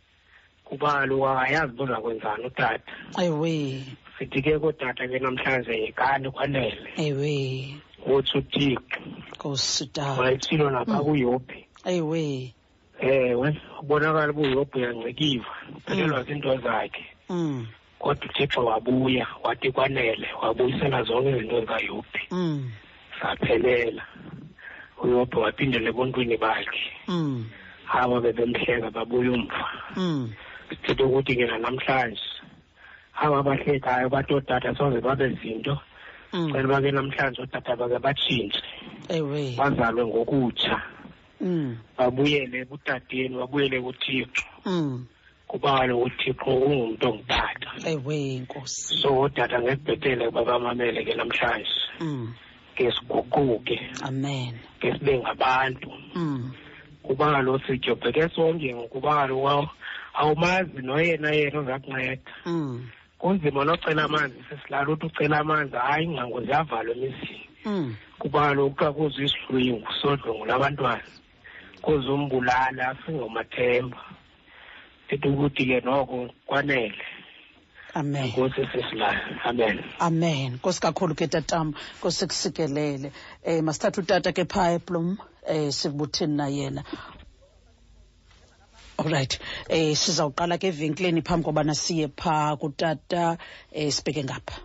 [0.63, 2.93] kuba kaloku akayazi uba uzakwenzani utata.
[3.21, 3.83] Ewe.
[4.17, 6.89] Sithi ke kootata ke namhlanje yekani kwanele.
[6.97, 7.75] Ewe.
[8.05, 8.99] Uthi uthixo
[9.35, 12.53] nkosi tata wayetshilo napha kuyophi ewe.
[12.99, 17.05] Ewe ubonakala uba uyophi uyangcikiva uphelelwa zinto zakhe.
[17.29, 17.67] Mm
[17.99, 22.71] kodwa uthixo wabuya wathi kwanele wabuyisela zonke izinto zikayophi mm
[23.21, 24.03] saphelela.
[25.03, 26.83] Uyophi waphindela ebuntwini bakhe.
[27.93, 29.65] Aba bebemhleka babuya umva.
[30.69, 32.21] Sithethe ukuthi ke nanamhlanje
[33.21, 35.73] aba bahlekayo bathi ootata soze babe zinto.
[35.73, 35.92] mm
[36.33, 38.61] cela uba ke namhlanje ootata bake batshintshe.
[39.09, 39.55] Ewe.
[39.57, 40.81] Bazalwe ngokutsha.
[41.41, 41.77] Mm.
[41.97, 44.43] babuyele kutateni babuyele kuthixo.
[44.65, 45.05] Mm.
[45.47, 47.69] kuba kaloku uthixo ungumntu ongutata.
[47.85, 48.97] Ewe nkosi.
[49.01, 51.69] So utata ngekubhetele babamamele ke namhlanje.
[51.99, 52.33] Mm.
[52.75, 53.79] ke siguquke.
[54.01, 54.55] Amen.
[54.79, 55.91] Ke sibe ngabantu.
[56.15, 56.51] Mm.
[57.03, 59.69] kuba kaloku sidyobheke sonke ngokuba kaloku awu-
[60.13, 62.87] awumazi noyena yena ozakunceda Mm.
[63.23, 67.49] Kunzima nocela amanzi sesilala uthi ucela amanzi hayi ingcango ziyavalwa emizini.
[67.65, 67.95] Mm.
[68.19, 71.03] kuba kaloku xa kuza isihlwingu sodlungu labantwana
[71.81, 73.97] kuze umbulala singomathemba.
[75.07, 77.03] Ndithi ukuthi ke noko kwanele.
[77.93, 78.27] Amen.
[78.27, 79.79] Nkosi sesilala amen.
[79.99, 80.53] Amen.
[80.53, 81.73] Nkosi kakhulu ke tatam.
[81.99, 83.11] Nkosi kusikelele
[83.47, 85.17] um masithathe utata ke phaa eplum
[85.49, 86.83] um sikubuthini na yena?
[88.97, 89.39] Olright
[89.69, 93.37] um sizawuqala ke evenkileni phambi kobana siye phaa kutata
[93.75, 94.55] um sibheke ngapha.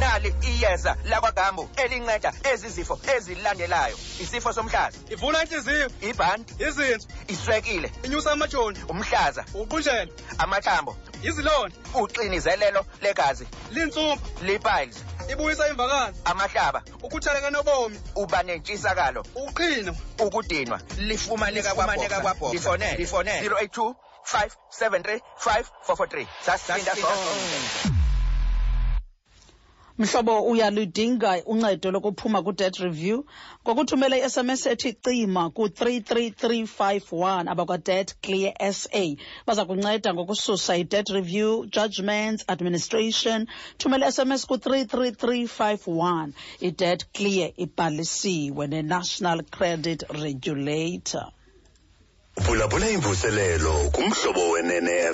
[0.00, 3.96] Nali iyeza lakwagambo elinceda ezi zifo ezilandelayo.
[4.20, 13.46] Isifo somhlaza ivula inhliziyo ibhanti izinso iswekile inyusa amajoni umhlaza uqunjelwa amathambo izilonda uxinizelelo legazi
[13.70, 14.96] linsumpa lipiles
[15.28, 16.20] ibuyisa imvakazi.
[16.24, 16.82] Amahlaba.
[17.02, 19.24] Ukutheleka nobomi uba nentshisakalo.
[19.34, 20.80] Uqhino ukudinwa.
[20.98, 22.96] Lifumaneka kwabhoxa lifonele.
[22.96, 23.48] Lifonele.
[23.48, 23.94] 082
[24.24, 28.07] 573 5443 sasinda sonke.
[29.98, 33.24] Mhlobo uyaludinga uncedo lokuphuma ku-debt review?
[33.64, 39.04] Ngokuthumela i-sms ethi cima ku-33351 abakwa-debt clear sa
[39.46, 43.46] baza kunceda ngokususa i-debt review judgments administration.
[43.78, 51.32] Thumela i-sms ku-33351 i-debt clear ibhalisiwe ne-national credit regulator.
[52.44, 55.12] Phulaphula imvuselelo kumhlobo wenene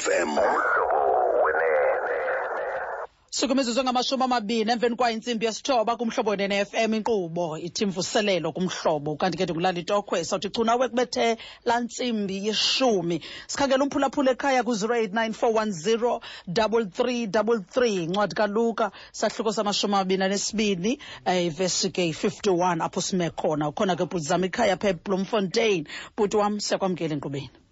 [3.34, 9.16] fm sukumizuzwe ngamashumi amabini emveni kwayo intsimbi yesithoba kumhlobo nene-fm inkqubo ithi mvuselelo kumhlobo.
[9.16, 13.20] Kanti ke ndingulala itokhwe sawuthi chunawe kubethe laa ntsimbi yeshumi.
[13.46, 23.00] Sikhangela umphulaphula ekhaya ku-089 410 ncwadi kaluka sahluko samashumi amabini anesibini ivesi ke 51 apho
[23.00, 23.68] sime khona.
[23.68, 25.86] Ukhona ke bhuti zam ikhaya pha eblomfontein
[26.16, 27.63] bhuti wam siyakwamkela enkqubeni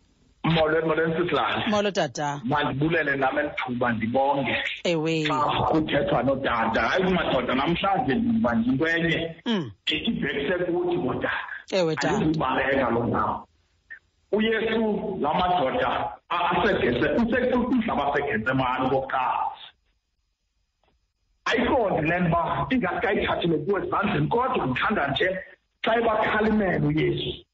[0.44, 2.40] molweni molweni sisilana molo tata.
[2.44, 4.56] Mandibulele nam elithuba ndibonge.
[4.84, 5.24] Ewe.
[5.26, 5.38] Xa
[5.70, 9.70] kuthethwa notata hayi kumadoda namhlanje ndiva ndinto enye Mm.
[9.86, 11.30] ibhekise kuthi ngootata
[11.70, 12.16] ewe tata.
[12.16, 13.48] andizubaleka loo ndawo.
[14.32, 17.06] Uyesu la madoda asegese
[17.54, 19.46] umhlaba asegetsemani kokuqala?
[21.44, 25.28] Ayiqondi le ntoba ingaske ayithathile kuwe ezandleni kodwa ndithanda nje
[25.84, 27.44] xa ebakhalimele uyesu.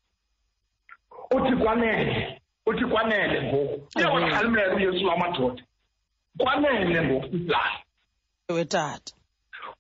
[1.31, 2.38] Uthi kwanele
[2.69, 3.89] uthi kwanele ngoku.
[3.97, 5.63] Uyawakhalimela uyesu la madoda
[6.39, 7.79] kwanele ngoku sisilana
[8.49, 9.15] ewe tata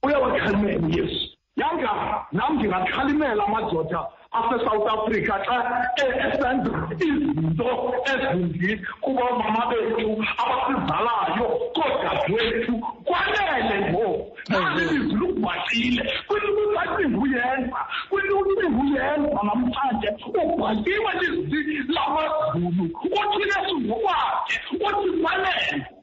[0.02, 4.00] uyawakhalimela uyesu yanga nam ndingakhalimela amadoda
[4.32, 5.58] asesouth africa xa
[6.04, 7.70] esenza izinto
[8.12, 10.10] ezimbi kuba mama bethu
[10.42, 12.74] abasizalayo koodadewethu
[13.04, 17.80] kwanele ngoku nali ilizwi lukubhacile kwincinga uyenza?
[18.10, 20.08] Kwincinga uyenza namhlanje?
[20.42, 25.97] Ubhaciwe lizwi lamazulu uthi yesu ngokwakhe uthi kwanele.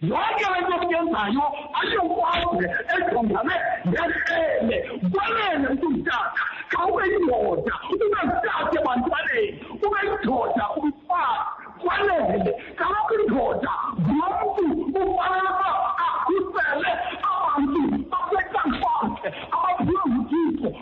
[0.00, 1.44] yonke lento okuyenzayo
[1.80, 2.50] ayokwakho
[2.94, 3.54] ejongane
[3.88, 4.76] ngehlele
[5.12, 15.50] kwalele ukuyitata khawube yindoda ube yitata ebantwaneni ube yindoda umfazi kwalele kaloku indoda ngumntu ufanele
[15.54, 15.70] uba
[16.06, 16.90] akhusele
[17.32, 20.02] abantu basecankwakhe abaphila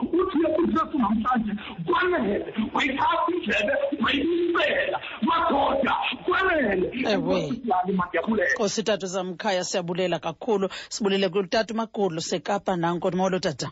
[0.03, 0.39] uthi
[0.73, 1.53] yesu namhlanje
[1.87, 3.73] kwanele wayithatha indlebe
[4.05, 7.51] wayibisela madoda kwanele Ewe.
[7.51, 10.69] ndiyabulela nkosi tata zamkhaya siyabulela kakhulu.
[10.89, 13.11] Sibulele kutata umagulo sekapa nanko.
[13.11, 13.71] Molo tata?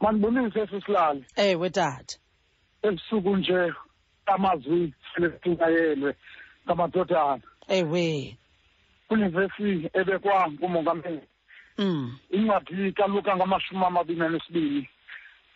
[0.00, 2.16] Mandibonise sisilali ewe tata.
[2.82, 3.72] Ebusuku nje
[4.26, 6.16] amazwi selesixayelwe
[6.66, 8.36] ngamadodana ewe
[9.08, 11.26] kwinivesi ebekwa ngumongameli
[11.78, 12.18] mm.
[12.30, 14.88] incwadi kaluka ngamashumi amabini anesibini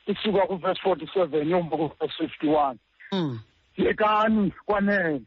[0.06, 0.46] isuka
[0.82, 2.78] forty seven yomba kuvesi fifty one
[3.12, 3.40] Mm.
[3.76, 5.22] yekani kwanele.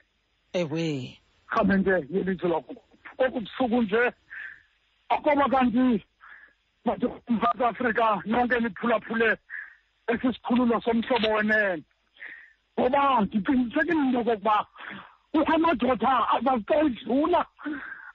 [0.54, 1.18] Ewe.
[1.50, 2.76] Rhamente yelizwe lakho.
[3.18, 4.12] Koku busuku nje
[5.10, 6.04] akoba kanti
[6.86, 9.38] madoda umzantsi afrika nonke niphulaphule
[10.08, 11.84] esi sikhululo somhlobo wenene.
[12.80, 14.68] Ngoba ndiqinisekile into okokuba
[15.32, 17.46] kukho amadoda azazixayidlula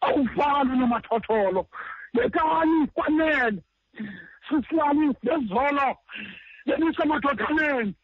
[0.01, 1.67] awufani nomathotholo.
[2.15, 3.63] Yekani kwanele.
[4.49, 5.97] Sisilani bezolo
[6.67, 7.95] benisemadodhaneni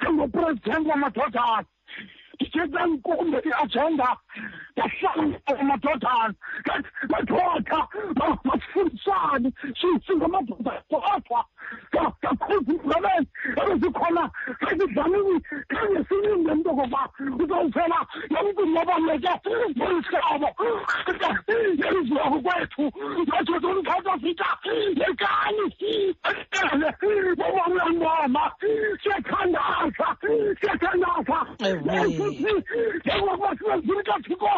[0.00, 1.64] njengopresidenti wamadodana
[2.34, 4.16] ndithetha nkumbe iagenda
[4.76, 6.34] yahlala amadodana
[6.64, 7.78] kanti madoda
[8.18, 11.44] ma- masifundisane si- singamadoda kodwa
[12.22, 13.26] kakhuzulabeni
[13.62, 14.30] ebezikhona
[14.60, 15.40] kazidlamini
[15.70, 17.02] khange silinde mntu okokuba
[17.42, 17.98] uzawuvela
[18.30, 19.32] yomcimbi obaluleke
[19.76, 20.48] ngomhlobo
[21.48, 22.84] yenzeka kwethu
[23.30, 24.48] madoda omzantsi afrika
[25.00, 25.66] yekani
[26.70, 28.44] ele bobamlamboma
[29.02, 30.08] siyathandaza
[30.60, 31.38] siyathandaza
[32.34, 34.50] yasuthi njengokuba sibenzile kathiko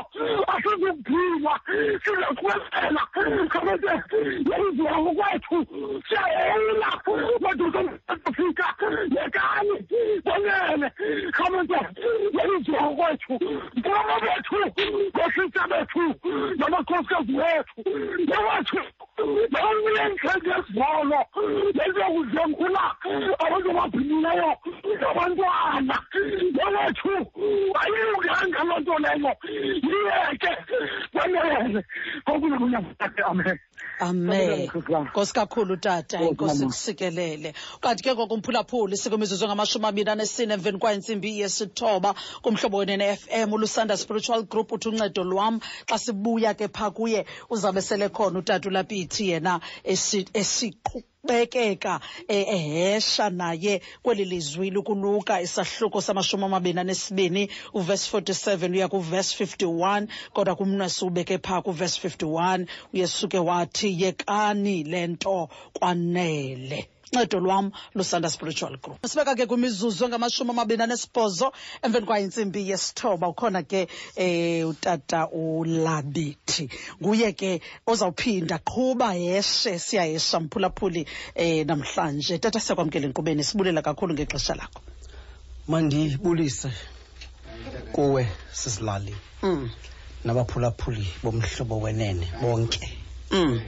[0.47, 1.61] asizukuphilwa
[2.05, 3.03] sizoqhubekela
[3.49, 3.93] kabese
[4.49, 5.67] yenzeka kwethu
[6.09, 6.91] siyayela
[7.41, 8.67] madoda omzantsi afrika
[9.11, 9.77] yekani
[10.25, 10.91] bonele
[11.33, 11.79] kabese
[12.37, 13.35] yenzeka kwethu
[13.79, 14.59] ngabo bethu
[15.17, 16.05] ngosisa bethu
[16.57, 17.81] namakhosikazi wethu
[18.29, 18.81] newethu
[19.51, 21.21] nabamlenhlenge ezivolo
[21.77, 22.85] lezokudlengula
[23.45, 24.53] abantu ababhinileyo
[25.11, 25.97] abantwana
[26.27, 27.11] newethu
[27.81, 29.33] ayilunganga loo nto leyo
[29.87, 30.51] yiyeke
[31.13, 31.85] kwenelele
[32.25, 33.59] kokunakunyaake amen.
[34.01, 34.71] Amen.
[35.05, 41.41] Nkosi kakhulu tata inkosi kusikelele kanti ke ngoku mphulaphuli sikwimizuzu engamashumi abini anesine emveni kwayintsimbi
[41.41, 47.27] yesithoba kumhlobo wene ne-fm ulusanda spiritual group uthi uncedo lwam xa sibuya ke phaa kuye
[47.51, 50.29] uzawube sele khona utata ulapithi yena esi-
[51.27, 55.41] esiqhubekeka eh, ehesha naye kweli lizwi lukuluka.
[55.41, 62.67] Isahluko samashumi amabini anesibini uvesi 47 uya kuvesi 51 kodwa kumnwesi ubeke phaa kuvesi 51
[62.95, 69.07] uyesuke wathi yekani le nto kwanele ncedo lwam lusanda spiritual group.
[69.07, 71.53] Sibeka ke kwimizuzu engamashumi amabini anesibhozo
[71.83, 76.69] emveni kwayintsimbi yesithoba ukhona ke um utata ulabithi.
[77.03, 81.07] Nguye ke ozawuphinda qhuba heshe siyahesha mphulaphuli
[81.37, 82.39] um namhlanje.
[82.39, 84.81] Tata siyakwamkela enkqubeni sibulela kakhulu ngexesha lakho.
[85.69, 86.71] Mandibulise
[87.93, 89.71] kuwe sizilali mm.
[90.25, 92.99] nabaphulaphuli bomhlobo wenene bonke.
[93.31, 93.61] Mm.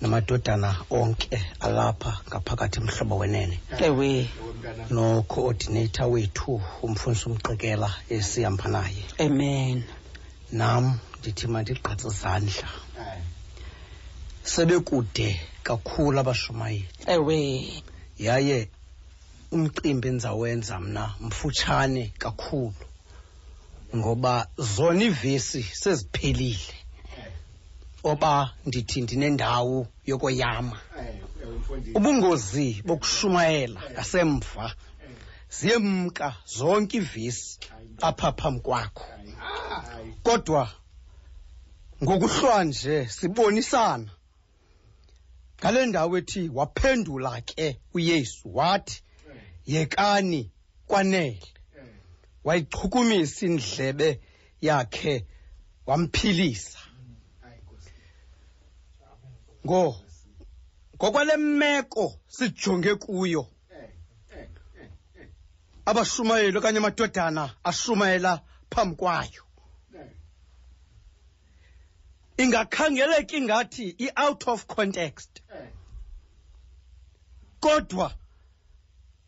[0.00, 3.60] Namadodana onke alapha ngaphakathi emhlobo wenene.
[3.78, 4.28] Ewe.
[4.90, 9.04] No-coordinator wethu umfundisi umqikela esihamba naye.
[9.18, 9.84] Amen.
[10.52, 12.68] Nam ndithi mandigqatse izandla.
[14.42, 16.88] Sebekude kakhulu abashumayeli.
[17.06, 17.38] Ewe.
[18.18, 18.68] Yaye
[19.52, 22.74] umcimbi endizawenza mna mfutshane kakhulu
[23.96, 26.74] ngoba zona iivesi seziphelile.
[28.04, 30.80] Oba ndithi ndinendawo yokoyama.
[31.94, 34.74] Ubungozi bokushumayela ngasemva.
[35.50, 37.58] Ziyemka zonke iivesi
[38.02, 39.06] apha phambi kwakho.
[40.22, 40.70] Kodwa
[42.02, 44.10] ngokuhlwanje sibonisana.
[45.58, 49.02] Ngale ndawo ethi waphendula ke uyesu wathi
[49.66, 50.50] yekani
[50.86, 51.48] kwanele.
[52.44, 54.20] Wayichukumisa indlebe
[54.60, 55.26] yakhe
[55.86, 56.78] wamphilisa.
[59.68, 60.00] Ngo
[60.96, 63.44] ngokwale meko sijonge kuyo.
[65.84, 68.32] Abashumayeli okanye amadodana ashumayela
[68.70, 69.42] phambi kwayo.
[72.36, 75.42] Ingakhangeleka ingathi i-out of context.
[77.60, 78.14] Kodwa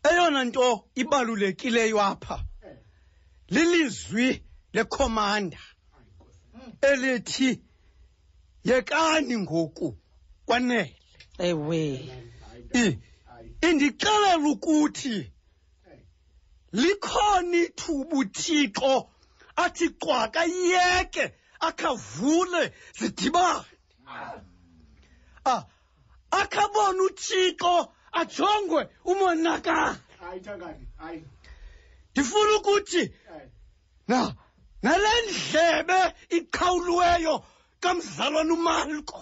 [0.09, 2.45] eyona nto ibalulekileyo apha
[3.49, 4.43] lilizwi
[4.73, 5.61] lekhomanda
[6.81, 7.61] elithi
[8.63, 9.97] yekani ngoku.
[10.51, 10.95] Kwanele
[11.37, 12.11] ewe.
[13.67, 15.31] Indixelela ukuthi
[16.73, 18.93] likhona ithuba uthixo
[19.63, 21.25] athi qwaka yeke
[21.67, 22.63] akhavule
[22.99, 23.65] zidibane.
[25.45, 25.63] Ah
[26.31, 29.95] akhabona uthixo ajongwe umonakalo.
[32.11, 33.03] Ndifuna ukuthi
[34.07, 34.35] na
[34.83, 35.99] nale ndlebe
[36.37, 37.35] iqhawuliweyo
[37.79, 39.21] kamzalwana umalko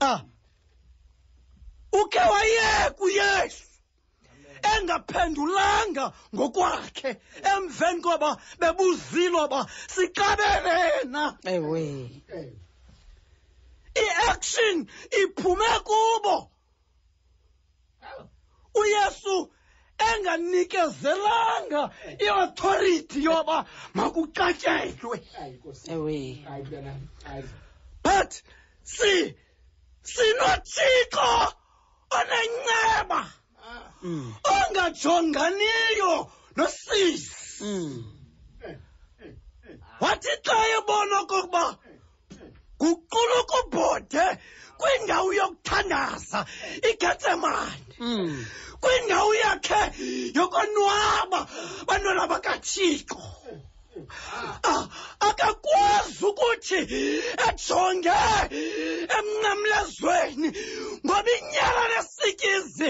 [0.00, 0.22] ah.
[1.92, 3.64] Uke wayeka uyesu.
[4.64, 7.10] Engaphendulanga ngokwakhe
[7.52, 12.22] emveni koba bebuzilwa ba siqabelena ewe.
[13.96, 14.88] I-action
[15.20, 16.50] iphume kubo.
[18.74, 19.50] Uyesu
[19.98, 21.82] enganikezelanga
[22.20, 25.18] i-authority yoba makuqatyelwe
[25.88, 26.44] ewe.
[28.02, 28.42] But
[28.84, 29.12] si
[30.12, 31.30] sinothixo
[32.18, 33.20] onenceba
[34.54, 36.14] ongajonganiyo
[36.56, 37.72] nosisi.
[40.00, 41.64] Wathi xa ebona okokuba
[42.80, 44.24] guquluka ubhode
[44.78, 46.40] kwindawo yokuthandaza
[46.90, 47.94] igetsemane
[48.82, 49.80] kwindawo yakhe
[50.36, 51.40] yokonwaba
[51.86, 53.20] bantwana bakathixo
[55.20, 56.80] akakwazi ukuthi
[57.48, 58.16] ejonge
[59.16, 60.48] emnqamlezweni
[61.04, 62.88] ngoba inyala lesikizi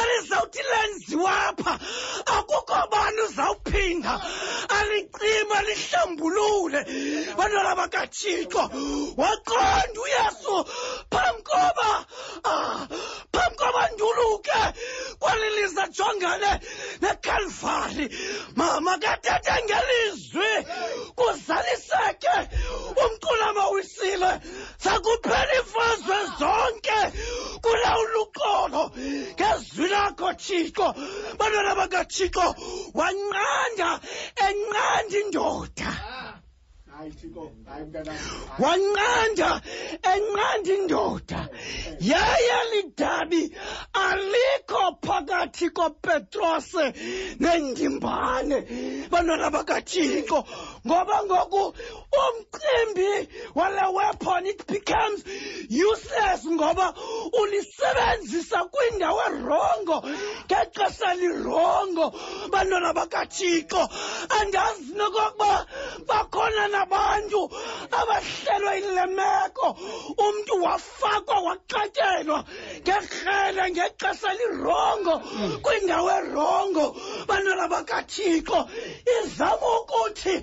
[0.00, 1.74] elizawuthi lenziwa apha
[2.36, 4.14] akukho bani uzawuphinda
[4.78, 6.80] alicima lihlambulule?
[7.36, 8.62] Bantwana bakathixo
[9.20, 10.54] waqonda uyesu
[11.12, 12.06] phambi koba
[12.44, 12.86] ah,
[13.32, 14.60] phambi koba nduluke.
[15.20, 16.52] Kweli lize jongane
[17.00, 18.06] nekalvari
[18.56, 20.50] mama kathethe ngelizwi
[21.18, 22.36] kuzaliseke
[23.04, 24.32] umqulama wisile.
[24.84, 27.00] Zakuphela imfazwe zonke
[27.62, 28.82] kulawula uxolo
[29.34, 30.88] ngezwi lakho thixo.
[31.38, 32.46] Bantwana bakathixo
[32.94, 33.90] wanqanda
[34.46, 35.90] enqanda indoda
[38.58, 39.50] wanqanda
[40.12, 41.48] enqanda indoda
[42.00, 43.42] yaye lidabi
[43.92, 46.84] alikho phakathi kopetrose
[47.40, 48.58] nendimbane.
[49.10, 50.44] Bantwana bakathixo
[50.86, 51.74] ngoba ngoku
[52.22, 55.24] umcimbi wale weapon it becomes
[55.68, 56.94] useless ngoba
[57.40, 59.96] ulisebenzisa kwindawo erongo
[60.46, 62.14] ngexesha lirongo.
[62.50, 63.88] Bantwana bakathixo
[64.40, 65.66] andazi nokokuba
[66.08, 67.50] bakhona nabantu
[67.90, 69.76] abahlelwe yile meko.
[70.18, 72.44] Umntu wafakwa waxatyelwa
[72.82, 75.14] ngerhele ngexesha lirongo
[75.62, 76.96] kwindawo erongo.
[77.26, 78.68] Bantwana bakathixo
[79.16, 80.34] izama ukuthi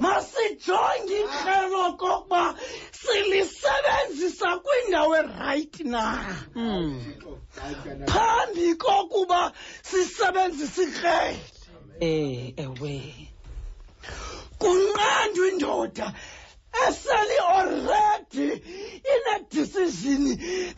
[0.00, 2.54] masijonge ihlelo kokuba
[3.00, 6.02] silisebenzisa kwindawo erayithi na.
[8.06, 9.52] Phambi kokuba
[9.82, 11.40] sisebenzise ikrele.
[12.00, 13.31] Eh ewe
[14.62, 16.06] kunqandwa indoda
[16.86, 18.48] eseli already
[19.12, 20.24] inedecision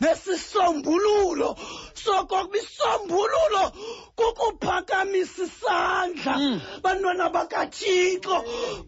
[0.01, 1.49] nesisombululo
[2.03, 3.63] sokokuba isombululo
[4.17, 6.33] kukuphakamisa isandla.
[6.83, 8.37] Bantwana bakathixo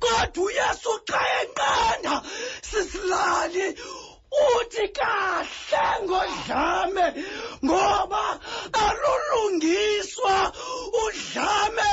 [0.04, 2.16] kodwa uyesu xa enqanda
[2.70, 3.66] sisilali
[4.32, 7.06] uthi kahle ngodlame
[7.66, 8.40] ngoba
[8.74, 10.36] alulungiswa.
[11.04, 11.92] Udlame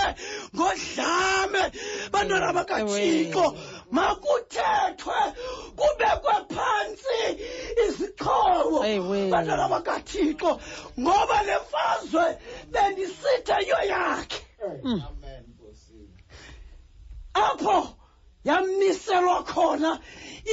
[0.57, 1.63] ngodlame
[2.13, 3.45] bantwana bakathixo
[3.91, 5.21] makuthethwe
[5.79, 7.21] kubekwe phantsi
[7.85, 8.79] izixhobo
[9.33, 10.51] bantwana bakathixo
[11.01, 12.25] ngoba le mfazwe
[12.73, 14.41] bendisithe yiyo yakhe.
[17.35, 17.77] Apho
[18.45, 20.01] yamiselwa khona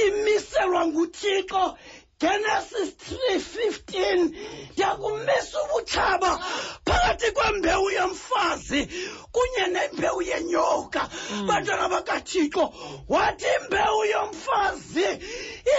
[0.06, 1.76] imiselwa nguthixo
[2.20, 4.30] genesis 3:15
[4.72, 6.38] ndiyakumisa ubutshaba
[6.86, 8.88] phakathi kwembewu yomfazi
[9.32, 11.08] kunye nembewu yenyoka.
[11.46, 12.72] Bantwana bakathixo
[13.08, 15.06] wathi imbewu yomfazi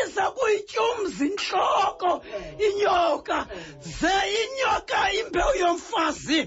[0.03, 2.11] iza kuyityumza intloko
[2.67, 3.47] inyoka.
[3.99, 6.39] Ze inyoka imbewu yomfazi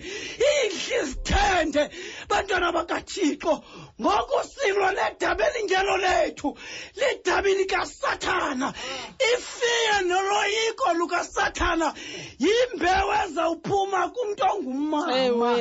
[0.46, 1.90] iyidla izithende.
[2.28, 3.62] Bantwana bakathixo
[4.00, 6.56] ngoku silwa nedabi elingelo lethu.
[6.96, 8.74] Lidabi likasathana.
[9.18, 11.94] Ifiya noloyiko lukasathana.
[12.38, 15.58] Yimbewu ezawuphuma kumntu ongumama.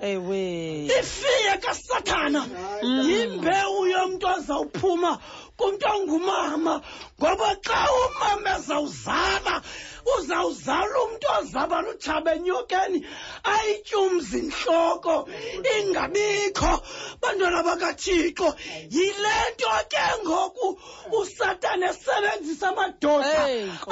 [0.00, 0.86] Ewe.
[0.86, 2.46] Ifiya kasathana.
[2.82, 5.18] Yimbewu yomntu ozawuphuma
[5.58, 6.74] kumntu ongumama
[7.20, 9.54] ngoba xa umama ezawuzala
[10.16, 12.98] uzawuzala umntu ozaba lutshaba enyokeni
[13.54, 15.14] ayityumza intloko
[15.76, 16.72] ingabikho.
[17.20, 18.48] Bantwana bakathixo
[18.94, 20.66] yile nto ke ngoku
[21.18, 23.42] usatani esebenzisa amadoda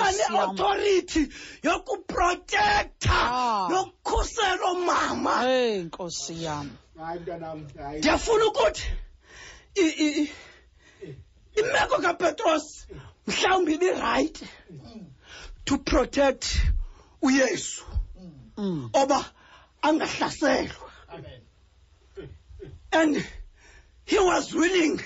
[0.04, 1.22] ane-authority
[1.66, 3.20] yokuprotektha
[3.70, 6.68] nokukhusela omama heyi nkosi yam.
[7.98, 8.86] Ndiyafuna ukuthi
[9.74, 10.32] i- i- i-
[11.56, 12.86] imeko kapetros
[13.26, 14.46] mhlawumbi ibirayithi
[15.64, 16.44] to protect
[17.22, 17.84] uyesu.
[18.94, 19.24] Oba
[19.82, 20.90] angahlaselwa.
[22.92, 23.24] And
[24.04, 25.00] he was willing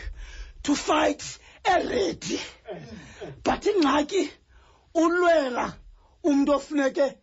[0.63, 2.41] to fight already.
[3.43, 4.31] But ingxaki
[4.95, 5.75] ulwela
[6.25, 7.15] umntu ofuneke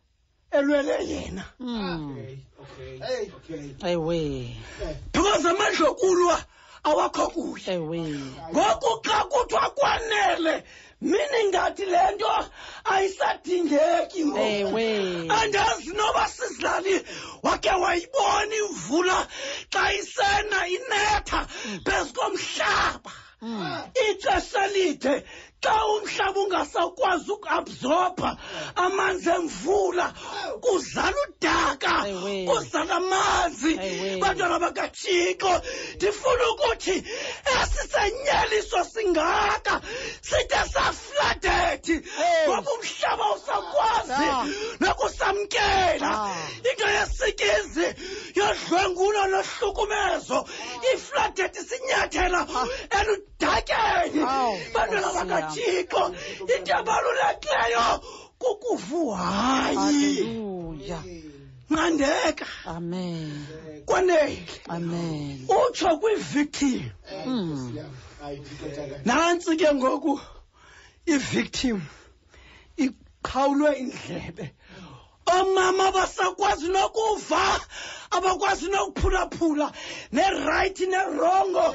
[0.51, 1.45] elwele yena.
[3.83, 4.57] Ewe
[5.11, 6.45] because amandla okulwa
[6.87, 7.73] awakho kuye.
[7.73, 7.99] Ewe.
[8.51, 10.63] Ngoku xa kuthiwa kwanele
[11.01, 12.31] mina ingathi le nto
[12.85, 14.87] ayisadingeki Ewe.
[15.29, 16.95] andazi noba sizilali
[17.43, 19.27] wakhe wayibona imvula
[19.73, 21.39] xa isena inetha
[21.85, 23.11] phezu komhlaba.
[24.09, 25.23] Ixesha elide.
[25.63, 28.29] Xa umhlaba ungasakwazi ukuabsorba
[28.75, 30.07] amanzi emvula
[30.63, 31.93] kuzala udaka
[32.47, 33.71] kuzala amanzi.
[34.21, 35.53] Bantwana bakathixo
[35.95, 36.95] ndifuna ukuthi
[37.57, 39.81] esi senyeliso singaka
[40.21, 41.95] side safladethi
[42.47, 44.27] ngoba umhlaba usakwazi
[44.79, 46.11] nokusamkela.
[46.69, 47.87] Into yesikizi
[48.37, 50.37] yodlwengulo nohlukumezo
[50.93, 52.41] ifladethi sinyathela
[52.97, 54.21] eludakeni.
[54.73, 57.85] Bantwana bakathixo into ebalulekileyo
[58.39, 60.27] kukuvuhayi
[61.69, 63.45] nqandeka amen.
[63.85, 65.47] Kwanele amen.
[65.47, 66.91] Utsho kwivictim.
[69.05, 70.19] Nantsi ke ngoku
[71.05, 71.81] ivictim
[72.77, 74.45] iqhawulwe indlebe
[75.33, 77.43] oomama abasakwazi nokuva
[78.11, 79.71] abakwazi nokuphulaphula
[80.11, 81.65] nerayithi nerongo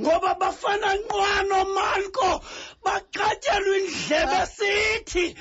[0.00, 2.42] ngoba bafana nqwano malko.
[2.84, 5.36] Baqatyelwa indlebe sithi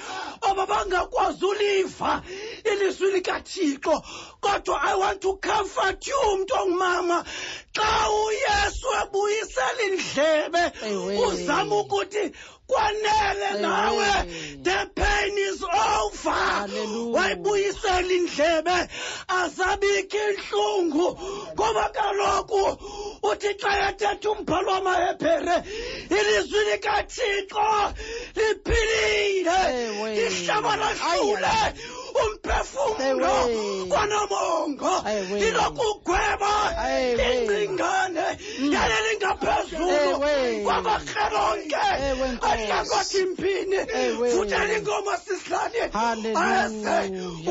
[0.50, 2.22] oba bangakwazi uliva
[2.72, 3.96] ilizwi likathixo
[4.42, 7.26] kodwa i want to comfort you mntu ongumama
[7.76, 10.64] xa uyesu ebuyisela indlebe
[11.28, 12.32] uzama ukuthi
[12.68, 14.12] kwanele nawe.
[14.64, 16.68] The pain is over.
[17.16, 18.78] Wayibuyisela indlebe.
[19.28, 21.08] Azabikho intlungu
[21.54, 22.62] ngoba kaloku
[23.24, 25.58] uthi xa ethetha umbhalo wamahebhere
[26.10, 27.94] ilizwi likathixo
[28.36, 29.60] liphilile.
[30.26, 31.58] Ihlaba lahlule
[32.46, 33.34] umphefumulo
[33.90, 34.94] wanomongo
[35.36, 36.54] ndinokugweba
[37.32, 38.26] ingcingane
[38.60, 38.74] mm.
[38.74, 40.64] yale lingaphezulu.
[40.64, 41.76] Kwamakreronke
[42.42, 43.78] ahlangwathimpini
[44.32, 46.98] futhi elingoma sisilane ayeze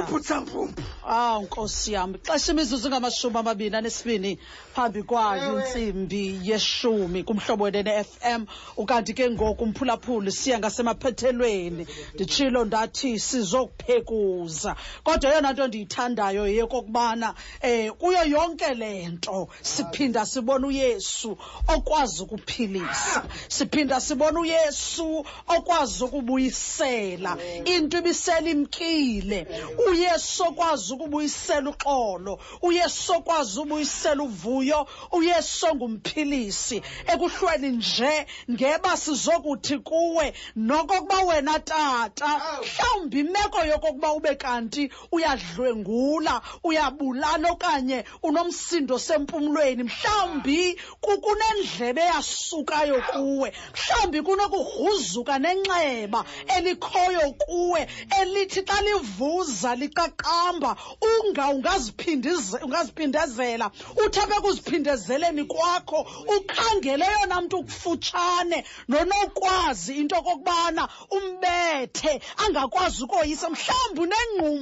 [0.01, 4.39] uphuthamphumpu ah, nkosi yami xesha imizuzu ngamashumi amabini anesibini
[4.75, 8.47] phambi kwayo intsimbi yeshumi kumhlobo wenene-fm
[8.77, 11.87] ukanti ke ngoku mphulaphuli siya ngasemaphethelweni.
[12.15, 14.77] Nditshilo ndathi sizokuphekuza.
[15.05, 21.39] Kodwa eyona nto ndiyithandayo yeyokokubana eh kuyo yonke le nto siphinda sibona uyesu
[21.69, 23.25] okwazi ukuphilisa.
[23.49, 27.37] Siphinda sibona uyesu okwazi ukubuyisela.
[27.65, 29.47] Into ibisela imkile.
[29.89, 32.39] Uyesu okwazi ukubuyisela uxolo.
[32.63, 34.87] Uyesu okwazi ubuyisela uvuyo.
[35.13, 36.83] Uyesu ongumphilisi.
[37.13, 44.74] Ekuhlweni nje ngeba sizokuthi kuwe nokokuba wena tata mhlawumbi imeko yokokuba ube kanti
[45.13, 49.83] uyadlwengula uyabulala okanye unomsindo sempumlweni.
[49.83, 53.53] Mhlawumbi kunendlebe eyasukayo kuwe.
[53.75, 56.25] Mhlawumbi kunokugruzuka nenxeba
[56.57, 57.89] elikhoyo kuwe
[58.21, 63.71] elithi xa livuza liqaqamba unga ungaziphindeze- ungaziphindezela.
[64.05, 66.07] Uthi abekuziphindezeleni kwakho
[66.37, 73.51] ukhangele eyona mntu ukufutshane nonokwazi into okokubana umbethe angakwazi ukoyisa.
[73.51, 74.01] Mhlawumbi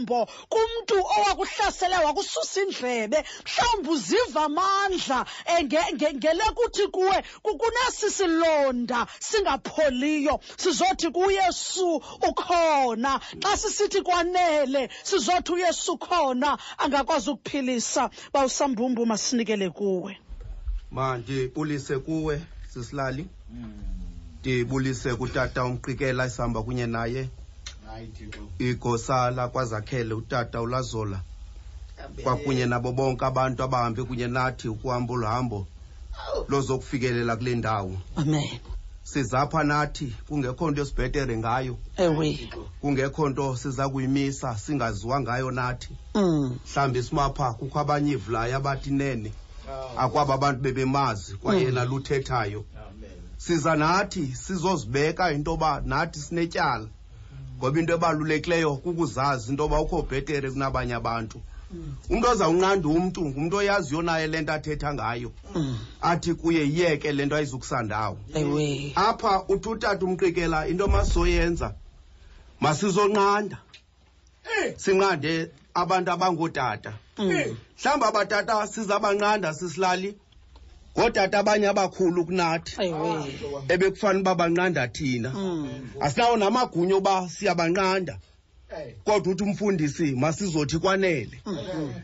[0.02, 7.56] unengqumbo kumntu owakuhlasele wakususa indlebe mhlawumbi uziva amandla eh, nge- nge- ngele kuthi kuwe ku-
[7.58, 11.96] kunesi silonda singapholiyo sizothi kuyesu
[12.28, 13.20] ukhona.
[13.42, 18.10] Xa sisithi kwanele sizothi uyesu khona angakwazi ukuphilisa.
[18.32, 20.18] Bawusambumbu masinikele kuwe.
[20.90, 22.40] Mandibulise kuwe
[22.74, 23.26] sisilali.
[24.40, 27.28] Ndibulise kutata umqikela esihamba kunye naye
[28.58, 31.20] igosala kwazakhele utata ulazola.
[32.22, 35.66] Kwakunye nabo bonke abantu abahambe kunye nathi ukuhamba oluhambo
[36.48, 37.94] lozokufikelela kule ndawo.
[38.16, 38.48] Amen.
[39.02, 41.78] Sizapha nathi kungekho nto esibhetere ngayo.
[41.96, 42.50] Ewe.
[42.80, 45.92] Kungekho nto siza kuyimisa singaziwa ngayo nathi.
[46.14, 46.58] Mm.
[46.66, 49.32] mhlawumbi simapha kukho abanye ivulayo abathi nene.
[49.96, 52.64] Akwaba abantu bebemazi kwayena luthethayo.
[53.36, 56.88] Siza nathi sizozibeka into yoba nathi sinetyala
[57.62, 61.40] ngoba into ebalulekileyo kukuzazi into yoba ukho bhetere kunabanye abantu.
[62.10, 65.32] Umntu ozawunqanda umntu ngumntu oyaziyo naye le nto athetha ngayo.
[66.02, 68.18] Athi kuye yiyeke le nto ayizukusandawo.
[68.94, 71.74] Apha uthi utata umqikela into masizoyenza
[72.60, 73.58] masizonqanda.
[74.76, 76.92] Sinqande abantu abangootata.
[77.18, 80.18] Mhlawumbi abatata sizabanqanda sisilali
[80.96, 82.72] ngootata abanye abakhulu kunathi.
[83.68, 85.30] Ebekufanele uba banqanda thina.
[86.00, 88.18] Asinawo namagunya oba siyabanqanda.
[89.04, 91.36] Kodwa uthi umfundisi masizothi kwanele.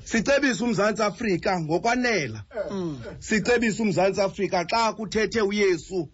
[0.05, 2.45] Sicebise umzantsi afrika ngokwanela.
[3.19, 6.09] Sicebise umzantsi afrika xa kuthethe uyesu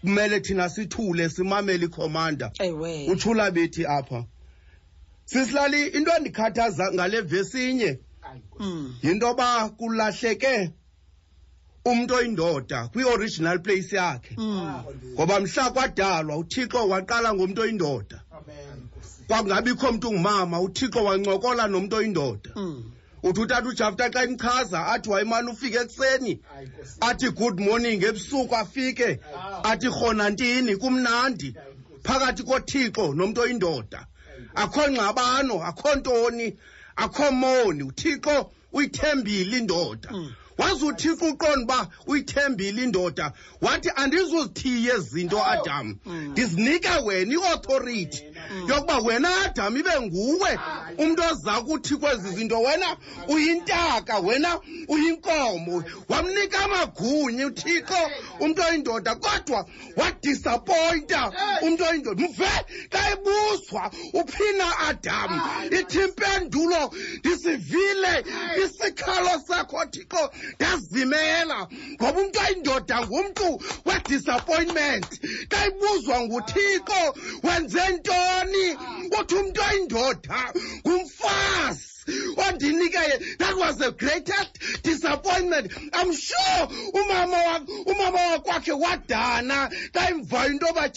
[0.00, 2.52] kumele thina sithule simamele ikhomanda.
[3.08, 4.24] Utshula bethi apha
[5.30, 7.98] sisilali into endikhathaza ngale vesi inye
[8.58, 8.94] mm.
[9.02, 10.70] yinto yoba kulahleke
[11.84, 14.34] umuntu oyindoda kwi-original place yakhe.
[15.14, 18.20] Ngoba mhla kwadalwa uthixo waqala ngomntu oyindoda.
[19.26, 22.50] Kwakungabikho mntu ungumama uthixo wancokola nomntu oyindoda.
[23.22, 26.40] Uthi utata ujafta xa imchaza athi wayemane ufike ekuseni?
[27.00, 29.20] Athi good morning ebusuku afike.
[29.62, 31.54] Athi rhona ntini kumnandi
[32.02, 34.06] phakathi kothixo nomntu oyindoda.
[34.54, 36.56] Akho ngxabano akho ntoni
[36.96, 37.82] akho moni.
[37.82, 40.08] Uthixo uyithembile indoda.
[40.60, 43.32] Waze uthixo uqonda uba uyithembile indoda.
[43.60, 45.96] Wathi andizuzithiye zinto adam.
[46.06, 46.28] Mm.
[46.32, 48.22] Ndizinika wena i-authority
[48.68, 50.58] yokuba wena adam ibe nguwe.
[50.98, 52.96] Umntu oza kuthi kwezi zinto wena
[53.28, 55.84] uyintaka wena uyinkomo.
[56.08, 58.10] Wamnika amagunya uthixo
[58.40, 62.24] umntu oyindoda kodwa wadisappointa umntu oyindoda.
[62.28, 62.50] Mve
[62.92, 65.40] xa ibuzwa uphina adam.
[65.70, 68.24] Ithi impendulo ndisivile
[68.64, 71.68] isikhalo sakho thixo ndazimela.
[71.92, 75.06] Ngoba umntu oyindoda ngumntu wedisappointment.
[75.50, 78.66] Xa ibuzwa nguthixo wenze ntoni ngubani
[79.10, 80.38] kuthi umntu ayindoda
[80.86, 81.89] ngumfazi.
[82.36, 85.72] Ondinike that was the greatest disappointment.
[85.92, 89.70] I'm sure umama umama wakwakhe wadana.
[89.92, 90.90] Xa imva into yoba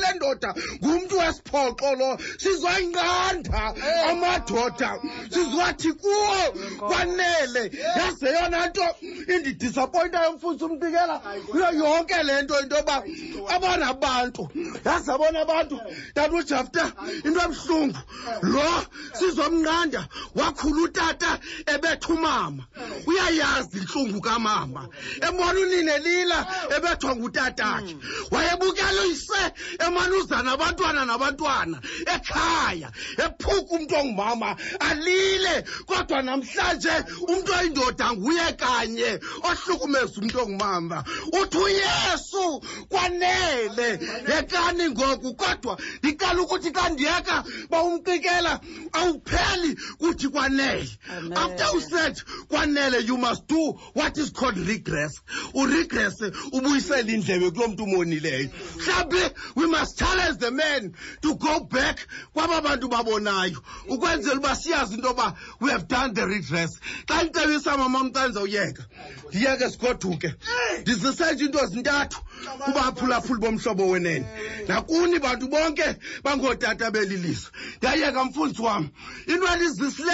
[0.00, 0.54] le ndoda.
[0.82, 2.18] Ngumntu wesiphoxo lo.
[2.38, 3.74] Sizwanqanda
[4.10, 5.00] amadoda.
[5.30, 7.70] Sizwathi kuwo kwanele.
[7.96, 8.86] Yaze yona nto
[9.28, 11.18] indidisappointayo mfundisi umtikela
[11.50, 13.02] kuyo yonke le nto into yoba
[13.48, 14.48] abona bantu
[14.84, 15.80] yazi abona abantu.
[16.14, 16.92] Tata ujafta
[17.24, 17.98] into ebuhlungu.
[18.42, 20.08] Lo sizomnqanda
[20.44, 22.64] wakhula utata ebetha umama.
[23.06, 24.88] Uyayazi intlungu kamama.
[25.20, 26.46] Ebona unine lila
[26.76, 27.96] ebethwa ngutatakhe
[28.30, 29.52] wayebukela uyise
[29.86, 31.78] emanuza nabantwana nabantwana
[32.14, 32.90] ekhaya
[33.24, 36.94] ephuka umntu ongumama alile kodwa namhlanje
[37.28, 41.04] umntu oyindoda nguye kanye ohlukumeza umntu ongumama.
[41.40, 43.88] Uthi uyesu kwanele
[44.28, 48.60] yekani ngoku kodwa ndiqala ukuthi xa ndiyeka bawumqikela
[48.92, 50.88] awupheli kuthi kwanele.
[51.36, 55.20] After you said kwanele you must do what is called regress.
[55.54, 56.20] Uregress
[56.52, 58.50] ubuyisela indlebe kulo mntu umonileyo.
[58.76, 63.62] Mhlawumbi we must challenge the men to go back kwaba bantu babonayo.
[63.88, 68.84] Ukwenzela uba siyazi into yoba we have done the redress xa ndicebisa mama mcanza uyeka
[69.28, 70.34] ndiyeke sigoduke.
[70.80, 72.20] Ndizisetshe into zintathu
[72.64, 74.26] kubaphulaphuli bomhlobo wenene.
[74.68, 77.50] Nakuni bantu bonke bangootata belilizwe.
[77.76, 78.88] Ndiyayeka mfundisi wam
[79.26, 80.13] into endizisileyo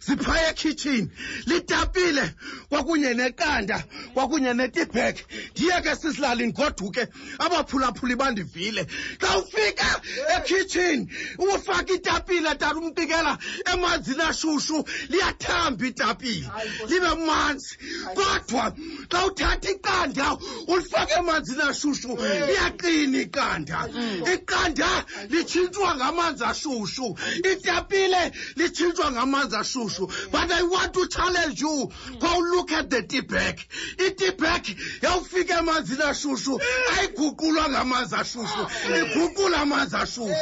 [0.00, 1.08] ziphaya ekhitshini
[1.46, 2.34] litapile
[2.68, 5.16] kwakunye neqanda kwakunye netibhek
[5.52, 7.06] ndiyeke sisilali ndigoduke
[7.38, 8.86] abaphulaphuli bandivile.
[9.20, 10.00] Xa ufika
[10.36, 11.08] ekhitshini
[11.38, 13.38] ufaka itapile tata umpikela
[13.72, 16.50] emanzini ashushu liyathamba itapile
[16.88, 17.76] libe manzi.
[18.14, 18.74] Kodwa
[19.10, 20.36] xa uthatha iqanda
[20.68, 23.88] ulifake emanzini ashushu liyaqina iqanda.
[24.34, 27.16] Iqanda litshintshwa ngamanzi ashushu
[27.52, 31.90] itapile litshintshwa ngamanzi ashushu but i want to challenge you.
[32.18, 33.58] Go look at the tibek
[33.98, 36.60] itibek yawufika emanzini ashushu
[36.98, 38.66] ayiguqulwa ngamanzi ashushu
[39.00, 40.34] iguqula amanzi ashushu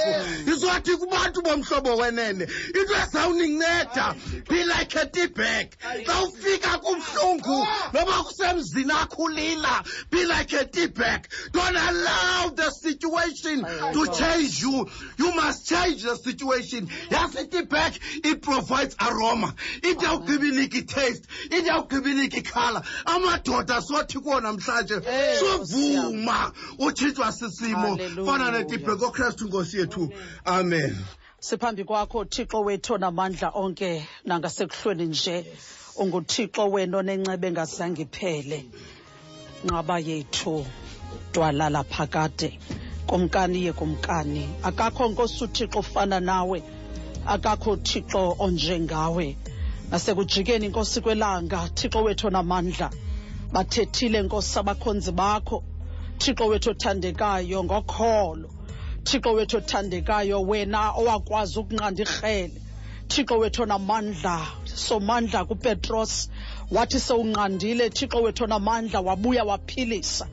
[0.46, 2.44] izothi kubantu bomhlobo wenene.
[2.74, 4.16] Into ezawuninceda
[4.48, 5.76] be like a tibek
[6.06, 13.64] xa ufika kubuhlungu noba kusemzini akho ulila be like a tibek don't allow the situation
[13.92, 14.88] to change you.
[15.18, 16.88] You must change the situation.
[17.10, 17.98] Yazi itibek
[18.84, 25.00] it provides aroma idawugqibinika itaste idawugqibinika ikhala amadoda sothi kuwo namhlanje
[25.38, 27.96] sovuma utshintshwa sisimo.
[28.26, 30.12] Fana netibek okristu nkosi yethu.
[30.44, 30.96] Amen.
[31.40, 35.46] Siphambi kwakho thixo wethu namandla onke nangasekuhlweni nje.
[35.96, 38.64] Unguthixo wena onenceba engazange iphele.
[39.64, 40.66] Nqaba yethu
[41.32, 42.58] dwalala phakade.
[43.06, 46.62] Kumkani ye kumkani akakho nkosi uthixo ufana nawe.
[47.26, 49.36] Akakho thixo onjengawe.
[49.90, 52.90] Nasekujikeni inkosi kwelanga thixo wethu namandla
[53.52, 55.62] bathethile nkosi abakhonzi bakho.
[56.18, 58.50] Thixo wethu othandekayo ngokholo.
[59.04, 62.60] Thixo wethu othandekayo wena owakwazi ukunqanda irhele.
[63.08, 66.28] Thixo wethu onamandla somandla kupetros.
[66.70, 70.26] Wathi sewunqandile thixo wethu onamandla wabuya waphilisa.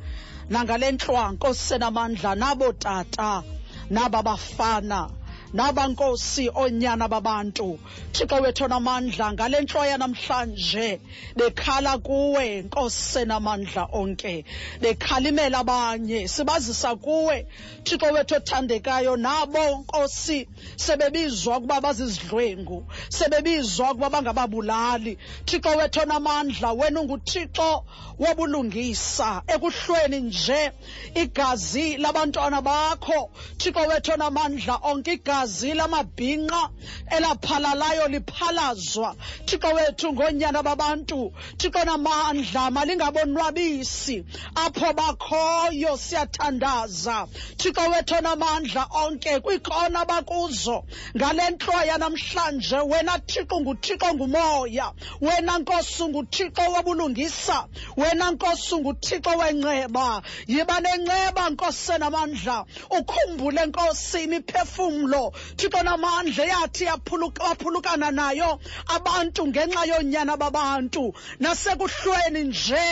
[0.49, 3.43] Nangale ntlwa nkosi senamandla nabo tata
[3.89, 5.09] naba bafana
[5.53, 7.79] naba nkosi oonyana babantu.
[8.13, 10.99] Thixo wethu namandla ngale ntloya namhlanje
[11.35, 14.45] bekhala kuwe nkosi senamandla onke.
[14.81, 17.47] Bekhalimela abanye sibazisa kuwe.
[17.83, 25.17] Thixo wethu othandekayo nabo nkosi sebebizwa ukuba bazizidlwengu sebebizwa ukuba bangababulali.
[25.45, 27.83] Thixo wethu namandla wena unguthixo
[28.19, 30.71] wobulungisa ekuhlweni nje
[31.15, 33.31] igazi labantwana bakho.
[33.57, 36.69] Thixo wethu namandla onke igazi lamabhinqa
[37.09, 39.15] elaphalalayo liphalazwa.
[39.45, 44.23] Thixo wethu ngoonyana babantu thixo namandla malingabonwabisi.
[44.55, 47.27] Apho bakhoyo siyathandaza.
[47.57, 50.83] Thixo wethu onamandla onke kwiikona bakuzo.
[51.17, 54.93] Ngale ntloya namhlanje wena thixo nguthixo ngumoya.
[55.21, 57.67] Wena nkosi nguthixo wobulungisa.
[57.97, 67.43] Wena nkosi nguthixo wenceba yiba nenceba nkosi senamandla ukhumbule nkosi imiphefumlo thixo namandla yathi yaphuluka-
[67.43, 68.59] waphulukana nayo
[68.95, 71.13] abantu ngenxa yonyana babantu.
[71.39, 72.85] Nasekuhlweni nje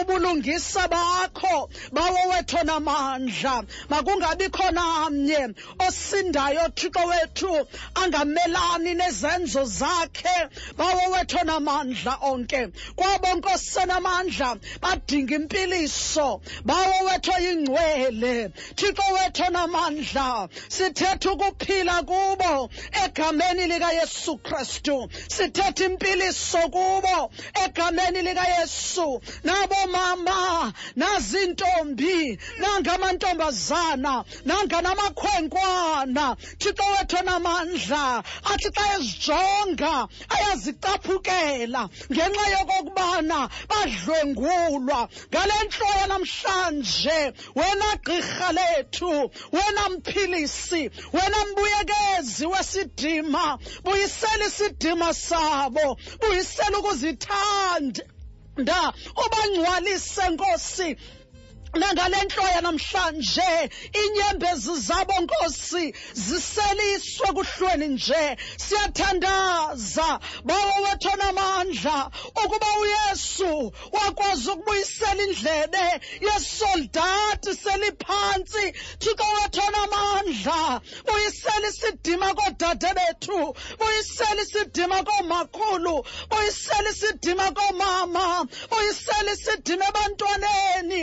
[0.00, 5.54] ubulungisa bakho bawo wethu namandla makungabikho namnye
[5.86, 10.38] osindayo thixo wethu angamelani nezenzo zakhe
[10.76, 12.68] bawo wethu namandla onke.
[12.96, 18.50] Kwabo nkosi senamandla badinga impiliso bawo wethu oyingcwele.
[18.76, 22.70] Thixo wethu namandla sithetha ukuphila kubo.
[23.04, 27.30] Egameni likayesu kristu sithetha impiliso kubo.
[27.64, 41.88] Egameni likayesu nabo mama nazintombi nangamantombazana nanganamakhwenkwana thixo wethu namandla athi xa ezijonga ayazicaphukela.
[42.12, 51.38] Ngenxa yokokubana badlwengulwa ngale ntlo yanamhlanje wena gqirha lethu wena mphilisi wena
[51.72, 58.04] mbuyekezi wesidima buyisela isidima sabo buyisela ukuzithanda.
[58.56, 58.92] Nda
[59.24, 60.96] ubangcwalise nkosi.
[61.80, 63.50] Nangale ntlo yanamhlanje
[64.00, 68.36] iinyembezi zabo nkosi ziseliswe kuhlweni nje.
[68.64, 72.10] Siyathandaza bawo wethu onamandla
[72.44, 75.86] ukuba uyesu wakwazi ukubuyisela indlebe
[76.26, 78.64] yesoldati seliphantsi.
[79.00, 89.84] Thixo wethu onamandla buyisela isidima koodade bethu buyisela isidima koomakhulu buyisela isidima koomama buyisela isidima
[89.90, 91.00] ebantwaneni.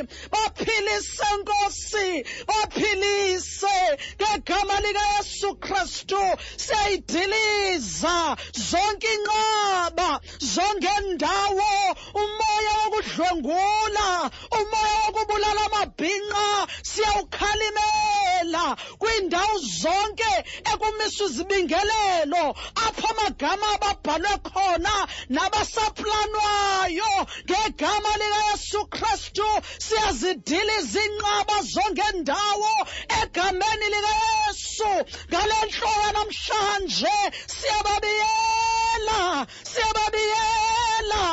[0.60, 2.26] Baphilise nkosi!
[2.48, 3.98] Baphilise!
[4.22, 6.22] Ngegama likayesu kristu
[6.57, 8.38] siyayidiliza
[8.69, 18.76] zonke inqaba zongendawo umoya wokudlwengula umoya wokubulala amabhinqa siyawukhalimela!
[18.99, 20.31] Kwiindawo zonke
[20.73, 22.56] ekumisa izibingelelo
[22.86, 27.14] apho amagama ababhalwe khona nabasaplanwayo
[27.49, 29.48] ngegama likayesu kristu
[29.86, 30.48] siyazidiliza!
[30.55, 32.73] Iinqaba zongendawo
[33.21, 34.91] egameni likayesu.
[35.30, 37.15] Ngale ntlo yanamhlanje
[37.55, 41.23] siyababiyela siyababiyela.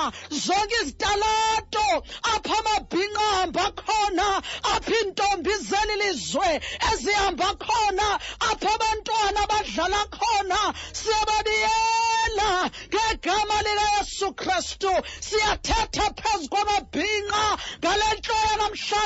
[0.45, 1.87] Zonke izitalato
[2.35, 4.29] apho amabhinqa ahamba khona
[4.75, 6.51] apho iintombi zeli lizwe
[6.91, 8.09] ezihamba khona
[8.51, 10.61] apho abantwana badlala khona
[11.01, 12.51] siyababiyela.
[12.93, 17.45] Ngegama likayesu kristu siyathetha phezu kwamabhinqa.
[17.81, 18.35] Ngale ntlo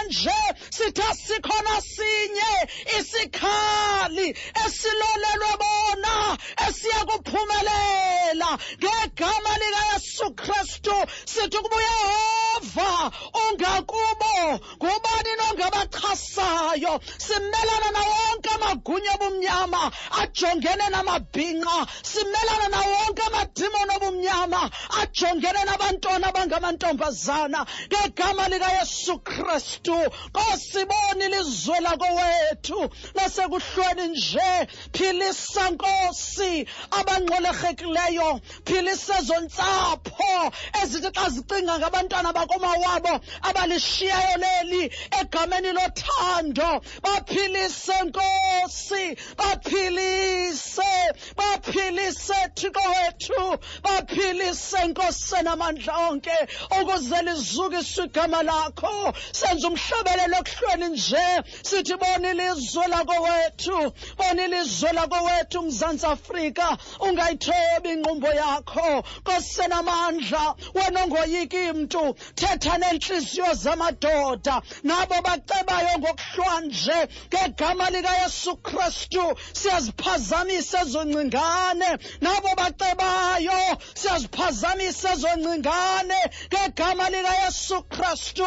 [0.01, 0.31] yanamhlanje
[0.71, 2.69] sithe sikhona sinye
[2.99, 4.29] isikhali
[4.65, 10.95] esilolelwe bona esiya kuphumelela ngegama likayesu kristu
[11.27, 13.11] sithi ukuba uyehova
[13.43, 14.61] ungakubo.
[14.77, 19.91] Ngubani nongabachasayo simelana nawonke amagunya obumnyama
[20.21, 21.87] ajongene namabhinqa.
[22.03, 24.71] Simelana nawonke amadimoni obumnyama
[25.01, 27.67] ajongene nabantwana abangamantombazana.
[27.89, 29.90] Ngegama likayesu kristu
[30.33, 34.51] kosiboni ilizwe lakowethu nasekuhlweni nje.
[34.93, 40.53] Philisa nkosi abangxolerekileyo philisa ezo ntsapho
[40.83, 44.83] ezithi xa zicinga ngabantwana bakomawabo abalishiyayo leli
[45.21, 46.71] egameni lothando.
[47.03, 49.05] Baphilise nkosi
[49.39, 50.93] baphilise
[51.37, 56.37] baphilise thixo wethu baphilise nkosi senamandla onke
[56.81, 59.13] ukuze lizukiswe igama lakho.
[59.33, 61.27] Senza umhlabelelo ekuhlweni nje.
[61.69, 63.79] Sithi bona ilizwe lakowethu
[64.19, 66.67] bona ilizwe lakowethu mzantsi afrika
[67.07, 68.89] ungayithobi inqumbo yakho.
[69.27, 74.63] Kosenamandla senamandla wena ongoyiki mntu thetha neentliziyo zamadoda.
[74.83, 76.99] Nabo bacebayo ngokuhlwanje
[77.29, 79.25] ngegama likayesu kristu.
[79.53, 81.91] Siyaziphazamisa ezoncingane
[82.21, 83.61] nabo bacebayo
[83.95, 86.21] siyaziphazamisa ezo ngcingane
[86.53, 88.47] ngegama likayesu kristu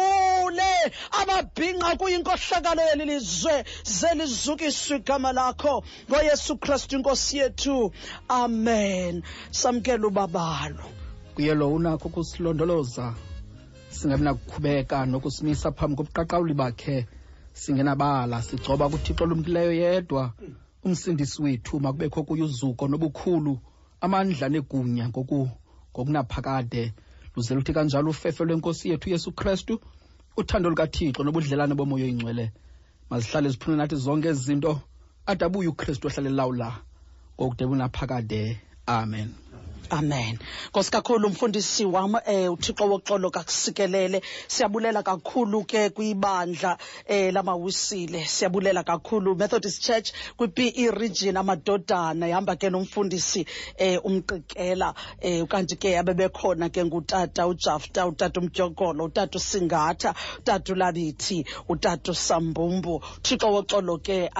[0.00, 5.84] bahlangule ababhinqa kuyinkohlakalo yeli lizwe zelizukiswe igama lakho.
[6.08, 7.92] Ngoyesu kristu inkosi yethu.
[8.28, 9.22] Amen.
[9.50, 10.84] Samkela ubabalo.
[11.34, 13.14] Kuyelo unakho ukusilondoloza.
[13.90, 17.06] Singabi nakukhubeka nokusimisa phambi kobuqaqawuli bakhe.
[17.52, 20.32] Singenabala sigcoba kuthixo olumkileyo yedwa.
[20.84, 23.58] Umsindisi wethu makubekho kuye uzuko nobukhulu.
[24.00, 25.50] Amandla negunya ngoku
[27.40, 29.80] ngokunaphakade uthi kanjalo ufefe lwenkosi yethu uyesu kristu
[30.36, 32.52] uthando lukathixo nobudlelane bomoya oyingcwele.
[33.10, 34.80] Mazihlale ziphune nathi zonke ezi zinto
[35.26, 36.68] ade ukristu ohlale lawula
[37.36, 39.39] ngokude bunaphakade amen
[39.90, 40.38] amen.
[40.68, 48.82] Nkosi kakhulu umfundisi wam eh uthixo woxolo kakusikelele siyabulela kakhulu ke kwibandla eh lamawisile siyabulela
[48.84, 52.28] kakhulu methodist church kwi-pe region amadodana.
[52.28, 53.46] Ihamba ke nomfundisi
[53.76, 61.44] eh umqikela eh kanti ke abebekhona ke ngutata ujafta utata umdyogolo utata usingatha utata ulabithi
[61.68, 63.02] utata usambumbu.
[63.18, 64.30] Uthixo woxolo ke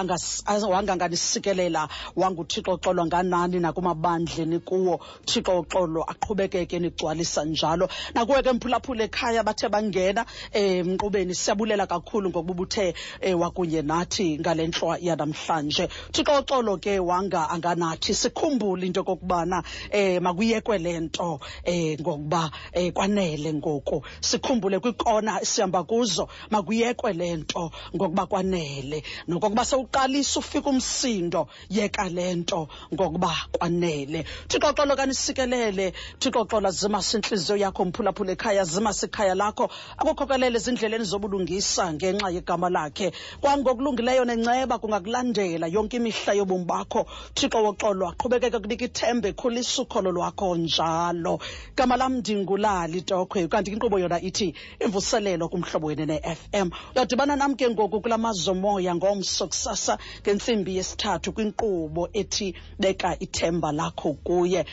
[0.71, 4.99] wanganganisikelela wanguthixo xolo nganani nakumabandleni kuwo
[5.41, 7.89] uthixo uxolo aqhubekeke nigcwalisa njalo.
[8.13, 14.97] Nakuwe ke mphulaphula ekhaya bathe bangena um siyabulela kakhulu ngokuba eh, wakunye nathi ngale ntlwa
[14.99, 15.89] yanamhlanje.
[16.09, 19.63] Uthixo uxolo ke wanga anganathi sikhumbule into yokokubana
[19.93, 24.03] um makuyekwe le nto um ngokuba um kwanele ngoku.
[24.21, 29.03] Sikhumbule kwikona sihamba kuzo makuyekwe le nto ngokuba kwanele.
[29.27, 34.25] Nokokuba sewuqalisa ufika umsindo yeka le nto ngokuba kwanele.
[34.47, 34.95] Thixo xolo
[35.33, 39.69] kanisikelele thixo xola zimasa intliziyo yakho mphulaphula ekhaya zimasa ikhaya lakho.
[39.97, 43.11] Akukhokelele ezindleleni zobulungisa ngenxa yegama lakhe.
[43.41, 47.05] Kwangokulungileyo nenceba kungakulandela yonke imihla yobomi bakho.
[47.35, 51.39] Thixo woxolo aqhubekeke kunika ithembe khulisa ukholo lwakho njalo.
[51.75, 53.47] Gama lam ndingulali tokhwe.
[53.47, 59.47] Kanti inkqubo yona ithi imvuselelo kumhlobo wene ne-fm uyadibana nam ke ngoku kula mazomoya ngomso
[59.47, 64.65] kusasa ngentsimbi yesithathu kwinkqubo ethi beka ithemba lakho kuye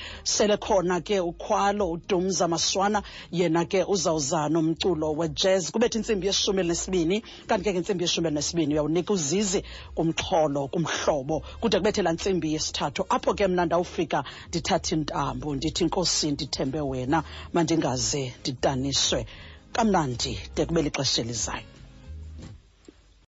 [0.49, 7.23] sele khona ke ukhwalo udumza maswana yena ke uzawuza nomculo wejazz kubetha intsimbi yeshumi elinesibini
[7.47, 9.63] kanti ke ngentsimbi yeshumi elinesibini uyawunika uzizi
[9.95, 11.43] kumxholo kumhlobo.
[11.61, 13.05] Kude kubethe laa ntsimbi yesithathu.
[13.09, 17.23] Apho ke mna ndawufika ndithatha intambo ndithi nkosi ndithembe wena
[17.53, 19.27] mandingaze ndidaniswe.
[19.73, 21.78] Kamnandi de kube lixesha elizayo